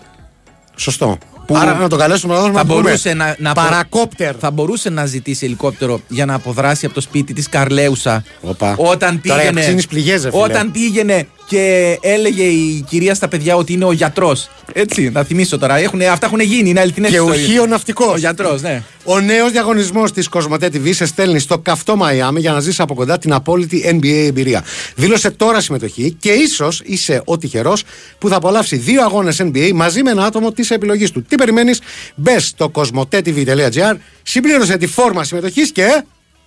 Σωστό. 0.76 1.18
Άρα 1.54 1.74
να 1.74 1.88
τον 1.90 2.00
καλέσουμε 2.00 2.34
να 2.34 2.40
δώσουμε 2.40 2.58
Θα 2.58 2.64
να 2.64 2.70
πούμε, 2.70 2.82
μπορούσε 2.82 3.14
να, 3.14 3.36
να 3.40 3.52
απο- 3.52 3.62
Παρακόπτερ. 3.62 4.36
θα 4.40 4.52
μπορούσε 4.52 4.90
να 4.90 5.06
ζητήσει 5.06 5.46
ελικόπτερο 5.46 6.00
για 6.08 6.26
να 6.26 6.34
αποδράσει 6.34 6.86
από 6.86 6.96
το 6.96 7.02
σπίτι 7.02 7.34
της 7.34 7.50
Καρλέουσα. 7.50 8.24
Οπα. 8.42 8.76
Όταν 8.78 9.22
Τώρα 9.28 9.40
πήγαινε, 9.40 9.60
αυξήνεις 9.60 9.88
πληγές, 9.88 10.24
ρε 10.24 10.30
φίλε. 10.32 10.44
όταν 10.44 10.72
πήγαινε 10.72 11.28
και 11.48 11.98
έλεγε 12.02 12.44
η 12.44 12.86
κυρία 12.90 13.14
στα 13.14 13.28
παιδιά 13.28 13.56
ότι 13.56 13.74
είναι 13.74 13.86
ο 13.86 13.92
γιατρός. 13.92 14.50
Έτσι, 14.74 15.10
να 15.10 15.24
θυμίσω 15.24 15.58
τώρα. 15.58 15.78
Έχουνε, 15.78 16.06
αυτά 16.06 16.26
έχουν 16.26 16.40
γίνει, 16.40 16.70
είναι 16.70 16.80
αληθινές 16.80 17.12
Και 17.12 17.20
ουχείο 17.20 17.66
ναυτικός. 17.66 18.14
Ο 18.14 18.18
γιατρός, 18.18 18.62
ναι. 18.62 18.84
Ο 19.04 19.20
νέος 19.20 19.52
διαγωνισμός 19.52 20.12
της 20.12 20.28
Κοσμοτέ 20.28 20.70
TV 20.74 20.94
σε 20.94 21.06
στέλνει 21.06 21.40
στο 21.40 21.58
καυτό 21.58 21.96
Μαϊάμι 21.96 22.40
για 22.40 22.52
να 22.52 22.60
ζήσει 22.60 22.82
από 22.82 22.94
κοντά 22.94 23.18
την 23.18 23.34
απόλυτη 23.34 24.00
NBA 24.02 24.26
εμπειρία. 24.28 24.64
Δήλωσε 24.96 25.32
τώρα 25.32 25.62
συμμετοχή 25.62 26.16
και 26.20 26.32
ίσως 26.32 26.82
είσαι 26.86 27.22
ο 27.26 27.38
τυχερός 27.38 27.84
που 28.18 28.30
θα 28.30 28.36
απολαύσει 28.36 28.76
δύο 28.76 29.04
αγώνες 29.04 29.42
NBA 29.42 29.72
μαζί 29.74 30.04
με 30.04 30.12
ένα 30.12 30.26
άτομο 30.26 30.52
της 30.52 30.72
επιλογής 30.72 31.12
του. 31.12 31.22
Τι 31.24 31.36
περιμένεις, 31.36 31.80
μπες 32.16 32.48
στο 32.48 32.70
κοσμοτέ.tv.gr, 32.70 33.96
συμπλήρωσε 34.24 34.78
τη 34.78 34.88
φόρμα 34.88 35.24
συμμετοχής 35.24 35.72
και. 35.72 36.04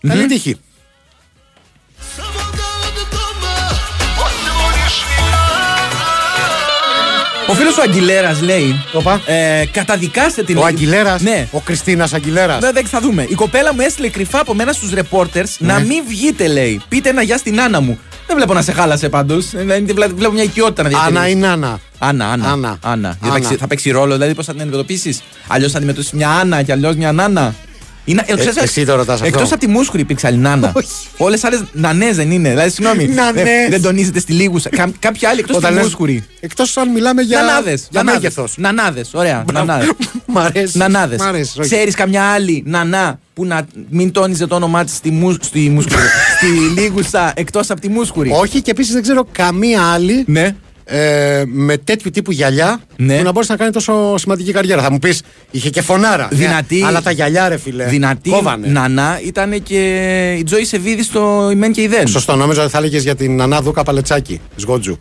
Καλή 0.08 0.26
τύχη. 0.26 0.56
Ο 7.50 7.54
φίλος 7.54 7.76
ο 7.78 7.82
Αγγιλέρας 7.82 8.40
λέει. 8.42 8.84
Ε, 9.26 9.64
καταδικάστε 9.70 10.42
την. 10.42 10.56
Ο 10.56 10.64
Αγγιλέρας, 10.64 11.20
Ναι. 11.22 11.48
ο 11.52 11.60
Κριστίνας 11.60 12.12
Αγγιλέρας; 12.12 12.60
Ναι, 12.62 12.72
δεν 12.72 12.86
θα 12.86 13.00
δούμε. 13.00 13.26
Η 13.28 13.34
κοπέλα 13.34 13.74
μου 13.74 13.80
έστειλε 13.80 14.08
κρυφά 14.08 14.40
από 14.40 14.54
μένα 14.54 14.72
στους 14.72 14.90
ρεπόρτερ 14.92 15.44
να 15.58 15.78
μην 15.78 16.02
βγείτε, 16.08 16.46
λέει. 16.46 16.80
Πείτε 16.88 17.08
ένα 17.08 17.22
γεια 17.22 17.36
στην 17.36 17.60
Άννα 17.60 17.80
μου. 17.80 17.98
Δεν 18.26 18.36
βλέπω 18.36 18.54
να 18.54 18.62
σε 18.62 18.72
χάλασε 18.72 19.08
πάντως. 19.08 19.46
Βλέπω 20.14 20.32
μια 20.32 20.42
οικειότητα 20.42 20.82
να 20.82 20.88
διατηρήσει. 20.88 21.16
Άννα 21.18 21.28
ή 21.28 21.34
Νάνα. 21.34 21.78
Άννα, 21.98 22.26
Άννα. 22.26 22.48
Άννα. 22.50 22.78
Άννα. 22.82 23.16
Θα, 23.20 23.26
Άννα. 23.26 23.34
παίξει, 23.34 23.56
θα 23.56 23.66
παίξει 23.66 23.90
ρόλο, 23.90 24.14
δηλαδή 24.14 24.34
πώς 24.34 24.46
θα 24.46 24.52
την 24.52 24.60
αντιμετωπίσεις; 24.60 25.22
Αλλιώς 25.46 25.70
θα 25.72 25.76
αντιμετωπίσεις 25.76 26.14
μια 26.14 26.30
Άννα 26.30 26.62
και 26.62 26.72
αλλιώς 26.72 26.94
μια 26.94 27.12
Νάνα. 27.12 27.54
Είναι, 28.08 28.22
Ε, 28.26 28.62
εσύ 28.62 28.84
το 28.84 28.94
ρωτάς 28.94 29.14
αυτό. 29.14 29.26
Εκτός 29.26 29.50
από 29.52 29.60
τη 29.60 29.66
Μούσκουρη 29.66 30.02
υπήρξε 30.02 30.26
άλλη 30.26 30.36
Νάνα. 30.36 30.72
Όλες 31.16 31.44
άλλες 31.44 31.62
νανές 31.72 32.16
δεν 32.16 32.30
είναι. 32.30 32.48
Δηλαδή, 32.48 32.70
συγγνώμη. 32.70 33.06
Νανές. 33.06 33.42
δεν, 33.44 33.70
δεν 33.70 33.82
τονίζεται 33.82 34.20
στη 34.20 34.32
λίγουσα. 34.32 34.68
Κα, 34.68 34.90
κάποια 34.98 35.28
άλλη 35.28 35.38
εκτός 35.40 35.56
Όταν 35.56 35.68
της 35.70 35.76
λες- 35.78 35.88
Μούσκουρη. 35.88 36.24
Εκτός 36.40 36.76
αν 36.76 36.88
μιλάμε 36.90 37.22
για. 37.22 37.40
Νανάδες. 37.40 37.88
Για 37.90 38.02
μέγεθος. 38.04 38.54
Νανάδες. 38.56 39.10
Ωραία. 39.14 39.44
Νανάδες. 39.52 39.88
Μ' 40.26 40.38
αρέσει. 40.38 40.78
Νανάδες. 40.78 41.18
Μ' 41.20 41.22
αρέσει, 41.22 41.60
όχι. 41.60 41.68
Ξέρεις 41.70 41.94
καμιά 41.94 42.22
άλλη 42.24 42.62
νανά 42.66 43.18
που 43.34 43.44
να 43.44 43.66
μην 43.90 44.12
τόνιζε 44.12 44.46
το 44.46 44.54
όνομά 44.54 44.84
της 44.84 44.94
στη, 44.94 45.10
μου, 45.10 45.36
στη, 45.40 45.68
μουσκουρη, 45.68 46.02
στη 46.36 46.46
λίγουσα 46.80 47.32
εκτός 47.36 47.70
από 47.70 47.80
τη 47.80 47.88
Μούσκουρη. 47.88 48.30
Όχι 48.32 48.62
και 48.62 48.70
επίσης 48.70 48.92
δεν 48.92 49.02
ξέρω 49.02 49.26
καμία 49.32 49.82
άλλη 49.92 50.24
Ναι. 50.26 50.54
Ε, 50.90 51.42
με 51.46 51.76
τέτοιου 51.76 52.10
τύπου 52.10 52.30
γυαλιά 52.30 52.80
Ναι. 52.96 53.16
που 53.16 53.22
να 53.22 53.32
μπορέσει 53.32 53.50
να 53.50 53.56
κάνει 53.56 53.70
τόσο 53.70 54.16
σημαντική 54.18 54.52
καριέρα. 54.52 54.82
Θα 54.82 54.90
μου 54.90 54.98
πεις, 54.98 55.22
είχε 55.50 55.70
και 55.70 55.82
φωνάρα. 55.82 56.28
Δυνατή. 56.32 56.76
Ναι, 56.80 56.86
αλλά 56.86 57.02
τα 57.02 57.10
γυαλιά, 57.10 57.48
ρε 57.48 57.56
φίλε. 57.58 57.84
Δυνατή 57.84 58.30
Κόβανε. 58.30 58.66
νανά 58.66 59.20
ήταν 59.24 59.62
και 59.62 60.32
η 60.38 60.42
Τζόη 60.42 60.64
Σεβίδη 60.64 61.02
στο 61.02 61.48
Ημέν 61.52 61.72
και 61.72 61.82
η 61.82 61.86
Δεν. 61.88 62.06
Σωστό, 62.06 62.36
νόμιζα 62.36 62.62
ότι 62.62 62.70
θα 62.70 62.78
έλεγες 62.78 63.02
για 63.02 63.14
την 63.14 63.36
Νανά 63.36 63.60
Δούκα 63.60 63.82
Παλετσάκη, 63.82 64.40
Σγότζου. 64.56 64.98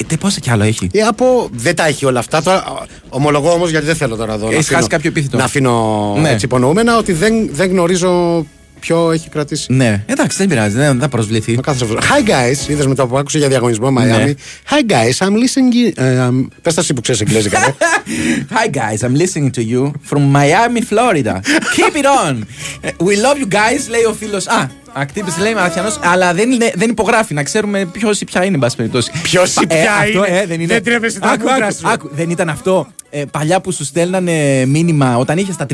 Ε, 0.00 0.04
τε, 0.04 0.16
πόσα 0.16 0.40
κι 0.40 0.50
άλλο 0.50 0.62
έχει; 0.64 0.88
Ε, 0.92 1.00
από... 1.02 1.48
Δεν 1.52 1.74
τα 1.76 1.86
έχει 1.86 2.04
όλα 2.06 2.18
αυτά. 2.18 2.42
Τώρα, 2.42 2.64
ομολογώ 3.08 3.52
όμως 3.52 3.70
γιατί 3.70 3.86
δεν 3.86 3.94
θέλω 3.96 4.16
τώρα 4.16 4.32
εδώ. 4.34 4.44
να 4.44 4.50
Έχεις 4.50 4.58
αφήνω- 4.64 4.76
χάσει 4.78 4.88
κάποιο 4.88 5.10
επίθετο. 5.10 5.36
Να 5.36 5.44
αφήνω 5.44 6.14
Ναι. 6.20 6.30
έτσι 6.30 6.44
υπονοούμενα 6.44 6.96
ότι 6.96 7.12
δεν, 7.12 7.48
δεν 7.52 7.70
γνωρίζω 7.70 8.46
ποιο 8.86 9.10
έχει 9.10 9.28
κρατήσει. 9.28 9.72
Ναι, 9.72 10.02
εντάξει, 10.06 10.36
δεν 10.38 10.48
πειράζει, 10.48 10.76
δεν 10.76 10.98
θα 11.00 11.08
προσβληθεί. 11.08 11.54
Να 11.54 11.62
κάθεσαι 11.62 11.84
βρω. 11.84 11.98
Hi 12.00 12.28
guys, 12.28 12.68
είδες 12.68 12.86
με 12.86 12.94
το 12.94 13.06
που 13.06 13.18
άκουσα 13.18 13.38
για 13.38 13.48
διαγωνισμό 13.48 13.88
Miami. 13.88 14.24
Ναι. 14.24 14.32
Hi 14.70 14.92
guys, 14.92 15.26
I'm 15.26 15.32
listening. 15.32 15.98
Uh, 16.00 16.28
um, 16.28 16.46
Πες 16.62 16.74
τα 16.74 16.80
εσύ 16.80 16.94
που 16.94 17.00
ξέρεις 17.00 17.20
εγγλέζικα. 17.20 17.58
ε. 17.66 17.74
Hi 18.56 18.76
guys, 18.76 19.06
I'm 19.08 19.16
listening 19.22 19.50
to 19.50 19.62
you 19.72 19.90
from 20.10 20.20
Miami, 20.36 20.80
Florida. 20.90 21.34
Keep 21.76 21.96
it 22.02 22.06
on. 22.28 22.36
Ε, 22.80 22.88
We 22.98 23.02
love 23.24 23.38
you 23.44 23.52
guys, 23.54 23.88
λέει 23.90 24.04
ο 24.08 24.12
φίλος. 24.18 24.46
Α, 24.46 24.66
ακτύπησε 24.92 25.40
λέει 25.40 25.54
Μαραθιανό, 25.54 25.88
αλλά 26.02 26.34
δεν, 26.34 26.50
είναι, 26.50 26.72
δεν 26.74 26.90
υπογράφει 26.90 27.34
να 27.34 27.42
ξέρουμε 27.42 27.84
ποιος 27.84 28.20
ή 28.20 28.24
ποια 28.24 28.44
είναι, 28.44 28.54
εν 28.54 28.60
πάση 28.60 28.76
περιπτώσει. 28.76 29.10
Ποιος 29.22 29.54
ή 29.56 29.60
Ε, 29.68 29.74
ποια 29.74 29.92
αυτό, 29.94 30.26
είναι. 30.26 30.38
ε, 30.38 30.46
δεν 30.46 30.60
είναι. 30.60 30.72
Δεν 30.72 30.82
τρέπεσαι 30.84 31.18
τα 31.20 31.28
Άκου, 31.28 31.48
μούτρα 31.48 31.66
άκου, 31.66 31.76
σου. 31.76 31.88
άκου, 31.88 32.10
δεν 32.12 32.30
ήταν 32.30 32.48
αυτό. 32.48 32.86
Ε, 33.10 33.24
παλιά 33.30 33.60
που 33.60 33.72
σου 33.72 33.84
στέλνανε 33.84 34.64
μήνυμα 34.66 35.16
όταν 35.18 35.38
είχες 35.38 35.56
τα 35.56 35.66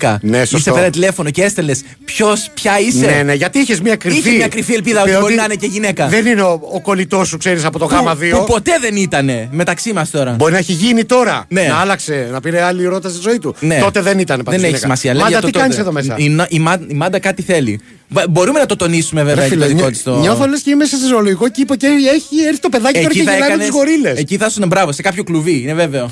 3310. 0.00 0.16
Ναι, 0.20 0.38
σωστό. 0.38 0.56
Είσαι 0.56 0.72
φέρε 0.72 0.90
τηλέφωνο 0.90 1.30
και 1.30 1.42
έστελε 1.42 1.72
ποιος, 2.04 2.50
ποια 2.54 2.80
είσαι; 2.80 3.06
ναι, 3.06 3.22
ναι, 3.22 3.34
γιατί 3.34 3.58
είχες 3.58 3.80
μια 3.80 3.96
κρυφή. 3.96 4.18
Είχε 4.18 4.30
μια 4.30 4.48
κρυφή 4.48 4.72
ελπίδα 4.74 5.00
ότι 5.00 5.08
Διότι 5.10 5.24
μπορεί 5.24 5.34
να 5.34 5.44
είναι 5.44 5.54
και 5.54 5.66
γυναίκα. 5.66 6.06
Δεν 6.08 6.26
είναι 6.26 6.42
ο, 6.42 6.60
ο 6.72 6.80
κολλητός 6.80 7.28
σου, 7.28 7.36
ξέρεις 7.36 7.64
από 7.64 7.78
το 7.78 7.86
Που- 7.86 7.94
γάμα 7.94 8.14
2. 8.14 8.30
Που 8.30 8.44
ποτέ 8.44 8.72
δεν 8.80 8.96
ήταν 8.96 9.30
μεταξύ 9.50 9.92
μας 9.92 10.10
τώρα. 10.10 10.30
Μπορεί 10.32 10.52
να 10.52 10.58
έχει 10.58 10.72
γίνει 10.72 11.04
τώρα. 11.04 11.44
Ναι. 11.48 11.62
Να 11.62 11.76
άλλαξε, 11.76 12.28
να 12.32 12.40
πήρε 12.40 12.62
άλλη 12.62 12.84
ρότα 12.84 13.08
στη 13.08 13.20
ζωή 13.20 13.38
του. 13.38 13.54
Ναι. 13.60 13.78
Τότε 13.78 14.00
δεν 14.00 14.18
ήταν 14.18 14.42
Δεν 14.48 14.64
έχει 14.64 14.76
σημασία. 14.76 15.12
λέει 15.12 15.22
Μάντα, 15.22 15.32
για 15.32 15.40
το 15.40 15.46
τι 15.46 15.58
κάνεις 15.58 15.76
τότε. 15.76 15.88
εδώ 15.88 15.92
μέσα; 15.92 16.14
Η, 16.18 16.36
η, 16.48 16.58
Μα- 16.58 16.78
η 16.88 16.94
Μάντα 16.94 17.18
κάτι 17.18 17.42
θέλει. 17.42 17.80
Μπα- 18.08 18.28
Μπορούμε 18.28 18.58
να 18.58 18.66
το 18.66 18.76
τονίσουμε 18.76 19.22
βέβαια 19.22 19.44
Ρε 19.44 19.48
και 19.50 19.54
το 19.56 19.60
φίλε, 19.60 19.66
δικό 19.66 19.80
νιώ- 19.80 19.90
της 19.92 20.02
το... 20.02 20.18
Νιώθω 20.20 20.46
λες 20.46 20.60
και 20.60 20.70
είμαι 20.70 20.84
σε 20.84 20.96
ζωολογικό 21.08 21.48
κήπο 21.50 21.74
και 21.76 21.86
έχει 21.86 22.44
έρθει 22.48 22.60
το 22.60 22.68
παιδάκι 22.68 23.00
τώρα 23.00 23.08
και 23.12 23.18
θα 23.18 23.22
γελάει 23.22 23.38
με 23.38 23.46
έκανες- 23.46 23.66
του 23.68 23.72
γορίλες. 23.74 24.18
Εκεί 24.18 24.36
θα 24.36 24.48
σου 24.48 24.54
είναι 24.58 24.66
μπράβο, 24.66 24.92
σε 24.92 25.02
κάποιο 25.02 25.24
κλουβί, 25.24 25.60
είναι 25.62 25.74
βέβαιο. 25.74 26.10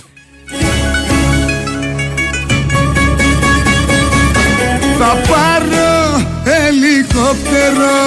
Θα 5.00 5.16
πάρω 5.28 6.26
ελικόπτερο 6.66 7.98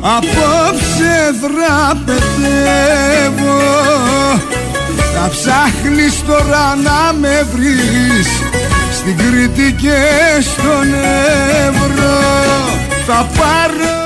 Απόψε 0.00 1.34
δραπετεύω 1.40 2.12
Θα 5.14 5.28
ψάχνεις 5.30 6.24
τώρα 6.26 6.76
να 6.82 7.12
με 7.20 7.46
βρεις 7.52 8.28
Στην 8.92 9.16
Κρήτη 9.16 9.72
και 9.72 9.98
στον 10.40 10.94
Εύρο 11.66 12.20
Θα 13.06 13.28
πάρω 13.38 14.00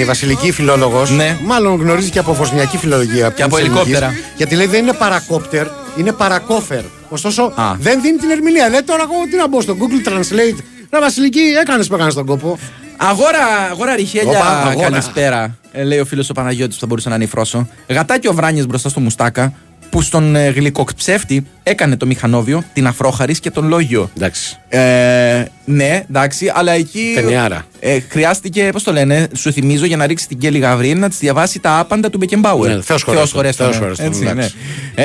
Η 0.00 0.04
βασιλική 0.04 0.52
φιλόλογος, 0.52 1.10
μάλλον 1.44 1.80
γνωρίζει 1.80 2.10
και 2.10 2.18
από 2.18 2.34
βοσνιακή 2.34 2.76
φιλολογία. 2.76 3.30
Και 3.30 3.42
από 3.42 3.54
της 3.56 3.64
ελληνικής, 3.64 3.86
ελικόπτερα. 3.86 4.14
Γιατί 4.36 4.56
λέει 4.56 4.66
δεν 4.66 4.82
είναι 4.82 4.92
παρακόπτερ, 4.92 5.66
είναι 5.96 6.12
παρακόφερ. 6.12 6.82
Ωστόσο 7.08 7.52
δεν 7.78 8.00
δίνει 8.00 8.16
την 8.16 8.30
ερμηνεία. 8.30 8.68
Λέει 8.68 8.82
τώρα 8.82 9.02
εγώ 9.02 9.14
τι 9.30 9.36
να 9.36 9.48
μπω 9.48 9.60
στο 9.60 9.76
Google 9.80 10.08
Translate. 10.08 10.62
Ρε 10.92 11.00
Βασιλική, 11.00 11.40
έκανες 11.60 11.86
που 11.86 11.94
έκανες 11.94 12.14
τον 12.14 12.26
κόπο. 12.26 12.58
Αγόρα, 12.96 13.46
αγόρα 13.70 13.94
ριχέλια, 13.96 14.38
Οπα, 14.38 14.68
αγόρα. 14.68 14.88
καλησπέρα. 14.88 15.56
Ε, 15.72 15.82
λέει 15.84 15.98
ο 15.98 16.04
φίλος 16.04 16.30
ο 16.30 16.32
Παναγιώτης 16.32 16.74
που 16.74 16.80
θα 16.80 16.86
μπορούσε 16.86 17.08
να 17.08 17.14
είναι 17.14 17.24
η 17.24 17.26
Φρόσο. 17.26 17.68
Γατάκι 17.88 18.28
ο 18.28 18.32
Βράνιες 18.32 18.66
μπροστά 18.66 18.88
στο 18.88 19.00
μουστάκα 19.00 19.52
που 19.90 20.02
στον 20.02 20.36
ε, 20.36 20.48
γλυκοψεύτη 20.48 21.46
έκανε 21.62 21.96
το 21.96 22.06
μηχανόβιο, 22.06 22.62
την 22.72 22.86
αφρόχαρης 22.86 23.40
και 23.40 23.50
τον 23.50 23.68
λόγιο. 23.68 24.10
Εντάξει. 24.16 24.56
Ε, 24.68 25.44
ναι, 25.64 26.02
εντάξει, 26.10 26.52
αλλά 26.54 26.72
εκεί. 26.72 27.12
Ταινιάρα. 27.14 27.66
Ε, 27.80 27.98
χρειάστηκε, 28.08 28.68
πώς 28.72 28.82
το 28.82 28.92
λένε, 28.92 29.28
σου 29.36 29.52
θυμίζω 29.52 29.84
για 29.86 29.96
να 29.96 30.06
ρίξει 30.06 30.28
την 30.28 30.38
Κέλλη 30.38 30.58
Γαβρίλ 30.58 30.98
να 30.98 31.08
της 31.08 31.18
διαβάσει 31.18 31.58
τα 31.60 31.78
άπαντα 31.78 32.10
του 32.10 32.18
Μπεκεμπάουερ. 32.18 32.76
Ναι, 32.76 32.82
Θεός 32.82 33.02
χωρέστον, 33.02 33.28
χωρέστον, 33.28 33.66
Θεός 33.66 33.76
ναι. 33.78 33.82
χωρέστον, 33.82 34.06
Έτσι, 34.06 34.22
εντάξει. 34.28 34.54
ναι. 34.94 35.02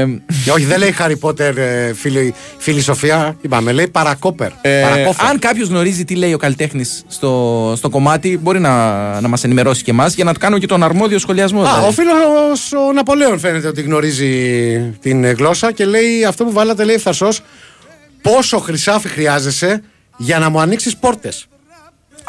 Ε, 0.00 0.20
Και 0.44 0.50
όχι, 0.50 0.64
δεν 0.64 0.78
λέει 0.78 0.92
Χάρι 0.92 1.16
Πότερ, 1.16 1.58
ε, 1.58 1.92
φίλη, 1.96 2.34
φίλη 2.58 2.80
Σοφία. 2.80 3.36
Είπαμε, 3.40 3.72
λέει 3.72 3.88
παρακόπερ. 3.88 4.50
ε, 4.60 4.80
παρακόφερ. 4.82 5.26
αν 5.26 5.38
κάποιος 5.38 5.68
γνωρίζει 5.68 6.04
τι 6.04 6.14
λέει 6.14 6.32
ο 6.32 6.38
καλλιτέχνης 6.38 7.04
στο, 7.08 7.72
στο 7.76 7.88
κομμάτι, 7.88 8.38
μπορεί 8.42 8.60
να, 8.60 9.20
να 9.20 9.28
μας 9.28 9.44
ενημερώσει 9.44 9.82
και 9.82 9.90
εμάς 9.90 10.14
για 10.14 10.24
να 10.24 10.32
του 10.32 10.40
κάνουμε 10.40 10.60
και 10.60 10.66
τον 10.66 10.82
αρμόδιο 10.82 11.18
σχολιασμό. 11.18 11.60
Α, 11.60 11.64
δηλαδή. 11.64 11.86
ο 11.86 11.90
φίλος 11.92 12.72
ο 12.88 12.92
Ναπολέον 12.92 13.38
φαίνεται 13.38 13.68
ότι 13.68 13.82
γνωρίζει 13.82 14.30
την 15.00 15.24
ε, 15.24 15.30
γλώσσα 15.30 15.72
και 15.72 15.84
λέει 15.84 16.24
αυτό 16.24 16.44
που 16.44 16.52
βάλατε, 16.52 16.84
λέει 16.84 16.98
φθασό, 16.98 17.28
πόσο 18.22 18.58
χρυσάφι 18.58 19.08
χρειάζεσαι 19.08 19.82
για 20.16 20.38
να 20.38 20.48
μου 20.48 20.60
ανοίξεις 20.60 20.96
πόρτες. 20.96 21.46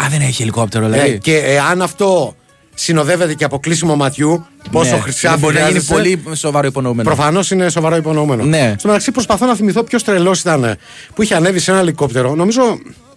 Α, 0.04 0.06
δεν 0.10 0.22
έχει 0.22 0.42
ελικόπτερο, 0.42 0.88
δηλαδή. 0.90 1.18
και 1.20 1.38
ε, 1.38 1.60
αν 1.60 1.82
αυτό 1.82 2.36
συνοδεύεται 2.74 3.34
και 3.34 3.44
από 3.44 3.60
κλείσιμο 3.60 3.96
ματιού, 3.96 4.46
πόσο 4.72 4.96
Ναι. 4.96 5.02
χρυσάφι 5.02 5.40
Μπορεί 5.40 5.54
να 5.54 5.60
γίνει 5.60 5.80
χρειάζεσαι. 5.80 5.94
πολύ 5.94 6.36
σοβαρό 6.36 6.68
υπονοούμενο. 6.68 7.10
Προφανώς 7.14 7.52
είναι 7.52 7.70
σοβαρό 7.70 7.96
υπονοούμενο. 7.96 8.44
Ναι. 8.44 8.76
Στο 8.78 8.88
μεταξύ 8.88 9.12
προσπαθώ 9.12 9.46
να 9.46 9.56
θυμηθώ 9.56 9.84
ποιος 9.84 10.04
τρελός 10.04 10.40
ήταν 10.40 10.64
ε, 10.64 10.76
που 11.14 11.22
είχε 11.22 11.36
ανέβει 11.36 11.60
σε 11.60 11.72
ένα 11.72 11.80
ελικόπτερο. 11.80 12.36
Νομίζω 12.36 12.62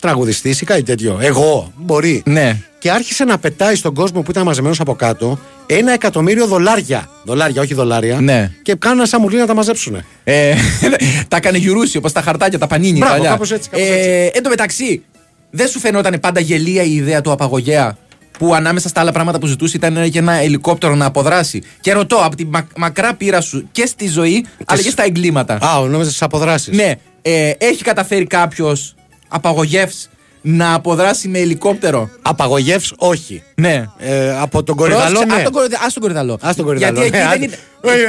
τραγουδιστής 0.00 0.60
ή 0.60 0.64
κάτι 0.64 0.82
τέτοιο. 0.82 1.18
Εγώ, 1.20 1.72
μπορεί. 1.76 2.22
Ναι. 2.26 2.56
Και 2.78 2.90
άρχισε 2.90 3.24
να 3.24 3.38
πετάει 3.38 3.74
στον 3.74 3.94
κόσμο 3.94 4.22
που 4.22 4.30
ήταν 4.30 4.44
μαζεμένος 4.44 4.80
από 4.80 4.94
κάτω 4.94 5.38
ένα 5.66 5.92
εκατομμύριο 5.92 6.46
δολάρια. 6.46 7.08
Δολάρια, 7.24 7.62
όχι 7.62 7.74
δολάρια. 7.74 8.20
Ναι. 8.20 8.50
Και 8.62 8.74
κάνουν 8.74 9.06
σαν 9.06 9.20
μουλή 9.20 9.36
να 9.36 9.46
τα 9.46 9.54
μαζέψουν. 9.54 9.96
Ε, 10.24 10.54
τα 11.28 11.36
έκανε 11.36 11.58
γιουρούσι 11.58 11.96
όπως 11.96 12.12
τα 12.12 12.22
χαρτάκια, 12.22 12.58
τα 12.58 12.66
πανίνι. 12.66 12.98
Μπράβο, 12.98 13.12
τα 13.12 13.16
παλιά. 13.18 13.30
κάπως 13.30 13.50
έτσι, 13.50 13.68
κάπως 13.70 13.86
ε, 13.86 14.30
Εν 14.34 14.42
τω 14.42 14.48
μεταξύ, 14.48 15.02
δεν 15.50 15.68
σου 15.68 15.78
φαινόταν 15.78 16.20
πάντα 16.20 16.40
γελία 16.40 16.82
η 16.82 16.94
ιδέα 16.94 17.20
του 17.20 17.32
απαγωγέα 17.32 17.96
που 18.38 18.54
ανάμεσα 18.54 18.88
στα 18.88 19.00
άλλα 19.00 19.12
πράγματα 19.12 19.38
που 19.38 19.46
ζητούσε 19.46 19.76
ήταν 19.76 20.10
και 20.10 20.18
ένα 20.18 20.32
ελικόπτερο 20.32 20.94
να 20.94 21.04
αποδράσει. 21.04 21.62
Και 21.80 21.92
ρωτώ, 21.92 22.16
από 22.16 22.36
τη 22.36 22.44
μα- 22.44 22.66
μακρά 22.76 23.14
πείρα 23.14 23.40
σου 23.40 23.68
και 23.72 23.86
στη 23.86 24.08
ζωή, 24.08 24.46
αλλά 24.64 24.82
και 24.82 24.90
στα 24.90 25.02
εγκλήματα. 25.04 25.54
Α, 25.54 25.80
νόμιζα 25.88 26.10
στι 26.10 26.24
αποδράσει. 26.24 26.70
Ναι, 26.74 26.92
ε, 27.22 27.50
έχει 27.58 27.82
καταφέρει 27.82 28.26
κάποιος 28.26 28.94
απαγωγεύς 29.28 30.08
να 30.40 30.74
αποδράσει 30.74 31.28
με 31.28 31.38
ελικόπτερο. 31.38 32.10
Απαγωγεύς, 32.22 32.92
όχι. 32.96 33.42
Ναι. 33.54 33.84
Ε, 33.98 34.36
από 34.40 34.62
τον 34.62 34.76
κορυδαλό, 34.76 35.04
Πρόσεξε, 35.04 35.26
ναι. 35.26 35.34
ας 35.34 35.42
τον 35.42 35.52
κορυδα- 35.52 35.80
ας 35.84 35.92
τον 35.92 36.02
κορυδαλό. 36.02 36.38
Ας 36.40 36.56
τον 36.56 36.64
κορυδαλό, 36.64 37.00
Γιατί 37.00 37.06
εκεί 37.16 37.16
ναι, 37.16 37.22
δεν 37.24 37.32
άντε. 37.34 37.44
είναι. 37.44 37.58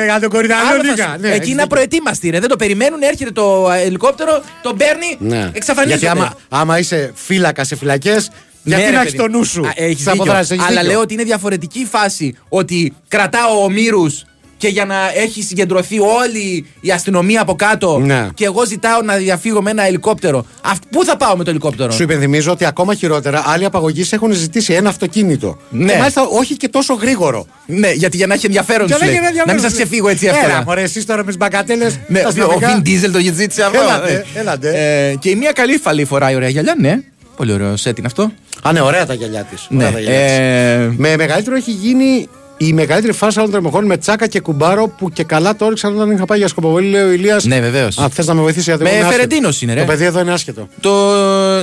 Ε, 0.01 0.03
για 0.05 0.19
τον 0.19 0.29
κορυδαλό 0.29 0.67
Άλλο 0.69 0.81
λίγα, 0.81 0.95
θα 1.05 1.11
σου- 1.13 1.19
ναι, 1.19 1.27
Εκεί 1.27 1.35
έχεις 1.35 1.37
είναι 1.37 1.47
δίκιο. 1.49 1.63
απροετοίμαστοι, 1.63 2.29
ρε. 2.29 2.39
Δεν 2.39 2.49
το 2.49 2.55
περιμένουν, 2.55 3.01
έρχεται 3.01 3.31
το 3.31 3.71
ε, 3.71 3.81
ελικόπτερο, 3.81 4.41
τον 4.61 4.77
παίρνει, 4.77 5.15
Ναι. 5.19 5.49
εξαφανίζεται. 5.53 5.99
Γιατί 5.99 6.19
άμα, 6.19 6.33
άμα 6.49 6.79
είσαι 6.79 7.11
φύλακα 7.15 7.63
σε 7.63 7.75
φυλακές, 7.75 8.29
γιατί 8.63 8.83
Ναι, 8.83 8.89
ρε 8.89 8.95
να 8.95 9.01
έχεις 9.01 9.15
παιδί. 9.15 9.23
το 9.31 9.37
νου 9.37 9.43
σου; 9.43 9.61
Α, 9.65 9.71
έχεις 9.75 9.93
στις 9.93 10.05
δίκιο. 10.05 10.11
αποδράσεις, 10.23 10.49
έχεις 10.51 10.63
Αλλά 10.65 10.75
δίκιο. 10.75 10.91
λέω 10.91 10.99
ότι 11.01 11.13
είναι 11.13 11.23
διαφορετική 11.23 11.79
η 11.79 11.85
φάση 11.85 12.35
ότι 12.49 12.93
κρατάω 13.07 13.63
ομήρους 13.63 14.23
και 14.61 14.67
για 14.67 14.85
να 14.85 14.95
έχει 15.15 15.43
συγκεντρωθεί 15.43 15.99
όλη 15.99 16.65
η 16.81 16.91
αστυνομία 16.91 17.41
από 17.41 17.55
κάτω 17.55 17.99
Ναι. 17.99 18.27
και 18.33 18.45
εγώ 18.45 18.65
ζητάω 18.65 19.01
να 19.01 19.15
διαφύγω 19.15 19.61
με 19.61 19.69
ένα 19.71 19.85
ελικόπτερο. 19.85 20.45
Αυτ- 20.61 20.83
Πού 20.89 21.05
θα 21.05 21.17
πάω 21.17 21.35
με 21.37 21.43
το 21.43 21.49
ελικόπτερο; 21.49 21.91
Σου 21.91 22.03
υπενθυμίζω 22.03 22.51
ότι 22.51 22.65
ακόμα 22.65 22.93
χειρότερα 22.93 23.43
άλλοι 23.45 23.65
απαγωγείς 23.65 24.11
έχουν 24.11 24.31
ζητήσει 24.31 24.73
ένα 24.73 24.89
αυτοκίνητο. 24.89 25.57
Ναι. 25.69 25.91
Και 25.91 25.97
μάλιστα 25.97 26.21
όχι 26.39 26.57
και 26.57 26.67
τόσο 26.67 26.93
γρήγορο. 26.93 27.45
Ναι, 27.65 27.91
γιατί 27.91 28.17
για 28.17 28.27
να 28.27 28.33
έχει 28.33 28.45
ενδιαφέρον 28.45 28.87
Για 28.87 28.95
σου 28.95 29.01
να 29.01 29.07
λέει. 29.07 29.15
έχει 29.15 29.25
ενδιαφέρον, 29.25 29.47
Να 29.55 29.61
μην 29.61 29.63
σου 29.63 29.69
σας 29.69 29.77
λέει. 29.77 29.85
ξεφύγω 29.87 30.09
έτσι 30.09 30.25
Έλα, 30.25 30.37
εύκολα. 30.37 30.63
μωρέ, 30.63 30.81
εσείς 30.81 31.05
τώρα 31.05 31.19
με 31.21 31.27
τις 31.27 31.37
μπακατέλε. 31.37 31.85
Ναι, 32.07 32.19
ο 32.19 32.59
Vin 32.59 32.87
Diesel 32.87 33.09
το 33.13 33.19
ζήτησε 33.33 33.63
αυτό. 33.63 33.79
Έλατε, 33.81 34.25
ε. 34.35 34.39
έλατε. 34.39 34.69
Ε, 35.09 35.15
και 35.15 35.29
η 35.29 35.35
μία 35.35 35.51
καλή 35.51 35.77
φαλή 35.77 36.05
φοράει 36.05 36.35
ωραία 36.35 36.49
γυαλιά, 36.49 36.75
ναι. 36.79 36.99
Πολύ 37.35 37.53
ωραίο 37.53 37.75
σετ 37.77 37.97
είναι 37.97 38.07
αυτό. 38.07 38.31
Α, 38.63 38.71
ναι, 38.71 38.81
ωραία 38.81 39.05
τα 39.05 39.13
γυαλιά 39.13 39.43
της. 39.43 39.65
Ναι, 39.69 39.85
ε, 40.07 40.89
Με 40.97 41.15
μεγαλύτερο 41.17 41.55
έχει 41.55 41.71
γίνει 41.71 42.27
η 42.67 42.73
μεγαλύτερη 42.73 43.13
φάρσα 43.13 43.39
όλων 43.41 43.51
των 43.51 43.59
εποχών 43.59 43.85
με 43.85 43.97
τσάκα 43.97 44.27
και 44.27 44.39
κουμπάρο 44.39 44.87
που 44.87 45.09
και 45.09 45.23
καλά 45.23 45.55
το 45.55 45.65
έριξαν 45.65 45.95
όταν 45.95 46.11
είχα 46.11 46.25
πάει 46.25 46.37
για 46.37 46.47
σκοποβολή, 46.47 46.89
λέει 46.89 47.03
ο 47.03 47.11
Ηλίας 47.11 47.45
Ναι, 47.45 47.59
βεβαίως. 47.59 47.97
Α, 47.97 48.09
θες 48.09 48.27
να 48.27 48.33
με 48.33 48.41
βοηθήσει 48.41 48.69
γιατί 48.69 48.83
Με 48.83 48.89
εγώ 48.89 48.97
είμαι 48.97 49.07
άσχετο. 49.07 49.23
Φερεντίνος 49.27 49.61
είναι, 49.61 49.73
ρε. 49.73 49.79
Το 49.79 49.85
παιδί 49.85 50.03
εδώ 50.05 50.19
είναι 50.19 50.31
άσχετο. 50.31 50.67
Το, 50.79 51.13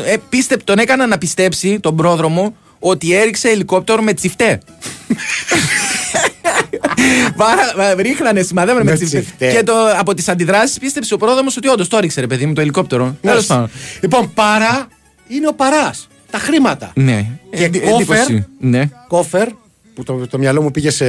ε, 0.07 0.17
πίστε, 0.29 0.57
τον 0.57 0.79
έκανα 0.79 1.07
να 1.07 1.19
πιστέψει 1.19 1.81
τον 1.81 1.97
πρόδρομο 1.97 2.57
ότι 2.79 3.15
έριξε 3.15 3.49
ελικόπτερο 3.49 4.03
με 4.03 4.13
τσιφτέ. 4.13 4.61
Πάρα- 7.37 7.95
Ρίχνανε, 7.95 8.43
σημαδεύανε 8.43 8.85
με, 8.85 8.91
Με 8.91 8.97
τσιφτέ. 8.97 9.21
τσιφτέ. 9.21 9.51
Και 9.53 9.63
το, 9.63 9.73
από 9.99 10.15
τις 10.15 10.29
αντιδράσεις 10.29 10.79
πίστεψε 10.79 11.15
ο 11.15 11.17
πρόδρομος 11.17 11.57
ότι 11.57 11.69
όντως 11.69 11.89
το 11.89 11.97
έριξε, 11.97 12.21
ρε 12.21 12.27
παιδί 12.27 12.47
μου, 12.47 12.53
το 12.53 12.61
ελικόπτερο. 12.61 13.03
Τέλος 13.05 13.19
Μάλιστα. 13.35 13.55
πάντων. 13.55 13.71
Λοιπόν, 14.01 14.33
παρά 14.35 14.89
είναι 15.29 15.49
ο 15.49 15.55
παράς. 15.55 16.09
Τα 16.31 16.39
χρήματα. 16.39 16.91
Ναι. 16.95 17.27
Και 17.57 17.65
Εντι- 17.65 17.81
κόφερ. 17.81 17.95
εντύπωση. 18.01 18.47
Ναι. 18.61 18.89
Κόφερ, 19.09 19.49
που 19.99 20.05
το, 20.05 20.27
το 20.31 20.39
μυαλό 20.39 20.63
μου 20.63 20.71
πήγε 20.71 20.91
σε, 20.91 21.07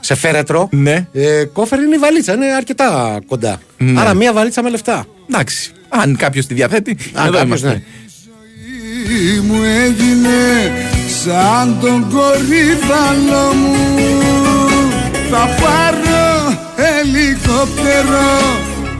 σε 0.00 0.14
φέρετρο. 0.14 0.68
Ναι. 0.72 1.06
Ε, 1.12 1.44
κόφερ 1.44 1.78
είναι 1.78 1.94
η 1.94 1.98
βαλίτσα, 1.98 2.32
είναι 2.32 2.46
αρκετά 2.46 3.18
κοντά. 3.26 3.60
Ναι. 3.76 4.00
Άρα 4.00 4.14
μία 4.14 4.32
βαλίτσα 4.32 4.62
με 4.62 4.70
λεφτά. 4.70 5.04
Εντάξει. 5.30 5.72
Αν 5.88 6.16
κάποιος 6.16 6.46
τη 6.46 6.54
διαθέτει. 6.54 6.96
Αν 7.14 7.26
εδώ 7.26 7.38
κάποιος, 7.38 7.60
είμαστε. 7.60 7.68
ναι. 7.68 7.82
ζωή 9.06 9.40
μου 9.40 9.62
έγινε 9.84 10.72
σαν 11.22 11.76
τον 11.80 12.06
κορυφαλό 12.10 13.52
μου 13.54 13.78
Θα 15.30 15.48
πάρω 15.62 16.58
ελικόπτερο 16.76 18.30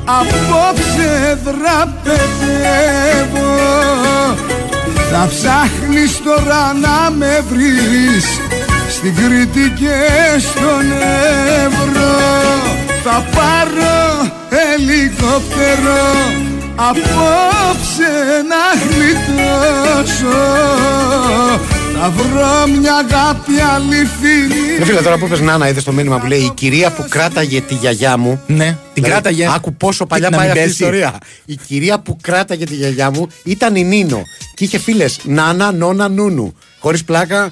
απόψε 0.05 1.38
δραπετεύω 1.44 2.70
Θα 5.11 5.29
ψάχνεις 5.29 6.22
τώρα 6.22 6.72
να 6.72 7.11
με 7.11 7.44
βρεις 7.48 8.26
στην 9.01 9.15
Κρήτη 9.15 9.73
και 9.79 10.39
στον 10.39 10.93
Εύρο 11.65 12.19
Θα 13.03 13.27
πάρω 13.37 14.31
ελικόπτερο 14.73 16.03
απόψε 16.77 18.13
να 18.49 18.65
γλιτώσω 18.89 20.39
Θα 22.01 22.11
βρω 22.11 22.79
μια 22.81 22.95
αγάπη 22.95 23.53
αληθινή 23.75 24.77
Ρε 24.79 24.85
φίλε, 24.85 25.01
τώρα 25.03 25.19
που 25.19 25.25
είπες 25.27 25.41
Νάνα, 25.41 25.69
είδες 25.69 25.85
το 25.85 25.93
μήνυμα 25.93 26.19
που 26.19 26.27
λέει 26.27 26.39
Η 26.39 26.51
κυρία 26.55 26.91
που 26.91 27.05
κράταγε 27.09 27.61
τη 27.61 27.75
γιαγιά 27.75 28.17
μου. 28.17 28.41
Ναι, 28.47 28.65
την 28.65 28.77
Δηλαδή, 28.95 29.11
κράταγε. 29.13 29.49
Άκου 29.55 29.75
πόσο 29.75 30.07
παλιά 30.07 30.31
Να 30.31 30.37
πάει 30.37 30.49
μην 30.49 30.57
αυτή 30.57 30.63
η 30.63 30.69
πέσει. 30.69 30.83
ιστορία. 30.83 31.19
Η 31.45 31.59
κυρία 31.67 31.99
που 31.99 32.17
κράταγε 32.21 32.65
τη 32.65 32.75
γιαγιά 32.75 33.11
μου 33.11 33.29
ήταν 33.45 33.77
η 33.77 33.85
Νίνο. 33.85 34.23
Και 34.55 34.65
είχε 34.65 34.79
φίλες 34.79 35.19
Νάνα, 35.25 35.73
Νόνα, 35.73 36.09
Νούνου. 36.09 36.55
Χωρίς 36.79 37.05
πλάκα. 37.05 37.51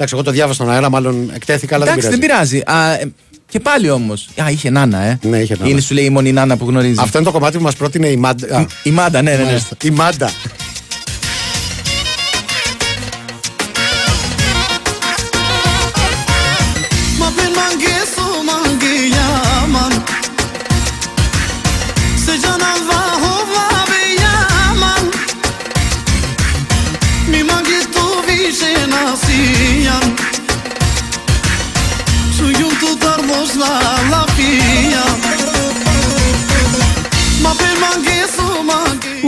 Εντάξει, 0.00 0.14
εγώ 0.14 0.22
το 0.22 0.30
διάβασα 0.30 0.54
στον 0.62 0.70
αέρα, 0.74 0.90
μάλλον 0.90 1.30
εκτέθηκα, 1.34 1.74
αλλά 1.74 1.84
Εντάξει, 1.84 2.08
δεν 2.08 2.10
δεν 2.10 2.28
πειράζει. 2.28 2.62
Α, 2.66 2.92
ε, 2.92 3.12
και 3.48 3.60
πάλι 3.60 3.90
όμως. 3.90 4.28
Α, 4.42 4.50
είχε 4.50 4.70
νάνα, 4.70 4.98
ε. 5.02 5.18
Ναι, 5.22 5.38
είχε 5.38 5.56
νάνα. 5.58 5.70
Είναι 5.70 5.80
σου 5.80 5.94
λέει 5.94 6.04
η 6.04 6.10
μόνη 6.10 6.32
νάνα 6.32 6.56
που 6.56 6.64
γνωρίζει. 6.68 6.98
Αυτό 7.00 7.18
είναι 7.18 7.26
το 7.26 7.32
κομμάτι 7.32 7.56
που 7.56 7.62
μας 7.62 7.76
πρότεινε 7.76 8.08
η 8.08 8.16
Μάντα. 8.16 8.58
Α, 8.58 8.66
Η 8.82 8.90
Μάντα, 8.90 9.22
ναι, 9.22 9.30
ναι, 9.30 9.36
ναι. 9.36 9.44
μάλιστα. 9.44 9.76
Η 9.82 9.90
Μάντα. 9.90 10.30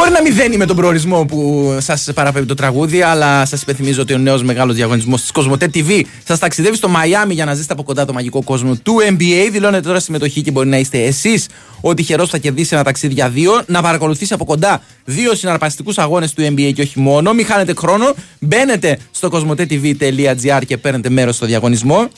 Μπορεί 0.01 0.13
να 0.13 0.23
μην 0.23 0.35
δένει 0.35 0.57
με 0.57 0.67
τον 0.67 0.77
προορισμό 0.77 1.25
που 1.25 1.69
σας 1.81 2.09
παραπέμπει 2.15 2.47
το 2.47 2.55
τραγούδι, 2.55 3.03
αλλά 3.03 3.47
σας 3.47 3.63
υπενθυμίζω 3.63 4.03
ότι 4.03 4.15
ο 4.15 4.19
νέος 4.19 4.43
μεγάλος 4.43 4.75
διαγωνισμός 4.75 5.21
της 5.21 5.31
Κοσμοτέ 5.31 5.71
TV 5.75 6.03
σας 6.27 6.39
ταξιδεύει 6.39 6.77
στο 6.77 6.89
Μαϊάμι 6.89 7.35
για 7.35 7.45
να 7.45 7.55
ζήσετε 7.55 7.73
από 7.73 7.83
κοντά 7.83 8.05
το 8.05 8.13
μαγικό 8.13 8.43
κόσμο 8.43 8.77
του 8.83 8.97
NBA. 9.09 9.49
Δηλώνετε 9.51 9.87
τώρα 9.87 10.01
συμμετοχή 10.01 10.43
και 10.43 10.51
μπορεί 10.51 10.69
να 10.69 10.79
είστε 10.79 11.03
εσείς 11.03 11.47
ο 11.81 11.95
τυχερό 11.95 12.23
που 12.23 12.31
θα 12.31 12.39
κερδίσει 12.39 12.75
ένα 12.75 12.85
ταξίδι 12.85 13.15
για 13.15 13.29
δύο, 13.29 13.63
να 13.67 13.83
παρακολουθήσει 13.83 14.35
από 14.35 14.45
κοντά 14.45 14.83
δύο 15.05 15.35
συναρπαστικούς 15.35 15.99
αγώνες 15.99 16.33
του 16.33 16.43
NBA 16.43 16.73
και 16.75 16.83
όχι 16.83 17.01
μόνο. 17.01 17.33
Μην 17.33 17.47
χάνετε 17.47 17.75
χρόνο. 17.75 18.15
Μπαίνετε 18.39 18.99
στο 19.11 19.29
κοσμοτέ.tv.gr 19.29 20.61
και 20.67 20.77
παίρνετε 20.77 21.09
μέρος 21.09 21.37
στο 21.37 21.47
διαγωνισμό. 21.47 22.09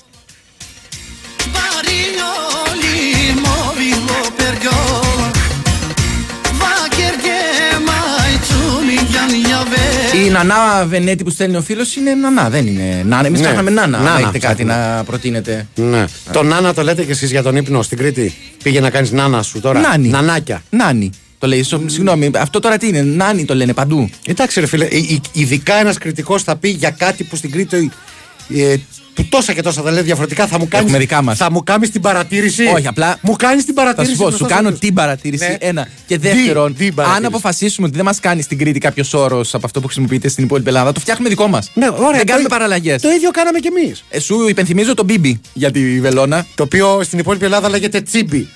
Νανά 10.32 10.84
Βενέτη 10.86 11.24
που 11.24 11.30
στέλνει 11.30 11.56
ο 11.56 11.62
φίλος 11.62 11.96
είναι 11.96 12.14
Νανά, 12.14 12.50
δεν 12.50 12.66
είναι 12.66 13.02
Νάνα. 13.06 13.26
Εμείς 13.26 13.40
Ναι. 13.40 13.46
ψάχναμε 13.46 13.70
Νάνα. 13.70 13.98
αν 13.98 14.04
Νάνα 14.04 14.18
έχετε 14.18 14.38
κάτι 14.38 14.64
ψάχνουμε. 14.64 14.94
να 14.96 15.04
προτείνετε. 15.04 15.66
Ναι. 15.74 16.04
Το 16.32 16.42
Νάνα 16.42 16.74
το 16.74 16.82
λέτε 16.82 17.04
κι 17.04 17.10
εσείς 17.10 17.30
για 17.30 17.42
τον 17.42 17.56
ύπνο 17.56 17.82
στην 17.82 17.98
Κρήτη. 17.98 18.34
Πήγε 18.62 18.80
να 18.80 18.90
κάνεις 18.90 19.10
Νάνα 19.10 19.42
σου 19.42 19.60
τώρα. 19.60 19.80
Νάνι. 19.80 20.08
Νανάκια. 20.08 20.62
Νάνι. 20.70 21.10
Το 21.38 21.46
λέει. 21.46 21.62
Σο- 21.62 21.82
Συγγνώμη, 21.86 22.30
αυτό 22.36 22.60
τώρα 22.60 22.76
τι 22.76 22.86
είναι. 22.88 23.02
Νάνι 23.02 23.44
το 23.44 23.54
λένε 23.54 23.72
παντού. 23.74 24.10
Εντάξει, 24.26 24.60
ρε 24.60 24.66
φίλε, 24.66 24.84
ε, 24.84 24.96
ε, 24.96 25.20
ειδικά 25.32 25.74
ένας 25.74 25.98
κριτικός 25.98 26.42
θα 26.42 26.56
πει 26.56 26.68
για 26.68 26.90
κάτι 26.90 27.24
που 27.24 27.36
στην 27.36 27.50
Κρήτη. 27.50 27.90
Ε, 28.56 28.74
που 29.14 29.24
τόσα 29.28 29.52
και 29.52 29.62
τόσα 29.62 29.82
τα 29.82 29.90
λέει 29.90 30.02
διαφορετικά 30.02 30.46
θα 30.46 30.58
μου 30.58 30.68
κάνει. 30.68 30.84
Έχουμε 30.84 30.98
δικά 30.98 31.22
μας. 31.22 31.36
Θα 31.38 31.50
μου 31.50 31.62
κάνεις 31.64 31.90
την 31.90 32.00
παρατήρηση. 32.00 32.64
Όχι, 32.74 32.86
απλά. 32.86 33.16
Μου 33.20 33.36
κάνεις 33.36 33.64
την 33.64 33.74
Θα 33.74 33.80
παρατήρηση. 33.82 34.12
σου 34.14 34.18
πω, 34.22 34.30
σου 34.30 34.36
μπροστά 34.36 34.54
κάνω 34.56 34.68
στους 34.68 34.80
την 34.80 34.94
παρατήρηση. 34.94 35.44
Ναι. 35.48 35.56
Ένα. 35.60 35.88
Και 36.06 36.18
Τι- 36.18 36.28
δεύτερον, 36.28 36.76
τι 36.76 36.92
παρατήρηση. 36.92 37.16
αν 37.24 37.24
αποφασίσουμε 37.34 37.86
ότι 37.86 37.96
δεν 37.96 38.04
μας 38.04 38.20
κάνεις 38.20 38.44
στην 38.44 38.58
Κρήτη 38.58 38.78
κάποιος 38.78 39.14
όρος 39.14 39.54
από 39.54 39.66
αυτό 39.66 39.80
που 39.80 39.86
χρησιμοποιείται 39.86 40.28
στην 40.28 40.44
υπόλοιπη 40.44 40.68
Ελλάδα, 40.68 40.92
το 40.92 41.00
φτιάχνουμε 41.00 41.28
δικό 41.28 41.46
μας. 41.46 41.70
Ναι, 41.74 41.88
ωραία, 41.88 42.10
δεν 42.10 42.18
το 42.18 42.24
κάνουμε 42.26 42.46
ί- 42.46 42.50
παραλλαγές. 42.50 43.02
Το 43.02 43.08
ίδιο 43.10 43.30
κάναμε 43.30 43.58
κι 43.58 43.68
εμείς. 43.76 44.04
Ε, 44.10 44.20
σου 44.20 44.48
υπενθυμίζω 44.48 44.94
το 44.94 45.04
Μπίμπι 45.04 45.40
για 45.52 45.70
τη 45.70 46.00
βελόνα. 46.00 46.46
Το 46.54 46.62
οποίο 46.62 47.00
στην 47.02 47.18
υπόλοιπη 47.18 47.44
Ελλάδα 47.44 47.68
λέγεται 47.68 48.00
τσίμπι. 48.00 48.48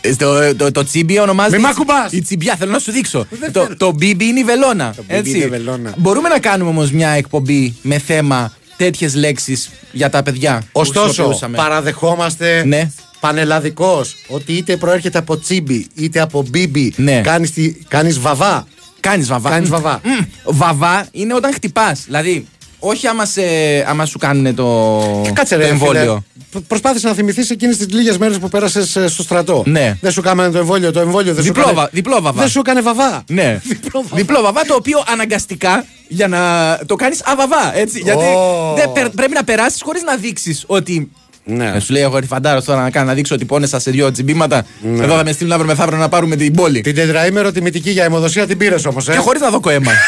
Ε, 0.00 0.14
Το, 0.14 0.54
το, 0.54 0.72
το 0.72 0.84
τσίμπι 0.84 1.18
ονομάζεται. 1.18 1.56
Μη 1.56 1.62
μ' 1.62 1.66
η- 1.66 1.70
ακουμπάς. 1.70 2.12
Η 2.12 2.22
τσιμπιά, 2.22 2.56
θέλω 2.56 2.70
να 2.70 2.78
σου 2.78 2.92
δείξω. 2.92 3.26
το, 3.52 3.68
το 3.76 3.92
μπίμπι 3.92 4.24
είναι 4.24 4.40
η 4.40 4.44
βελόνα. 4.44 4.92
Το 4.96 5.02
μπίμπι 5.08 5.18
έτσι. 5.18 5.30
είναι 5.36 5.44
η 5.44 5.48
βελόνα. 5.48 5.94
Μπορούμε 5.96 6.28
να 6.28 6.38
κάνουμε 6.38 6.70
όμως 6.70 6.90
μια 6.90 7.08
εκπομπή 7.10 7.74
με 7.82 7.98
θέμα 7.98 8.52
τέτοιες 8.78 9.14
λέξεις 9.14 9.70
για 9.92 10.10
τα 10.10 10.22
παιδιά. 10.22 10.62
που 10.72 10.80
Ωστόσο, 10.80 11.04
χρησιμοποιούσαμε. 11.04 11.56
παραδεχόμαστε 11.56 12.62
Ναι. 12.66 12.90
πανελλαδικός 13.20 14.14
ότι 14.28 14.52
είτε 14.52 14.76
προέρχεται 14.76 15.18
από 15.18 15.38
τσίμπι 15.38 15.86
είτε 15.94 16.20
από 16.20 16.44
μπίμπι. 16.48 16.92
Ναι. 16.96 17.20
Κάνεις, 17.20 17.52
τη, 17.52 17.72
κάνεις 17.88 18.18
βαβά. 18.20 18.66
Κάνεις 19.00 19.28
βαβά. 19.28 19.50
Κάνεις 19.50 19.68
Μμ. 19.68 19.72
βαβά. 19.72 20.00
Μμ. 20.04 20.24
Βαβά 20.44 21.06
είναι 21.10 21.34
όταν 21.34 21.52
χτυπάς. 21.52 22.02
Δηλαδή, 22.04 22.46
όχι 22.78 23.06
άμα, 23.06 23.24
σε, 23.24 23.42
άμα 23.86 24.06
σου 24.06 24.18
κάνουν 24.18 24.54
το, 24.54 25.00
Κάτσε 25.32 25.54
το 25.54 25.60
ρε, 25.60 25.68
εμβόλιο. 25.68 26.24
Φίλε. 26.50 26.62
Π- 26.62 26.68
Προσπάθησε 26.68 27.06
να 27.08 27.14
θυμηθείς 27.14 27.50
εκείνες 27.50 27.76
τις 27.76 27.86
λίγες 27.90 28.18
μέρες 28.18 28.38
που 28.38 28.48
πέρασες 28.48 28.98
στο 29.12 29.22
στρατό. 29.22 29.62
Ναι. 29.66 29.96
Δεν 30.00 30.12
σου 30.12 30.22
κάμανε 30.22 30.50
το 30.52 30.58
εμβόλιο, 30.58 30.92
το 30.92 31.00
εμβόλιο 31.00 31.34
δεν 31.34 31.44
Διπλό 31.44 31.62
σου 31.62 31.68
βα- 31.68 31.74
κάνε... 31.74 31.88
διπλό 31.92 32.20
βαβά. 32.20 32.40
Δεν 32.40 32.48
σου 32.50 32.58
έκανε 32.58 32.80
βαβά. 32.80 33.24
Ναι. 33.28 33.60
Διπλό 34.14 34.40
βαβά. 34.42 34.62
το 34.64 34.74
οποίο 34.74 35.04
αναγκαστικά 35.12 35.84
για 36.08 36.28
να 36.28 36.38
το 36.86 36.94
κάνεις 36.96 37.20
αβαβά. 37.24 37.76
Έτσι. 37.76 37.98
Γιατί 38.04 38.24
Ω. 38.24 38.74
δεν 38.76 38.92
πε- 38.92 39.08
πρέπει 39.14 39.32
να 39.32 39.44
περάσεις 39.44 39.82
χωρίς 39.82 40.02
να 40.02 40.16
δείξεις 40.16 40.64
ότι. 40.66 41.10
Ναι. 41.44 41.72
Ε, 41.74 41.78
σου 41.80 41.92
λέει 41.92 42.02
εγώ 42.02 42.18
φαντάρος 42.28 42.64
τώρα 42.64 42.82
να 42.82 42.90
κάνω 42.90 43.06
να 43.06 43.14
δείξω 43.14 43.34
ότι 43.34 43.44
πόνεσα 43.44 43.78
σε 43.78 43.90
δύο 43.90 44.10
τσιμπήματα. 44.12 44.66
Ναι. 44.80 45.04
Εδώ 45.04 45.16
θα 45.16 45.24
με 45.24 45.32
στείλουν 45.32 45.52
αύριο 45.52 45.66
μεθαύριο 45.68 45.98
να 45.98 46.08
πάρουμε 46.08 46.36
την 46.36 46.54
πόλη. 46.54 46.80
Την 46.80 46.94
τετραήμερο 46.94 47.52
τιμητική 47.52 47.90
για 47.90 48.04
αιμοδοσία 48.04 48.46
την 48.46 48.58
πήρες 48.58 48.84
όμως. 48.84 49.08
Ε. 49.08 49.12
Και 49.12 49.18
χωρίς 49.18 49.40
να 49.40 49.50
δω 49.50 49.60
κοέμα. 49.60 49.90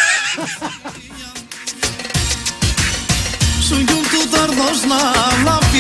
Σου 5.71 5.77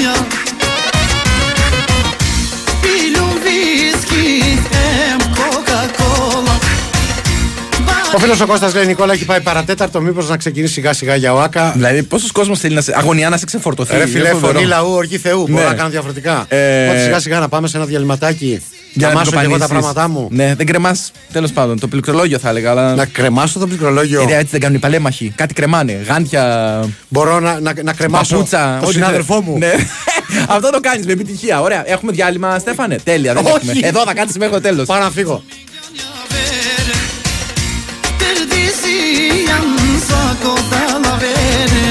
γιουν 0.00 0.14
του 0.14 0.66
ταρδός 0.80 1.12
να 1.14 1.34
λαφία 1.34 1.42
Πίλουν 2.80 3.32
βίσκι, 3.44 4.58
εμ 4.70 5.18
κοκακόλα 5.34 6.58
Ο 8.14 8.18
φίλος 8.18 8.40
ο 8.40 8.46
Κώστας 8.46 8.74
λέει 8.74 8.86
Νικόλα 8.86 9.12
έχει 9.12 9.24
πάει 9.24 9.40
παρατέταρτο. 9.40 10.00
Μήπως 10.00 10.28
να 10.28 10.36
ξεκινήσει 10.36 10.72
σιγά 10.72 10.92
σιγά 10.92 11.16
για 11.16 11.34
ΟΑΚΑ. 11.34 11.72
δηλαδή, 11.74 12.02
πόσος 12.02 12.32
κόσμος 12.32 12.58
θέλει 12.58 12.74
να 12.74 12.80
σε, 12.80 12.92
αγωνιά 12.96 13.28
να 13.28 13.36
σε 13.36 13.44
ξεφορτωθεί. 13.44 13.96
Ρε 13.96 14.06
φιλέ, 14.06 14.18
Είναι 14.18 14.28
φοβερό. 14.28 14.52
φωνή 14.52 14.66
λαού, 14.66 14.90
οργή 14.92 15.18
Θεού. 15.18 15.46
Μπορώ 15.48 15.62
Ναι. 15.62 15.68
να 15.68 15.74
κάνω 15.74 15.88
διαφορετικά. 15.88 16.44
Ε, 16.48 16.84
Οπότε 16.86 17.02
σιγά 17.02 17.18
σιγά 17.20 17.38
να 17.38 17.48
πάμε 17.48 17.68
σε 17.68 17.76
ένα 17.76 17.86
διαλυματάκι. 17.86 18.62
Για 18.96 19.06
να 19.06 19.12
να 19.12 19.18
μάσω 19.18 19.30
την 19.30 19.38
και 19.40 19.44
εγώ 19.44 19.58
τα 19.58 19.64
κοπανίσεις. 19.66 19.92
πράγματά 19.92 20.08
μου. 20.08 20.28
Ναι, 20.30 20.54
δεν 20.54 20.66
κρεμάς. 20.66 21.10
Τέλος 21.32 21.52
πάντων, 21.52 21.78
το 21.80 21.88
πληκτρολόγιο 21.88 22.38
θα 22.38 22.48
έλεγα. 22.48 22.70
Αλλά... 22.70 22.94
Να 22.94 23.04
κρεμάσω 23.06 23.58
το 23.58 23.66
πληκτρολόγιο. 23.66 24.20
Ε, 24.28 24.34
έτσι 24.34 24.46
δεν 24.50 24.60
κάνουν 24.60 24.76
οι 24.76 24.80
παλέμαχοι. 24.80 25.32
Κάτι 25.36 25.54
κρεμάνε. 25.54 25.92
Γάντια. 26.08 26.84
Μπορώ 27.08 27.40
να, 27.40 27.60
να, 27.60 27.72
να 27.82 27.92
κρεμάσω 27.92 28.34
Παπούτσα. 28.34 28.76
τον 28.78 28.84
ό,τι 28.84 28.92
συνάδελφό 28.94 29.34
θε- 29.34 29.44
μου. 29.44 29.58
Ναι. 29.58 29.72
Αυτό 30.56 30.70
το 30.70 30.80
κάνεις 30.80 31.06
με 31.06 31.12
επιτυχία. 31.12 31.60
Ωραία. 31.60 31.82
Έχουμε 31.90 32.12
διάλειμμα, 32.12 32.58
Στέφανε; 32.58 32.96
Τέλεια. 33.04 33.34
Δεν 33.34 33.44
Όχι. 33.44 33.54
έχουμε. 33.56 33.86
Εδώ 33.88 34.02
θα 34.06 34.14
κάτσεις 34.14 34.36
μέχρι 34.36 34.54
το 34.54 34.60
τέλος. 34.60 34.86
Πάω 34.86 34.98
να 35.00 35.10
φύγω. 35.10 35.42
Perdizian 38.20 39.66
sako 40.08 40.52
dalavere 40.72 41.83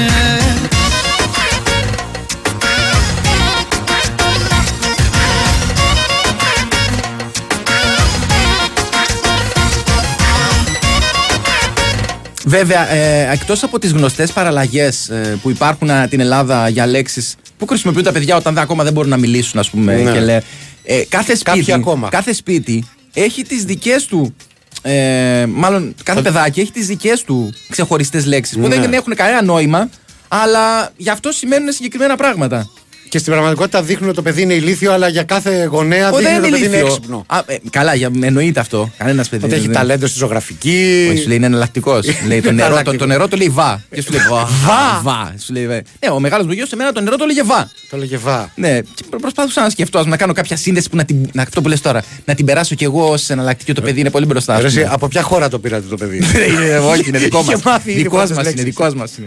Βέβαια, 12.46 12.90
ε, 12.92 13.32
εκτός 13.32 13.62
από 13.62 13.78
τις 13.78 13.92
γνωστές 13.92 14.32
παραλλαγές 14.32 15.10
που 15.42 15.50
υπάρχουν 15.50 15.90
ανά 15.90 16.08
την 16.08 16.20
Ελλάδα 16.20 16.68
για 16.68 16.86
λέξεις 16.86 17.34
που 17.58 17.66
χρησιμοποιούν 17.66 18.04
τα 18.04 18.12
παιδιά 18.12 18.36
όταν 18.36 18.54
δεν- 18.54 18.62
ακόμα 18.62 18.84
δεν 18.84 18.92
μπορούν 18.92 19.10
να 19.10 19.16
μιλήσουν, 19.16 19.60
ας 19.60 19.70
πούμε. 19.70 19.96
Ναι. 19.96 20.12
Και 20.12 20.20
λέ, 20.20 20.38
ε, 20.84 21.02
κάθε, 21.08 21.36
Κάποιοι 21.42 21.62
σπίτι, 21.62 21.72
ακόμα. 21.72 22.08
κάθε 22.08 22.32
σπίτι 22.32 22.84
έχει 23.14 23.42
τις 23.42 23.64
δικές 23.64 24.04
του. 24.06 24.34
Ε, 24.82 25.46
μάλλον 25.48 25.94
κάθε 26.02 26.22
παιδάκι 26.22 26.60
έχει 26.60 26.72
τις 26.72 26.86
δικές 26.86 27.22
του 27.22 27.54
ξεχωριστές 27.68 28.26
λέξεις 28.26 28.56
που 28.56 28.68
Ναι. 28.68 28.76
δεν 28.78 28.92
έχουν 28.92 29.14
κανένα 29.14 29.42
νόημα, 29.42 29.88
αλλά 30.28 30.90
γι' 30.96 31.10
αυτό 31.10 31.32
σημαίνουν 31.32 31.72
συγκεκριμένα 31.72 32.16
πράγματα. 32.16 32.68
Και 33.14 33.20
στην 33.20 33.32
πραγματικότητα 33.32 33.82
δείχνουν 33.82 34.06
ότι 34.08 34.16
το 34.16 34.22
παιδί 34.22 34.42
είναι 34.42 34.54
ηλίθιο, 34.54 34.92
αλλά 34.92 35.08
για 35.08 35.22
κάθε 35.22 35.64
γονέα 35.64 36.10
Ο, 36.10 36.16
δείχνουν 36.16 36.32
δεν 36.32 36.42
ότι 36.42 36.50
το 36.50 36.56
είναι 36.56 36.56
παιδί 36.56 36.66
είναι 36.66 36.76
ηλίθιο. 36.76 36.94
έξυπνο. 36.96 37.24
Α, 37.26 37.38
ε, 37.46 37.56
καλά, 37.70 37.94
για, 37.94 38.10
εννοείται 38.20 38.60
αυτό. 38.60 38.90
Κανένας 38.96 39.28
παιδί. 39.28 39.44
Ότι 39.44 39.54
έχει 39.54 39.64
δεν- 39.64 39.72
ταλέντο 39.74 40.06
στη 40.06 40.18
ζωγραφική. 40.18 41.06
Όχι, 41.10 41.18
σου 41.20 41.28
λέει 41.28 41.36
είναι 41.36 41.46
εναλλακτικός. 41.46 42.06
λέει 42.28 42.40
το 42.40 42.52
νερό, 42.52 42.82
το, 42.82 42.96
το 42.96 43.06
νερό 43.06 43.28
το 43.28 43.36
λέει 43.36 43.48
βα. 43.48 43.82
Και 43.94 44.00
σου 44.02 44.10
λέει 44.12 44.20
βα. 44.30 44.44
Βα. 44.44 45.00
βα. 45.02 45.34
Σου 45.38 45.52
λέει, 45.52 45.66
βε. 45.66 45.82
ναι, 46.04 46.10
ο 46.10 46.20
μεγάλος 46.20 46.46
μου 46.46 46.52
γιος 46.52 46.68
σε 46.68 46.76
μένα 46.76 46.92
το 46.92 47.00
νερό 47.00 47.16
το 47.16 47.24
λέγε 47.24 47.42
βα. 47.42 47.70
Το 47.90 47.96
λέγε 47.96 48.16
βα. 48.16 48.52
Ναι, 48.54 48.80
και 48.80 49.04
προ- 49.10 49.20
προσπάθησα 49.20 49.62
να 49.62 49.70
σκεφτώ, 49.70 49.98
ας, 49.98 50.06
να 50.06 50.16
κάνω 50.16 50.32
κάποια 50.32 50.56
σύνδεση 50.56 50.88
που 50.90 50.96
να 50.96 51.04
την. 51.04 51.16
Να, 51.32 51.42
αυτό 51.42 51.60
που 51.62 51.68
λες 51.68 51.80
τώρα. 51.80 52.02
Να 52.24 52.34
την 52.34 52.44
περάσω 52.44 52.74
κι 52.74 52.84
εγώ 52.84 53.08
ως 53.10 53.30
εναλλακτική. 53.30 53.72
Το 53.72 53.80
παιδί 53.82 54.00
είναι 54.00 54.10
πολύ 54.10 54.26
μπροστά. 54.26 54.54
ας 54.54 54.60
Ρε, 54.60 54.66
εσύ, 54.66 54.76
πούμε. 54.80 54.88
από 54.92 55.08
ποια 55.08 55.22
χώρα 55.22 55.48
το 55.48 55.58
πήρατε 55.58 55.86
το 55.88 55.96
παιδί; 55.96 56.16
Ε, 56.34 56.44
είναι- 56.52 56.78
Όχι, 56.78 57.08
είναι 57.08 57.18
δικό 57.18 57.38
Είχε 57.42 57.52
μας. 57.52 57.62
μάθει 57.62 57.90
ήδη 57.90 58.02
Δικός 58.02 58.28
πρώτες 58.28 58.94
μας 58.94 59.16
είναι. 59.18 59.26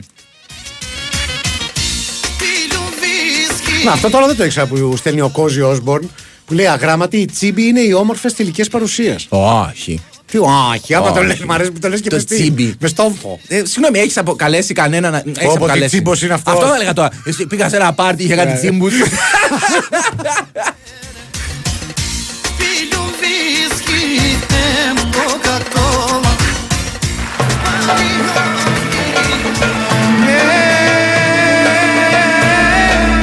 Να, 3.86 3.92
αυτό 3.92 4.10
τώρα 4.10 4.26
δεν 4.28 4.36
το 4.36 4.44
ήξερα 4.44 4.66
που 4.66 4.96
στέλνει 4.98 5.22
ο 5.22 5.30
Κόζι 5.30 5.62
Όσμπορν 5.62 6.10
που 6.46 6.54
λέει 6.54 6.68
αγράμματι 6.68 7.18
η 7.18 7.26
τσίμπη 7.26 7.64
είναι 7.68 7.80
οι 7.80 7.94
όμορφες 7.94 8.34
τελικέ 8.34 8.64
παρουσία. 8.64 9.16
Όχι. 9.30 10.02
Τι 10.32 10.38
όχι, 10.38 10.94
άμα 10.94 11.12
το 11.12 11.20
Όχι. 11.20 11.28
λες, 11.28 11.40
μ' 11.40 11.52
αρέσει 11.52 11.72
που 11.72 11.80
το 11.80 11.90
λες 11.90 12.02
και 12.02 12.10
Το 12.10 12.16
με 12.16 12.22
στυλ. 12.22 12.38
τσίμπι. 12.38 12.76
Με 12.80 12.88
στόμφο. 12.88 13.40
Ε, 13.48 13.62
συγγνώμη, 13.66 14.00
έχεις 14.00 14.18
αποκαλέσει 14.18 14.74
κανένα 14.74 15.10
να. 15.10 15.18
Έχεις 15.18 15.32
Πω, 15.34 15.42
πω, 15.44 15.50
τι 15.50 15.56
αποκαλέσει. 15.56 15.88
τσίμπος 15.90 16.22
είναι 16.22 16.34
αυτός. 16.34 16.54
Αυτό 16.54 16.74
έλεγα 16.74 16.94
τώρα. 16.94 17.10
Εσύ 17.26 17.46
πήγα 17.48 17.70
σε 17.70 17.76
ένα 17.76 17.94
πάρτι, 17.94 18.24
είχε 18.24 18.36
κάτι 18.36 18.52
Ναι. 18.52 18.58
τσίμπους. 18.58 18.94
Πίλουν 22.58 23.12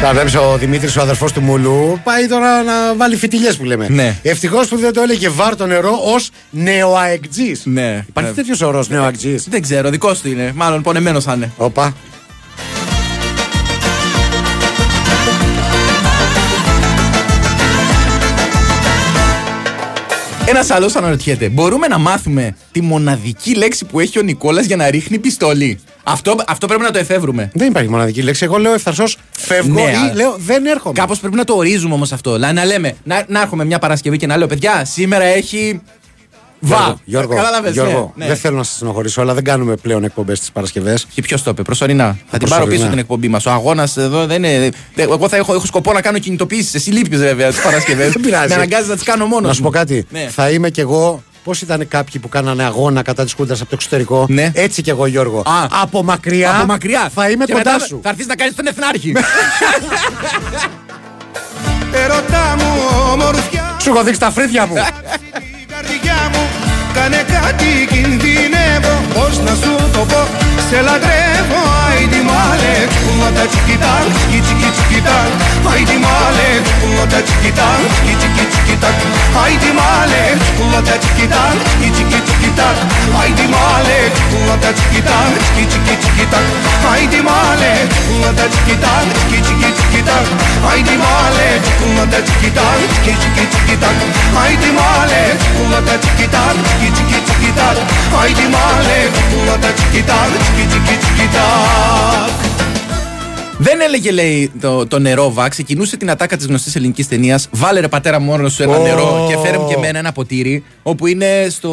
Θα 0.06 0.12
βλέπει 0.12 0.36
ο 0.36 0.56
Δημήτρης, 0.58 0.96
ο 0.96 1.00
αδερφός 1.00 1.32
του 1.32 1.40
Μουλού, 1.40 2.00
πάει 2.04 2.26
τώρα 2.26 2.62
να 2.62 2.94
βάλει 2.96 3.16
φιτιλιές 3.16 3.56
που 3.56 3.64
λέμε. 3.64 3.86
Ναι. 3.88 4.16
Ευτυχώς 4.22 4.68
που 4.68 4.76
δεν 4.76 4.92
το 4.92 5.00
έλεγε 5.00 5.28
βάρ 5.28 5.56
το 5.56 5.66
νερό 5.66 5.98
ως 6.14 6.30
νεοαεκτζής. 6.50 7.62
Ναι. 7.64 8.04
Υπάρχει 8.08 8.30
Ε, 8.30 8.32
τέτοιος 8.32 8.60
όρος 8.60 8.88
νεοαεκτζής; 8.88 9.46
Δεν 9.48 9.62
ξέρω, 9.62 9.90
δικός 9.90 10.20
του 10.20 10.28
είναι. 10.28 10.52
Μάλλον 10.54 10.82
πονεμένος 10.82 11.24
θα 11.24 11.32
είναι. 11.32 11.50
Όπα. 11.56 11.94
Ένας 20.48 20.70
άλλος 20.70 20.96
αναρωτιέται, 20.96 21.48
μπορούμε 21.48 21.86
να 21.86 21.98
μάθουμε 21.98 22.56
τη 22.72 22.80
μοναδική 22.80 23.54
λέξη 23.54 23.84
που 23.84 24.00
έχει 24.00 24.18
ο 24.18 24.22
Νικόλας 24.22 24.66
για 24.66 24.76
να 24.76 24.90
ρίχνει 24.90 25.18
πιστόλι; 25.18 25.78
Αυτό, 26.02 26.34
αυτό 26.46 26.66
πρέπει 26.66 26.82
να 26.82 26.90
το 26.90 26.98
εφεύρουμε. 26.98 27.50
Δεν 27.54 27.68
υπάρχει 27.68 27.88
μοναδική 27.88 28.22
λέξη. 28.22 28.44
Εγώ 28.44 28.56
λέω 28.58 28.72
ευθαρσώ 28.74 29.04
φεύγω 29.30 29.72
Ναι, 29.74 29.80
ή 29.80 29.84
αλλά- 29.84 30.14
λέω 30.14 30.36
δεν 30.38 30.66
έρχομαι. 30.66 30.94
Κάπως 30.98 31.18
πρέπει 31.18 31.36
να 31.36 31.44
το 31.44 31.54
ορίζουμε 31.54 31.94
όμως 31.94 32.12
αυτό. 32.12 32.32
Δηλαδή 32.32 32.54
να 32.54 32.64
λέμε, 32.64 32.94
να, 33.04 33.24
να 33.28 33.40
έρχομαι 33.40 33.64
μια 33.64 33.78
Παρασκευή 33.78 34.16
και 34.16 34.26
να 34.26 34.36
λέω, 34.36 34.46
παιδιά, 34.46 34.84
σήμερα 34.84 35.24
έχει. 35.24 35.80
Βα! 36.66 36.76
Γιώργο, 36.76 36.98
Γιώργο, 37.04 37.34
Κατάλαβες, 37.34 37.72
Γιώργο 37.72 38.12
ναι, 38.16 38.24
ναι. 38.24 38.30
δεν 38.30 38.36
θέλω 38.40 38.56
να 38.56 38.62
σας 38.62 38.74
στενοχωρήσω, 38.76 39.20
αλλά 39.20 39.34
δεν 39.34 39.44
κάνουμε 39.44 39.76
πλέον 39.76 40.04
εκπομπές 40.04 40.40
τις 40.40 40.50
Παρασκευές. 40.52 41.06
Και 41.14 41.22
ποιος 41.22 41.42
το 41.42 41.50
είπε, 41.50 41.62
προσωρινά. 41.62 42.04
Θα 42.04 42.12
την 42.14 42.20
πάρω 42.30 42.38
Προσωρινά. 42.48 42.76
πίσω 42.76 42.88
την 42.88 42.98
εκπομπή 42.98 43.28
μας. 43.28 43.46
Ο 43.46 43.50
αγώνας 43.50 43.96
εδώ 43.96 44.26
δεν 44.26 44.44
είναι. 44.44 44.58
δεν- 44.94 45.08
Εγώ 45.10 45.28
θα 45.28 45.36
έχω, 45.36 45.54
έχω 45.54 45.66
σκοπό 45.66 45.92
να 45.92 46.00
κάνω 46.00 46.18
κινητοποιήσει. 46.18 46.70
Εσύ 46.76 46.90
λείπεις 46.90 47.18
βέβαια 47.18 47.48
τις 47.50 47.60
Παρασκευές. 47.60 48.12
Δεν 48.12 48.22
πειράζει. 48.22 48.48
Με 48.48 48.54
αναγκάζεις 48.54 48.88
να 48.88 48.94
τις 48.94 49.04
κάνω 49.04 49.26
μόνος. 49.26 49.48
Να 49.48 49.54
σου 49.54 49.62
πω 49.62 49.70
κάτι. 49.70 50.06
Ναι. 50.10 50.28
Θα 50.30 50.50
είμαι 50.50 50.70
κι 50.70 50.80
εγώ. 50.80 51.22
Πώς 51.44 51.60
ήταν 51.60 51.88
κάποιοι 51.88 52.20
που 52.20 52.28
κάνανε 52.28 52.62
αγώνα 52.64 53.02
κατά 53.02 53.24
της 53.24 53.32
Χούντας 53.32 53.60
από 53.60 53.68
το 53.70 53.74
εξωτερικό; 53.78 54.26
Ναι. 54.28 54.50
Έτσι 54.54 54.82
κι 54.82 54.90
εγώ, 54.90 55.06
Γιώργο. 55.06 55.38
Α. 55.38 55.66
από 55.82 56.02
μακριά. 56.02 56.56
Από 56.56 56.66
μακριά. 56.66 57.10
Θα 57.14 57.30
είμαι 57.30 57.44
Και 57.44 57.52
κοντά 57.52 57.72
μετά 57.72 57.84
σου. 57.84 58.00
Θα 58.02 58.08
έρθει 58.08 58.24
να 58.26 58.34
κάνεις 58.36 58.54
τον 58.54 58.66
Εθνάρχη. 58.66 59.12
Ερώτα 61.92 62.54
μου 62.58 62.64
ομορφιά 63.12 63.76
Σου 63.82 63.90
έχω 63.90 64.02
δείξει 64.02 64.20
τα 64.20 64.30
φρύδια 64.30 64.66
μου. 64.66 64.74
η 65.94 65.98
καρδιά 66.06 66.20
μου. 66.32 66.44
Κάνε 66.96 67.22
κάτι 67.34 67.70
κινδυνεύω 67.92 68.94
Πώς 69.14 69.34
να 69.46 69.54
σου 69.62 69.74
το 69.94 70.02
πω. 70.10 70.22
Σε 70.68 70.78
λατρεύω 70.86 71.60
Άιντι 71.86 72.20
malek 72.34 72.90
Buna 73.06 73.30
da 73.36 73.44
çikidan 73.52 74.04
çiki 74.18 74.38
çiki 74.48 74.68
çikidan 74.76 75.28
Haydi 75.68 75.96
malek 76.06 76.62
Buna 76.82 77.04
da 77.12 77.20
çikidan 77.28 77.78
çiki 77.94 78.14
çiki 78.22 78.44
çikidan 78.52 78.96
Haydi 79.38 79.70
malek 79.80 80.36
Buna 80.58 80.80
da 80.88 80.94
çikidan 81.04 81.54
çiki 81.68 81.88
çiki 81.96 82.18
çikidan 82.26 82.76
Haydi 83.16 83.46
malek 83.54 84.12
Buna 84.32 84.56
da 84.62 84.70
çikidan 84.78 85.28
çiki 85.44 85.64
çiki 85.72 85.94
çikidan 86.02 86.46
Haydi 86.86 87.20
malek 87.28 87.88
Buna 88.08 88.30
da 88.38 88.44
çikidan 88.54 89.04
çiki 89.18 89.38
çiki 89.46 89.70
çikidan 89.76 90.24
Haydi 90.66 90.96
malek 91.04 91.60
Buna 91.80 92.04
da 92.12 92.18
çikidan 92.26 92.78
çiki 92.92 93.14
çiki 93.22 93.44
çikidan 93.52 93.96
Haydi 94.38 94.70
malek 94.78 95.36
Buna 95.56 95.80
da 95.86 95.94
çikidan 96.04 96.54
çiki 96.68 96.88
çiki 96.96 97.18
çikidan 97.26 97.76
Haydi 98.16 98.46
malek 98.56 99.10
Buna 99.32 99.56
da 99.62 99.70
çikidan 99.78 100.28
çiki 100.44 100.64
çiki 100.72 100.94
çikidan 101.04 102.23
Δεν 103.58 103.80
έλεγε, 103.80 104.10
λέει, 104.10 104.52
το, 104.60 104.86
το 104.86 104.98
νερό 104.98 105.32
βα. 105.32 105.48
Ξεκινούσε 105.48 105.96
την 105.96 106.10
ατάκα 106.10 106.36
της 106.36 106.46
γνωστής 106.46 106.76
ελληνικής 106.76 107.08
ταινίας. 107.08 107.48
Βάλε 107.50 107.80
ρε 107.80 107.88
πατέρα 107.88 108.20
μόνο 108.20 108.48
σου 108.48 108.62
ένα 108.62 108.76
Ω. 108.76 108.82
νερό 108.82 109.26
και 109.30 109.38
φέρε 109.38 109.58
μου 109.58 109.68
και 109.68 109.74
εμένα 109.74 109.98
ένα 109.98 110.12
ποτήρι. 110.12 110.64
Όπου 110.82 111.06
είναι 111.06 111.46
στο. 111.50 111.68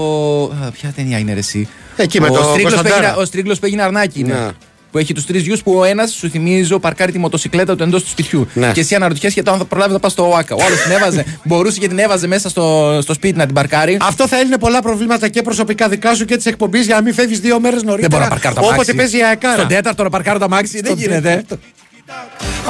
Α, 0.66 0.72
ποια 0.72 0.90
ταινία 0.96 1.18
είναι 1.18 1.34
ρε, 1.34 1.40
εσύ; 1.40 1.68
Εκεί 1.96 2.22
με 2.22 2.28
ο 2.28 2.34
το 2.34 2.44
Στρίγλος 2.44 2.64
που 2.74 2.78
Κωνσταντάρα. 2.78 3.06
έγινε- 3.08 3.22
Ο 3.22 3.26
Στρίγλος 3.26 3.60
που 3.60 3.66
έγινε 3.66 3.82
αρνάκι 3.82 4.20
είναι. 4.20 4.34
Ναι. 4.34 4.48
Που 4.92 4.98
έχει 4.98 5.14
τους 5.14 5.26
τρεις 5.26 5.42
γιους 5.42 5.64
που 5.64 5.74
ο 5.74 5.84
ένας 5.84 6.12
σου 6.12 6.30
θυμίζει 6.30 6.80
παρκάρει 6.80 7.12
τη 7.12 7.20
μοτοσυκλέτα 7.20 7.76
του 7.76 7.84
εντός 7.84 8.04
του 8.04 8.10
σπιτιού. 8.10 8.48
Ναι. 8.54 8.72
Και 8.72 8.80
εσύ 8.80 8.96
αναρωτιέσαι 8.96 9.34
γιατί 9.34 9.50
αν 9.50 9.58
θα 9.58 9.66
προλάβεις 9.66 9.94
να 9.94 10.00
πας 10.00 10.12
στο 10.12 10.30
ΟΑΚΑ. 10.30 10.56
Ο 10.56 10.64
άλλος 10.66 10.82
την 10.82 10.92
έβαζε, 10.92 11.26
μπορούσε 11.44 11.80
και 11.80 11.88
την 11.88 12.00
έβαζε 12.00 12.28
μέσα 12.28 12.50
στο, 12.50 13.00
στο 13.02 13.14
σπίτι 13.14 13.38
να 13.38 13.46
την 13.46 13.54
παρκάρει. 13.54 13.98
Αυτό 14.02 14.28
θα 14.28 14.40
έλυνε 14.40 14.58
πολλά 14.58 14.82
προβλήματα 14.82 15.28
και 15.28 15.42
προσωπικά 15.42 15.88
δικά 15.88 16.16
σου 16.16 16.26
και 16.26 16.36
της 16.36 16.46
εκπομπής 16.46 16.86
για 16.86 16.96
να 16.96 17.02
μην 17.02 17.14
φεύγεις 17.14 17.40
δύο 17.40 17.60
μέρες 17.60 17.84
νωρίτερα. 17.84 18.08
Δεν 18.08 18.20
μπορώ 18.20 18.24
να 18.24 18.30
παρκάρω 18.30 18.56
τα 18.56 18.62
μάξι. 18.62 18.76
Όποτε 18.76 18.94
παίζει 18.94 19.18
η 19.18 19.24
αεκάρα. 19.24 19.56
Στον 19.56 19.68
τέταρτο 19.68 20.04
να 20.04 20.10
παρκάρω 20.10 20.40
τα 20.40 20.50
μάξι 20.50 20.82
δεν 20.82 20.94
γίνεται. 20.98 21.44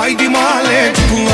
Ay 0.03 0.15
di 0.15 0.27
male, 0.39 0.91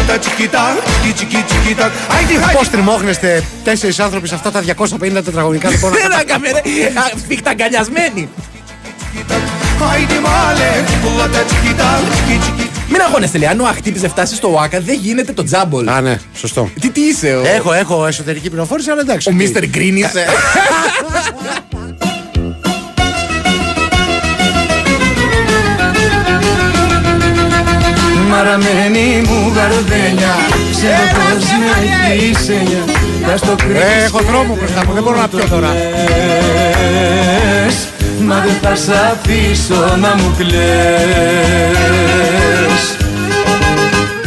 la 0.09 0.17
chiquita, 0.25 0.63
chiqui 1.01 1.13
chiqui 1.19 1.41
chiquita. 1.49 1.85
Ay 2.15 2.23
di 2.29 2.35
ay 2.47 2.55
Πώς 2.55 2.69
τριμώχνεστε 2.69 3.43
τέσσερις 3.63 3.99
άνθρωποι 3.99 4.27
σε 4.27 4.35
αυτά 4.35 4.51
τα 4.51 4.63
250 4.77 5.23
τετραγωνικά 5.25 5.69
λοιπόν. 5.69 5.91
Δεν 6.01 6.11
έκαμε, 6.19 6.49
ρε. 6.51 6.59
Α, 6.59 7.11
Σφιχταγκαλιασμένοι. 9.77 9.85
Ay 9.93 10.05
di 10.11 10.19
male, 10.27 10.69
la 11.19 11.43
chiquita, 11.49 11.87
chiqui 12.15 12.37
chiqui. 12.43 12.65
Μην 12.89 13.01
αγχώνεστε, 13.01 13.37
λέει. 13.37 13.47
Αν 13.47 13.59
ο 13.59 13.65
αχτύπησε 13.65 14.07
φτάσει 14.07 14.35
στο 14.35 14.53
ΟΑΚΑ, 14.53 14.79
δεν 14.81 14.99
γίνεται 15.01 15.33
το 15.33 15.43
τζάμπολ. 15.43 15.87
Α, 15.87 16.01
ναι, 16.01 16.19
σωστό. 16.33 16.69
Τι, 16.81 16.89
τι 16.89 17.01
είσαι, 17.01 17.35
ο, 17.35 17.41
Έχω, 17.55 17.73
έχω 17.73 18.05
εσωτερική 18.05 18.49
πληροφόρηση, 18.49 18.89
αλλά 18.89 19.01
εντάξει. 19.01 19.29
ο 19.29 19.31
οκ. 19.31 19.39
Μίστερ 19.39 19.65
Γκριν 19.67 19.95
είσαι. 19.95 20.25
Μαραμένη 28.29 29.21
μου 29.27 29.51
γαρδένια 29.55 30.35
Ξέρω 30.71 31.07
πως 31.13 31.43
με 31.43 32.13
έχεις 32.13 32.49
έννοια 32.49 32.83
Θα 33.27 33.37
στο 33.37 33.55
κρύψεις 33.55 34.01
Ε, 34.01 34.03
έχω 34.05 34.19
δρόμο 34.19 34.55
μπροστά 34.55 34.85
μου, 34.85 34.93
δεν 34.93 35.03
μπορώ 35.03 35.17
να 35.19 35.27
πιω 35.27 35.45
τώρα. 35.49 35.69
Κλαις, 38.27 38.39
Μα 38.39 38.39
δεν 38.39 38.53
θα 38.61 38.75
σ' 38.75 38.89
αφήσω 38.89 39.97
να 39.97 40.15
μου 40.15 40.35
κλαις 40.37 40.57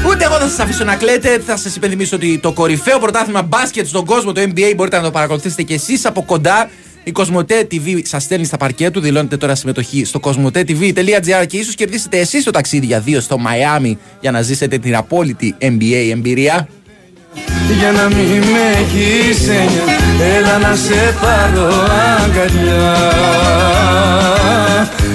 Ούτε 0.09 0.25
εγώ 0.25 0.35
θα 0.35 0.49
σα 0.49 0.63
αφήσω 0.63 0.85
να 0.85 0.97
κλαίτε. 0.97 1.43
Θα 1.47 1.57
σας 1.57 1.77
υπενθυμίσω 1.77 2.17
ότι 2.17 2.39
το 2.39 2.53
κορυφαίο 2.53 2.99
πρωτάθλημα 2.99 3.43
μπάσκετ 3.43 3.87
στον 3.87 4.05
κόσμο, 4.05 4.33
το 4.33 4.41
NBA, 4.41 4.73
μπορείτε 4.77 4.97
να 4.97 5.03
το 5.03 5.11
παρακολουθήσετε 5.11 5.63
και 5.63 5.75
εσείς 5.75 6.07
από 6.07 6.23
κοντά. 6.23 6.71
Η 7.05 7.13
Κοσμοτέ 7.13 7.67
TV 7.71 8.01
σας 8.03 8.23
στέλνει 8.23 8.45
στα 8.45 8.57
παρκέ 8.57 8.91
του. 8.91 9.01
Δηλώνετε 9.01 9.37
τώρα 9.37 9.55
συμμετοχή 9.55 10.05
στο 10.05 10.21
κοσμοτέ.tv.gr 10.21 11.47
και 11.47 11.57
ίσως 11.57 11.75
κερδίσετε 11.75 12.19
εσείς 12.19 12.45
το 12.45 12.51
ταξίδι 12.51 12.87
για 12.87 13.01
δύο 13.01 13.21
στο 13.21 13.39
Μαϊάμι 13.39 13.99
για 14.21 14.31
να 14.31 14.43
ζήσετε 14.43 14.79
την 14.79 14.97
απόλυτη 14.97 15.55
NBA 15.61 16.09
εμπειρία. 16.11 16.69
Για 17.79 17.93
να 17.93 18.09
μην 18.09 18.43
με 18.43 18.79
έχεις 18.81 19.49
έννοια 19.49 20.01
Έλα 20.37 20.59
να 20.59 20.75
σε 20.75 21.15
πάρω 21.21 21.69
αγκαλιά. 22.25 22.97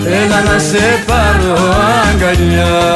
Έλα 0.05 0.41
να 0.51 0.59
σε 0.59 1.03
πάρω 1.05 1.73
αγκαλιά 2.09 2.93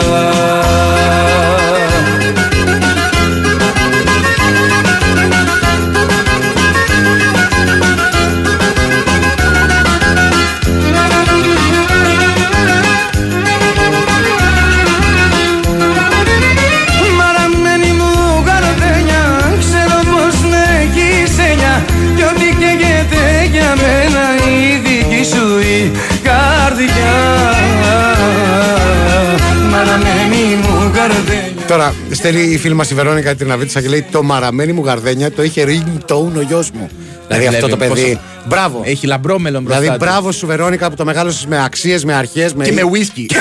στέλνει 32.19 32.41
η 32.41 32.57
φίλη 32.57 32.73
μας 32.73 32.89
η 32.91 32.93
Βερόνικα 32.95 33.35
την 33.35 33.51
Αβίτσα 33.51 33.81
και 33.81 33.87
λέει 33.87 34.05
Το 34.11 34.23
μαραμένη 34.23 34.71
μου 34.73 34.85
γαρδένια 34.85 35.31
το 35.31 35.43
είχε 35.43 35.63
ringtone 35.67 36.31
ο 36.37 36.41
γιος 36.41 36.71
μου. 36.71 36.89
Δηλαδή 37.27 37.47
βλέπεις 37.47 37.63
αυτό 37.63 37.67
το 37.67 37.77
παιδί. 37.77 37.89
πόσο- 38.01 38.19
Μπράβο. 38.47 38.81
Έχει 38.85 39.07
λαμπρό 39.07 39.39
μέλλον 39.39 39.63
μπροστά. 39.63 39.81
Δηλαδή 39.81 39.99
του. 39.99 40.05
μπράβο 40.05 40.31
σου 40.31 40.47
Βερόνικα 40.47 40.89
που 40.89 40.95
το 40.95 41.05
μεγάλωσες 41.05 41.45
με 41.45 41.63
αξίες, 41.63 42.05
με 42.05 42.13
αρχές. 42.13 42.53
Με... 42.53 42.63
Και 42.65 42.71
με 42.71 42.81
whisky. 42.93 43.25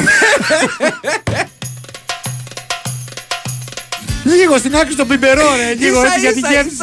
Λίγο 4.25 4.57
στην 4.59 4.75
άκρη 4.77 4.93
στον 4.93 5.07
πιμπερό, 5.09 5.43
ρε. 5.57 5.75
Λίγο 5.85 6.03
έτσι 6.03 6.21
για 6.21 6.33
την 6.33 6.39
Ίσα, 6.45 6.53
γεύση. 6.53 6.77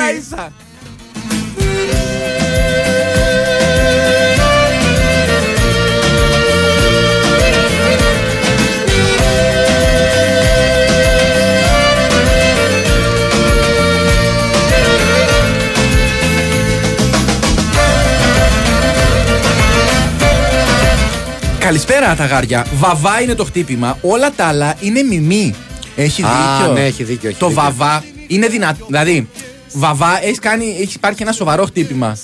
Καλησπέρα 21.65 22.15
τα 22.15 22.25
γάρια. 22.25 22.65
Βαβά 22.75 23.21
είναι 23.21 23.33
το 23.35 23.43
χτύπημα. 23.43 23.97
Όλα 24.01 24.31
τα 24.31 24.45
άλλα 24.45 24.75
είναι 24.79 25.01
μιμή. 25.03 25.55
Έχει 25.95 26.23
Α, 26.23 26.27
δίκιο. 26.57 26.73
ναι, 26.73 26.85
έχει 26.85 27.03
δίκιο, 27.03 27.29
έχει 27.29 27.37
το 27.39 27.47
δίκιο. 27.47 27.61
βαβά 27.63 28.03
είναι 28.27 28.47
δυνατό. 28.47 28.85
Δηλαδή, 28.85 29.27
βαβά 29.73 30.19
έχεις 30.23 30.39
κάνει, 30.39 30.75
έχεις 30.81 30.93
υπάρχει 30.95 31.21
ένα 31.23 31.31
σοβαρό 31.31 31.65
χτύπημα. 31.65 32.17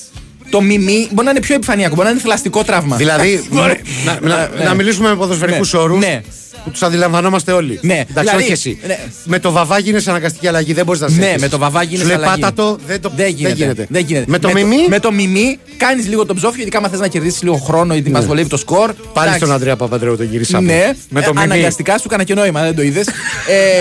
Το 0.49 0.61
μιμή 0.61 1.07
μπορεί 1.11 1.25
να 1.25 1.31
είναι 1.31 1.39
πιο 1.39 1.55
επιφανειακό, 1.55 1.93
μπορεί 1.95 2.05
να 2.07 2.11
είναι 2.13 2.21
θηλαστικό 2.21 2.63
τραύμα. 2.63 2.95
Δηλαδή, 2.95 3.43
Μπορεί. 3.51 3.81
να, 4.05 4.19
να, 4.21 4.49
Ναι. 4.57 4.63
να 4.63 4.73
μιλήσουμε 4.73 5.09
με 5.09 5.15
ποδοσφαιρικούς 5.15 5.73
Ναι. 5.73 5.79
όρους 5.79 5.99
Ναι. 5.99 6.21
Που 6.63 6.69
τους 6.71 6.81
αντιλαμβανόμαστε 6.81 7.51
όλοι. 7.51 7.79
Ναι. 7.81 7.93
Εντάξει, 7.93 8.13
Δηλαδή, 8.19 8.43
όχι 8.43 8.51
εσύ. 8.51 8.79
ναι. 8.87 8.99
Με 9.25 9.39
το 9.39 9.51
βαβά 9.51 9.79
γίνεσαι 9.79 10.09
αναγκαστική 10.09 10.47
αλλαγή, 10.47 10.73
δεν 10.73 10.85
μπορείς 10.85 11.01
να 11.01 11.07
σε 11.07 11.19
Ναι, 11.19 11.25
έχεις. 11.27 11.41
με 11.41 11.47
το 11.47 11.57
βαβά 11.57 11.83
γίνεσαι 11.83 12.01
Σου 12.01 12.07
λέει 12.07 12.17
αλλαγή. 12.17 12.41
πάτα 12.41 12.53
το, 12.53 12.77
δεν, 12.87 13.01
το, 13.01 13.11
Δεν 13.15 13.29
γίνεται. 13.29 13.87
δεν 13.89 14.05
γίνεται. 14.05 14.25
Με 14.27 14.39
το 14.39 14.47
με 14.51 14.63
μιμί, 14.63 14.85
με 14.87 14.99
το 14.99 15.11
μιμί 15.11 15.59
κάνεις 15.77 16.07
λίγο 16.07 16.25
τον 16.25 16.35
ψόφιο, 16.35 16.61
ειδικά 16.61 16.77
αν 16.77 16.89
θες 16.89 16.99
να 16.99 17.07
κερδίσεις 17.07 17.41
λίγο 17.41 17.55
χρόνο 17.55 17.93
γιατί 17.93 18.09
μας 18.09 18.25
βολεύει 18.25 18.49
το 18.49 18.57
σκορ. 18.57 18.93
πάλι 18.93 19.27
Εντάξει. 19.27 19.37
στον 19.37 19.51
Ανδρέα 19.51 19.75
Παπαντρέου 19.75 20.17
τον 20.17 20.25
γυρίσαμε. 20.31 20.73
Ναι, 20.73 20.91
με 21.09 21.21
το 21.21 21.29
ε, 21.29 21.31
μιμί. 21.33 21.43
αναγκαστικά 21.43 21.97
σου 21.97 22.03
έκανα 22.07 22.23
και 22.23 22.33
νόημα, 22.33 22.61
δεν 22.61 22.75
το 22.75 22.81
είδες. 22.81 23.07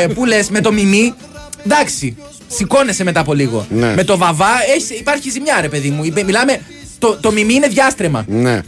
ε, 0.02 0.06
που 0.06 0.24
λες 0.24 0.48
με 0.50 0.60
το 0.60 0.72
μιμί, 0.72 1.14
εντάξει, 1.64 2.16
σηκώνεσαι 2.48 3.04
μετά 3.04 3.20
από 3.20 3.34
λίγο. 3.34 3.66
Ναι. 3.70 3.94
Με 3.94 4.04
το 4.04 4.16
βαβά 4.16 4.48
έχεις, 4.76 4.90
υπάρχει 4.90 5.30
ζημιά, 5.30 5.58
ρε 5.60 5.68
παιδί 5.68 5.90
μου. 5.90 6.04
Είπε- 6.04 6.24
Μιλάμε, 6.24 6.60
το, 6.98 7.18
το 7.20 7.32
μιμί 7.32 7.54
είναι 7.54 7.66
διάστρεμα. 7.68 8.24
Ναι. 8.28 8.60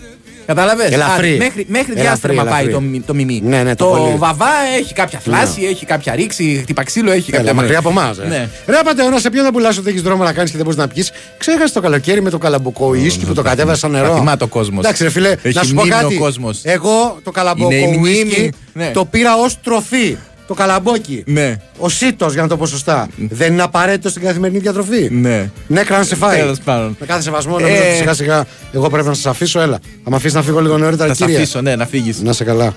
Κατάλαβες; 0.46 0.90
Ελαφρύ. 0.92 1.36
Μέχρι, 1.36 1.66
μέχρι 1.68 1.92
Ελαφρύ, 1.92 2.00
διάστρεμα 2.00 2.42
πάει 2.44 2.52
ελαφρύ. 2.52 2.72
το, 2.72 2.80
μι- 2.80 3.06
το 3.06 3.14
μιμί. 3.14 3.40
Ναι, 3.44 3.62
ναι, 3.62 3.74
το 3.74 3.84
το 3.90 3.96
πολύ. 3.96 4.14
βαβά 4.18 4.46
έχει 4.78 4.92
κάποια 4.94 5.18
φλάση, 5.18 5.62
έχει 5.64 5.86
κάποια 5.86 6.14
ρήξη, 6.14 6.58
χτυπαξίλο 6.62 7.10
έχει 7.10 7.30
Έλα, 7.30 7.38
κάποια. 7.38 7.54
μακριά 7.54 7.78
από 7.78 7.88
εμάς. 7.88 8.18
Ναι. 8.18 8.48
Ρε 8.66 8.76
Πατεώνα, 8.84 9.18
σε 9.18 9.30
ποιον 9.30 9.44
θα 9.44 9.52
πουλάς 9.52 9.78
ότι 9.78 9.88
έχεις 9.88 10.02
δρόμο 10.02 10.24
να 10.24 10.32
κάνεις 10.32 10.50
και 10.50 10.56
δεν 10.56 10.64
μπορείς 10.66 10.78
να 10.80 10.88
πιεις. 10.88 11.12
Ξέχασε 11.38 11.72
το 11.72 11.80
καλοκαίρι 11.80 12.22
με 12.22 12.30
το 12.30 12.38
καλαμποκό 12.38 12.94
ίσκι 12.94 13.24
που 13.24 13.34
το 13.34 13.42
κατέβασε 13.42 13.78
σαν 13.78 13.90
νερό. 13.90 14.08
Τα 14.08 14.14
θυμάται 14.14 14.44
ο 14.44 14.46
κόσμος. 14.46 14.84
Εντάξει, 14.84 15.02
ρε 15.02 15.10
φίλε, 15.10 15.34
Έχει 15.42 15.56
να 15.56 15.62
σου 15.62 15.74
πω 15.74 15.80
μνήμη 15.80 15.96
ο 15.96 16.00
κάτι. 16.02 16.16
κόσμος. 16.16 16.60
Εγώ 16.62 17.18
το 17.24 17.30
καλαμποκό 17.30 17.72
Είναι 17.72 17.84
η 17.94 17.96
μνήμη. 17.98 18.10
ίσκι 18.10 18.50
Ναι. 18.72 18.90
το 18.94 19.04
πήρα 19.04 19.36
ως 19.36 19.60
τροφή. 19.62 20.16
Το 20.54 20.58
καλαμπόκι. 20.58 21.22
Ναι. 21.26 21.56
Ο 21.78 21.88
σύτο, 21.88 22.26
για 22.32 22.42
να 22.42 22.48
το 22.48 22.56
πω 22.56 22.66
σωστά. 22.66 23.08
Δεν 23.16 23.52
είναι 23.52 23.62
απαραίτητο 23.62 24.08
στην 24.08 24.22
καθημερινή 24.22 24.58
διατροφή. 24.58 25.08
Ναι. 25.12 25.50
Ναι, 25.66 25.82
κράνε 25.82 26.04
σε 26.04 26.16
φάει. 26.16 26.38
Τέλος 26.38 26.58
πάντων. 26.64 26.96
Με 27.00 27.06
κάθε 27.06 27.22
σεβασμό, 27.22 27.58
νομίζω 27.58 27.82
Ε. 27.82 27.86
ότι 27.88 27.96
σιγά 27.96 28.14
σιγά 28.14 28.44
εγώ 28.72 28.88
πρέπει 28.90 29.06
να 29.08 29.14
σας 29.14 29.26
αφήσω. 29.26 29.60
Έλα. 29.60 29.78
Θα 30.04 30.10
με 30.10 30.16
αφήσεις 30.16 30.34
να 30.34 30.42
φύγω 30.42 30.60
λίγο 30.60 30.78
νωρίτερα, 30.78 31.08
Θα 31.08 31.14
σε 31.14 31.24
κύριε. 31.24 31.38
αφήσω, 31.40 31.60
ναι, 31.60 31.76
να 31.76 31.86
φύγεις. 31.86 32.20
Να 32.22 32.32
σε 32.32 32.44
καλά. 32.44 32.74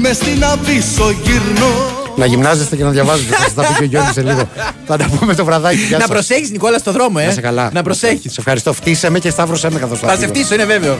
Μες 0.00 0.16
στην 0.16 0.44
αβύσσο 0.44 1.10
γυρνώ 1.24 1.70
Να 2.16 2.26
γυμνάζεστε 2.26 2.76
και 2.76 2.84
να 2.84 2.90
διαβάζετε. 2.90 3.34
θα 3.34 3.42
σας 3.42 3.54
τα 3.54 3.62
πει 3.62 3.74
και 3.74 3.82
ο 3.82 3.86
Γιώργη 3.86 4.12
σε 4.12 4.22
λίγο. 4.22 4.48
Θα 4.86 4.96
τα 4.96 5.10
πούμε 5.18 5.34
το 5.34 5.44
βραδάκι. 5.44 5.76
Γεια 5.76 5.96
Να 5.98 6.02
σας. 6.04 6.10
προσέχεις, 6.12 6.50
Νικόλα, 6.50 6.78
στο 6.78 6.92
δρόμο, 6.92 7.18
ε. 7.20 7.26
Να 7.26 7.32
σε 7.32 7.40
καλά. 7.40 7.70
Να 7.72 7.82
προσέχεις. 7.82 8.32
Σε 8.32 8.40
ευχαριστώ. 8.40 8.72
Φτύσε 8.72 9.10
με 9.10 9.18
και 9.18 9.30
σταύρωσέ 9.30 9.70
με 9.70 9.78
καθώς 9.78 9.98
Θα 9.98 10.16
σε 10.16 10.26
φτύσω, 10.26 10.54
είναι 10.54 10.64
βέβαιο. 10.64 10.98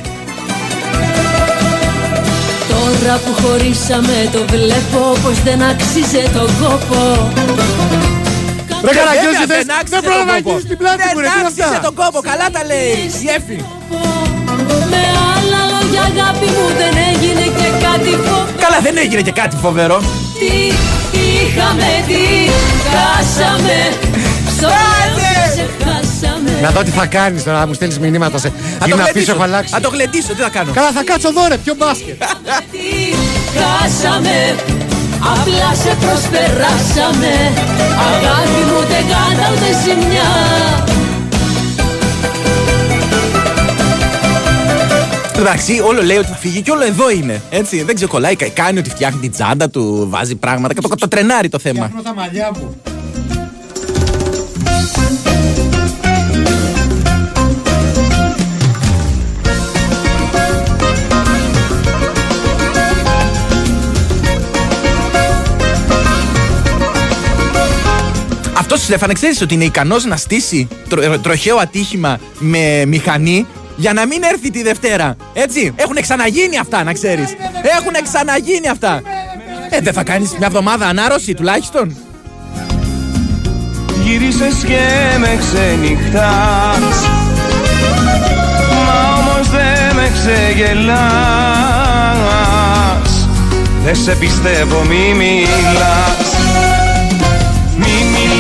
Τώρα 2.91 3.15
που 3.25 3.33
χωρίσαμε 3.43 4.17
το 4.35 4.41
βλέπω 4.55 5.01
πως 5.23 5.37
δεν 5.47 5.59
αξίζει 5.71 6.23
τον 6.37 6.51
κόπο 6.63 6.99
Ρε 8.85 8.91
Ε, 8.91 8.95
Καραγκιόζη, 8.99 9.37
βέβαια, 9.43 9.57
θες- 9.57 9.67
δεν 9.67 9.77
άξιζε 9.81 9.95
δεν 9.97 10.03
πρέπει 10.07 10.23
τον 10.23 10.27
να 10.31 10.37
κόπο. 10.37 10.51
αγγίσεις 10.51 10.69
την 10.71 10.79
πλάτη 10.83 11.03
μου, 11.15 11.21
ρε, 11.25 11.27
τι 11.27 11.33
Δεν 11.33 11.39
είναι 11.41 11.49
άξιζε 11.51 11.65
αυτά. 11.77 11.81
τον 11.89 11.95
κόπο, 12.01 12.19
καλά 12.31 12.47
τα 12.57 12.63
λέει. 12.71 12.95
Η 13.25 13.29
Εφη. 13.37 13.59
Με 14.93 15.03
άλλα 15.35 15.61
λόγια 15.73 16.03
αγάπη 16.11 16.47
μου 16.57 16.67
δεν 16.81 16.95
έγινε 17.11 17.45
και 17.59 17.69
κάτι 17.87 18.11
φοβερό 18.27 18.59
Καλά, 18.65 18.79
δεν 18.87 18.95
έγινε 19.05 19.23
και 19.29 19.35
κάτι 19.41 19.55
φοβερό. 19.65 19.99
Τι 20.41 20.53
είχαμε, 21.29 21.91
τι 22.09 22.23
χάσαμε 22.93 23.79
Στο 23.91 23.99
λέω 24.01 24.19
ξεχάσαμε 24.19 24.30
Να 26.63 26.71
δω 26.71 26.83
τι 26.83 26.91
θα 26.91 27.07
κάνεις 27.07 27.43
τώρα, 27.45 27.59
να 27.59 27.67
μου 27.67 27.73
στέλνει 27.75 27.99
μηνύματα 27.99 28.39
σε. 28.39 28.49
Θα 28.49 28.79
το 28.79 28.85
Γύρνα 28.87 29.03
πίσω, 29.03 29.13
γλεντήσω. 29.13 29.33
έχω 29.33 29.43
αλλάξει. 29.43 29.73
Θα 29.75 29.81
το 29.81 29.89
γλεντήσω, 29.89 30.35
τι 30.35 30.41
θα 30.43 30.49
κάνω. 30.49 30.73
Καλά, 30.73 30.91
θα 30.93 31.05
κάτσω 31.05 31.29
εδώ, 31.29 31.47
ρε, 31.49 31.57
πιο 31.57 31.75
μπάσκετ. 31.79 32.23
Τι 32.73 32.89
χάσαμε 33.59 34.55
Απλά 35.35 35.75
σε 35.83 35.97
προσπεράσαμε 36.07 37.33
Αγάπη 38.09 38.61
μου 38.69 38.79
δεν 38.91 39.05
κάνα 39.13 39.47
ούτε 39.53 39.69
ζημιά 39.85 40.29
Εντάξει, 45.39 45.81
όλο 45.87 46.03
λέει 46.03 46.17
ότι 46.17 46.27
θα 46.27 46.35
φύγει 46.37 46.61
και 46.63 46.71
όλο 46.71 46.85
εδώ 46.85 47.11
είναι. 47.11 47.43
Έτσι, 47.51 47.83
δεν 47.83 47.95
ξεκολλάει. 47.95 48.37
κα- 48.37 48.49
Κάνει 48.49 48.79
ότι 48.79 48.91
φτιάχνει 48.91 49.21
την 49.21 49.31
τσάντα 49.31 49.71
του, 49.71 50.07
βάζει 50.11 50.35
πράγματα 50.35 50.75
και 50.75 50.81
το, 50.81 50.89
το 50.89 51.09
τρενάρει 51.09 51.49
το 51.49 51.59
θέμα. 51.59 51.85
Φτιάχνω 51.85 52.03
τα 52.03 52.15
μαλλιά 52.15 52.51
μου. 52.59 52.77
Στέφανε, 68.91 69.13
ξέρεις 69.13 69.41
ότι 69.41 69.55
είναι 69.55 69.65
ικανός 69.65 70.05
να 70.05 70.17
στήσει 70.17 70.69
τρο, 70.89 71.19
τροχαίο 71.19 71.57
ατύχημα 71.57 72.19
με 72.39 72.85
μηχανή 72.87 73.47
για 73.77 73.93
να 73.93 74.07
μην 74.07 74.23
έρθει 74.23 74.51
τη 74.51 74.63
Δευτέρα. 74.63 75.17
Έτσι; 75.33 75.73
Έχουν 75.77 75.97
ξαναγίνει 76.01 76.59
αυτά, 76.59 76.85
να 76.85 76.93
ξέρεις. 76.93 77.35
Έχουν 77.79 77.93
ξαναγίνει 78.03 78.69
αυτά. 78.69 79.03
Ε, 79.71 79.81
δεν 79.81 79.93
θα 79.93 80.03
κάνεις 80.03 80.31
μια 80.39 80.47
εβδομάδα 80.47 80.87
ανάρρωση 80.87 81.35
τουλάχιστον; 81.35 81.97
Γύρισες 84.05 84.55
και 84.67 85.17
με 85.19 85.39
ξενυχτάς 85.41 87.07
Μα 88.87 89.15
όμως 89.19 89.51
δεν 89.51 89.95
με 89.95 90.11
ξεγελάς 90.13 91.11
Δεν 93.85 93.97
σε 93.97 94.15
πιστεύω 94.15 94.85
μη 94.85 95.15
μιλάς 95.15 96.35
Μη 96.39 96.40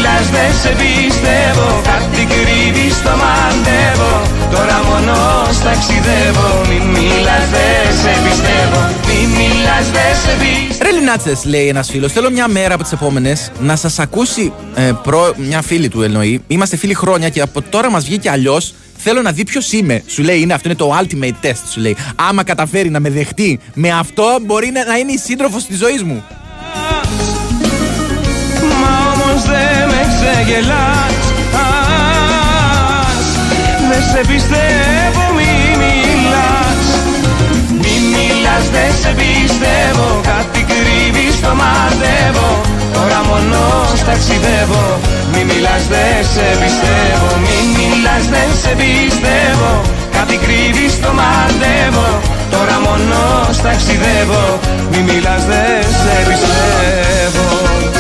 μιλάς 0.01 0.30
δεν 0.30 0.53
σε 0.62 0.72
πιστεύω 0.80 1.68
Κάτι 1.90 2.22
κρύβεις 2.32 3.03
το 3.03 3.12
μαντεύω 3.22 4.14
Τώρα 4.55 4.76
μόνος 4.88 5.59
ταξιδεύω 5.64 6.48
Μη 6.68 6.78
μιλάς 6.92 7.46
δεν 7.55 7.86
σε 8.03 8.12
πιστεύω 8.24 8.80
Μη 9.07 9.20
μιλάς 9.36 9.86
δεν 9.96 10.12
σε 10.22 10.32
πιστεύω 10.42 10.84
Ρε 10.84 10.90
Λινάτσες, 10.90 11.44
λέει 11.44 11.68
ένας 11.68 11.90
φίλος, 11.90 12.12
θέλω 12.12 12.30
μια 12.30 12.48
μέρα 12.48 12.74
από 12.74 12.82
τις 12.82 12.92
επόμενες 12.92 13.53
να 13.61 13.76
σας 13.76 13.98
ακούσει 13.98 14.53
ε, 14.74 14.92
προ, 15.03 15.34
μια 15.36 15.62
φίλη 15.62 15.88
του 15.88 16.03
εννοεί. 16.03 16.42
Είμαστε 16.46 16.76
φίλοι 16.76 16.94
χρόνια 16.94 17.28
και 17.28 17.40
από 17.40 17.62
τώρα 17.62 17.90
μας 17.90 18.05
βγήκε 18.05 18.30
αλλιώς. 18.30 18.74
Θέλω 18.96 19.22
να 19.22 19.32
δει 19.32 19.44
ποιος 19.44 19.72
είμαι. 19.72 20.03
Σου 20.07 20.22
λέει, 20.22 20.40
είναι 20.40 20.55
αυτό 20.55 20.68
είναι 20.68 20.78
το 20.78 20.98
ultimate 21.01 21.46
test. 21.46 21.62
Σου 21.72 21.80
λέει, 21.80 21.96
άμα 22.14 22.44
καταφέρει 22.44 22.90
να 22.90 23.01
με 23.01 23.11
δεχτεί 23.11 23.61
με 23.74 23.90
αυτό, 23.90 24.38
μπορεί 24.42 24.70
να, 24.70 24.84
να 24.84 24.96
είναι 24.96 25.12
η 25.12 25.18
σύντροφος 25.18 25.66
της 25.66 25.78
ζωής 25.78 26.03
μου. 26.03 26.24
Ξεγελάς 30.21 31.14
Ας, 31.66 33.27
Δεν 33.91 34.03
σε 34.11 34.21
πιστεύω 34.31 35.25
μη 35.37 35.53
μιλάς. 35.81 36.85
Μη 37.83 37.95
μιλάς 38.12 38.64
δεν 38.75 38.93
σε 39.03 39.11
πιστεύω. 39.21 40.09
Κάτι 40.31 40.61
κρύβεις 40.71 41.35
το 41.45 41.53
μαντεύω 41.61 42.51
Τώρα 42.97 43.21
μόνος 43.29 43.99
ταξιδεύω. 44.09 44.85
Μη 45.33 45.43
μιλάς 45.51 45.85
δεν 45.93 46.18
σε 46.33 46.47
πιστεύω. 46.61 47.29
Μη 47.45 47.57
μιλάς 47.77 48.25
δεν 48.35 48.51
σε 48.62 48.73
πιστεύω. 48.81 49.73
Κάτι 50.16 50.37
κρύβεις 50.45 50.95
το 51.03 51.11
μαντεύω 51.18 52.09
Τώρα 52.55 52.77
μόνος 52.85 53.57
ταξιδεύω. 53.64 54.45
Μη 54.91 55.01
μιλάς 55.09 55.43
δεν 55.51 55.83
σε 56.01 56.14
πιστεύω 56.29 57.99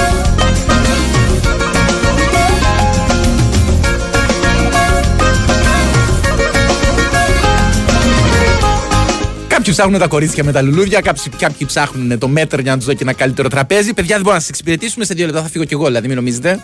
Κάποιοι 9.70 9.84
ψάχνουν 9.84 10.08
τα 10.08 10.16
κορίτσια 10.16 10.44
με 10.44 10.52
τα 10.52 10.62
λουλούδια, 10.62 11.00
κάποιοι, 11.00 11.22
κάποιοι 11.38 11.66
ψάχνουν 11.66 12.18
το 12.18 12.28
μέτρο 12.28 12.60
για 12.60 12.70
να 12.70 12.76
τους 12.76 12.86
δω 12.86 12.92
και 12.92 13.02
ένα 13.02 13.12
καλύτερο 13.12 13.48
τραπέζι. 13.48 13.94
Παιδιά, 13.94 14.14
δεν 14.14 14.16
μπορούμε 14.16 14.34
να 14.34 14.40
σας 14.40 14.48
εξυπηρετήσουμε 14.48 15.04
σε 15.04 15.14
δύο 15.14 15.26
λεπτά. 15.26 15.42
Θα 15.42 15.48
φύγω 15.48 15.64
κι 15.64 15.72
εγώ, 15.74 15.86
δηλαδή, 15.86 16.06
μην 16.06 16.16
νομίζετε. 16.16 16.60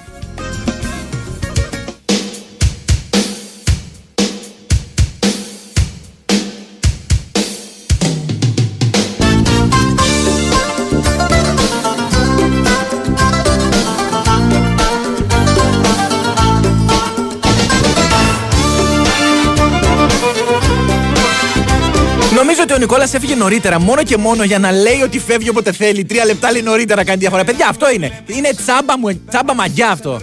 Νικόλας 22.86 23.14
έφυγε 23.14 23.34
νωρίτερα 23.34 23.80
μόνο 23.80 24.02
και 24.02 24.16
μόνο 24.16 24.44
για 24.44 24.58
να 24.58 24.72
λέει 24.72 25.00
ότι 25.04 25.18
φεύγει 25.18 25.48
όποτε 25.48 25.72
θέλει. 25.72 26.04
Τρία 26.04 26.24
λεπτά 26.24 26.52
λέει 26.52 26.62
νωρίτερα 26.62 27.04
κάνει 27.04 27.18
διαφορά. 27.18 27.44
Παιδιά, 27.44 27.68
αυτό 27.68 27.90
είναι. 27.90 28.22
Είναι 28.26 28.50
τσάμπα, 28.56 28.98
μου, 28.98 29.20
τσάμπα 29.28 29.54
μαγιά 29.54 29.90
αυτό. 29.90 30.20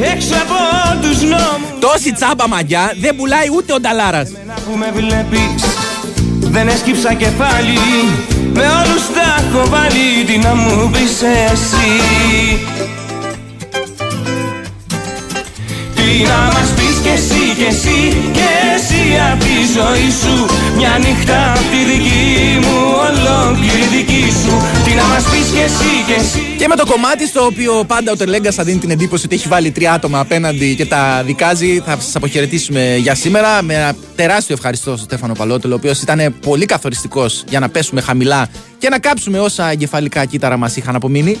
Έξω 0.00 0.34
από 0.34 1.00
τους 1.02 1.22
νόμους 1.22 1.78
Τόση 1.80 2.12
τσάμπα 2.12 2.48
μαγιά 2.48 2.92
δεν 3.00 3.16
πουλάει 3.16 3.46
ούτε 3.56 3.72
ο 3.72 3.80
Νταλάρας. 3.80 4.30
που 4.30 4.76
με 4.76 4.90
βλέπεις 4.94 5.64
Δεν 6.40 6.68
έσκυψα 6.68 7.14
κεφάλι 7.14 7.78
Με 8.52 8.62
όλους 8.62 9.06
τα 9.14 9.20
έχω 9.38 9.68
βάλει 9.68 10.24
Τι 10.26 10.38
να 10.38 10.54
μου 10.54 10.90
πεις 10.90 11.22
εσύ 11.22 11.90
να 16.30 16.38
μας 16.54 16.68
πεις 16.76 16.96
κι 17.04 17.12
εσύ 17.18 17.44
κι 17.58 17.66
εσύ 17.72 17.98
Κι 18.36 18.48
εσύ 18.74 19.02
απ' 19.30 19.42
τη 19.46 19.56
ζωή 19.76 20.08
σου 20.22 20.34
Μια 20.76 20.92
νύχτα 21.04 21.38
απ' 21.52 21.68
τη 21.72 21.80
δική 21.90 22.22
μου 22.64 22.78
Ολόκληρη 23.06 23.86
δική 23.96 24.24
σου 24.40 24.52
Τι 24.84 24.92
να 25.00 25.04
μας 25.10 25.24
πεις 25.30 25.46
κι 25.54 25.62
εσύ 25.68 25.92
κι 26.06 26.16
εσύ 26.20 26.42
Και 26.58 26.66
με 26.68 26.76
το 26.76 26.86
κομμάτι 26.86 27.26
στο 27.26 27.44
οποίο 27.44 27.84
πάντα 27.86 28.12
ο 28.12 28.16
Τερλέγκα 28.16 28.50
θα 28.50 28.64
δίνει 28.64 28.78
την 28.78 28.90
εντύπωση 28.90 29.24
ότι 29.26 29.34
έχει 29.34 29.48
βάλει 29.48 29.70
τρία 29.70 29.92
άτομα 29.92 30.18
απέναντι 30.20 30.74
και 30.74 30.86
τα 30.86 31.22
δικάζει, 31.26 31.82
θα 31.86 31.96
σας 32.00 32.16
αποχαιρετήσουμε 32.16 32.96
για 32.96 33.14
σήμερα. 33.14 33.62
Με 33.62 33.74
ένα 33.74 33.94
τεράστιο 34.16 34.54
ευχαριστώ 34.54 34.90
στον 34.90 35.04
Στέφανο 35.04 35.32
Παλότελο, 35.34 35.74
ο 35.74 35.76
οποίος 35.76 36.02
ήταν 36.02 36.34
πολύ 36.40 36.66
καθοριστικός 36.66 37.44
για 37.48 37.60
να 37.60 37.68
πέσουμε 37.68 38.00
χαμηλά 38.00 38.48
και 38.78 38.88
να 38.88 38.98
κάψουμε 38.98 39.38
όσα 39.38 39.70
εγκεφαλικά 39.70 40.24
κύτταρα 40.24 40.56
μας 40.56 40.76
είχαν 40.76 40.94
απομείνει. 40.94 41.38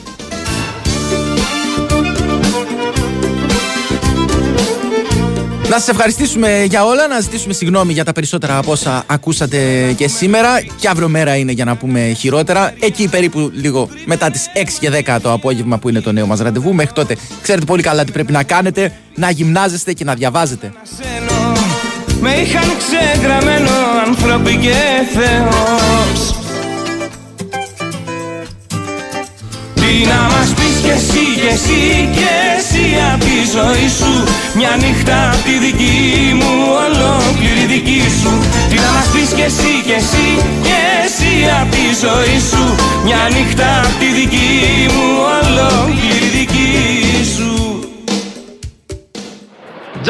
Να 5.72 5.78
σας 5.78 5.88
ευχαριστήσουμε 5.88 6.64
για 6.64 6.84
όλα, 6.84 7.08
να 7.08 7.20
ζητήσουμε 7.20 7.52
συγγνώμη 7.52 7.92
για 7.92 8.04
τα 8.04 8.12
περισσότερα 8.12 8.56
από 8.58 8.72
όσα 8.72 9.04
ακούσατε 9.06 9.92
και 9.96 10.08
σήμερα. 10.08 10.48
Και 10.80 10.88
αύριο 10.88 11.08
μέρα 11.08 11.36
είναι 11.36 11.52
για 11.52 11.64
να 11.64 11.76
πούμε 11.76 12.12
χειρότερα. 12.18 12.74
Εκεί 12.80 13.08
περίπου 13.08 13.50
λίγο 13.54 13.88
μετά 14.04 14.30
τις 14.30 14.46
6 14.54 14.78
και 14.80 14.90
10 15.06 15.18
το 15.22 15.32
απόγευμα 15.32 15.78
που 15.78 15.88
είναι 15.88 16.00
το 16.00 16.12
νέο 16.12 16.26
μας 16.26 16.40
ραντεβού. 16.40 16.74
Μέχρι 16.74 16.92
τότε 16.92 17.16
ξέρετε 17.42 17.64
πολύ 17.64 17.82
καλά 17.82 18.04
τι 18.04 18.12
πρέπει 18.12 18.32
να 18.32 18.42
κάνετε, 18.42 18.92
να 19.14 19.30
γυμνάζεστε 19.30 19.92
και 19.92 20.04
να 20.04 20.14
διαβάζετε. 20.14 20.72
Με 22.20 22.30
είχαν 22.30 22.64
ξεγραμμένο 22.78 23.70
άνθρωποι 24.06 24.56
και 24.56 24.74
Θεός 25.12 26.34
Τι 29.74 30.06
να 30.06 30.20
μας 30.22 30.54
πεις 30.54 30.80
κι 30.82 30.88
εσύ; 30.88 31.31
Κι 31.42 31.48
εσύ 31.48 32.08
κι 32.16 32.26
εσύ 32.56 32.84
απ' 33.12 33.20
τη 33.28 33.38
ζωή 33.54 33.88
σου. 33.98 34.12
Μια 34.58 34.72
νύχτα 34.82 35.18
απ' 35.34 35.42
τη 35.46 35.54
δική 35.64 35.98
μου 36.38 36.52
ολόκληρη 36.84 37.64
δική 37.74 38.02
σου. 38.20 38.32
Τι 38.70 38.76
να 38.84 38.90
μας 38.96 39.08
πεις 39.12 39.30
κι 39.36 39.44
εσύ 39.50 39.72
κι 39.86 39.94
εσύ 40.00 40.28
κι 40.66 40.76
εσύ 41.04 41.32
απ' 41.60 41.70
τη 41.74 41.86
ζωή 42.02 42.38
σου. 42.50 42.64
Μια 43.06 43.22
νύχτα 43.34 43.68
απ' 43.86 43.96
τη 44.00 44.08
δική 44.18 44.50
μου 44.94 45.06
ολόκληρη 45.36 46.11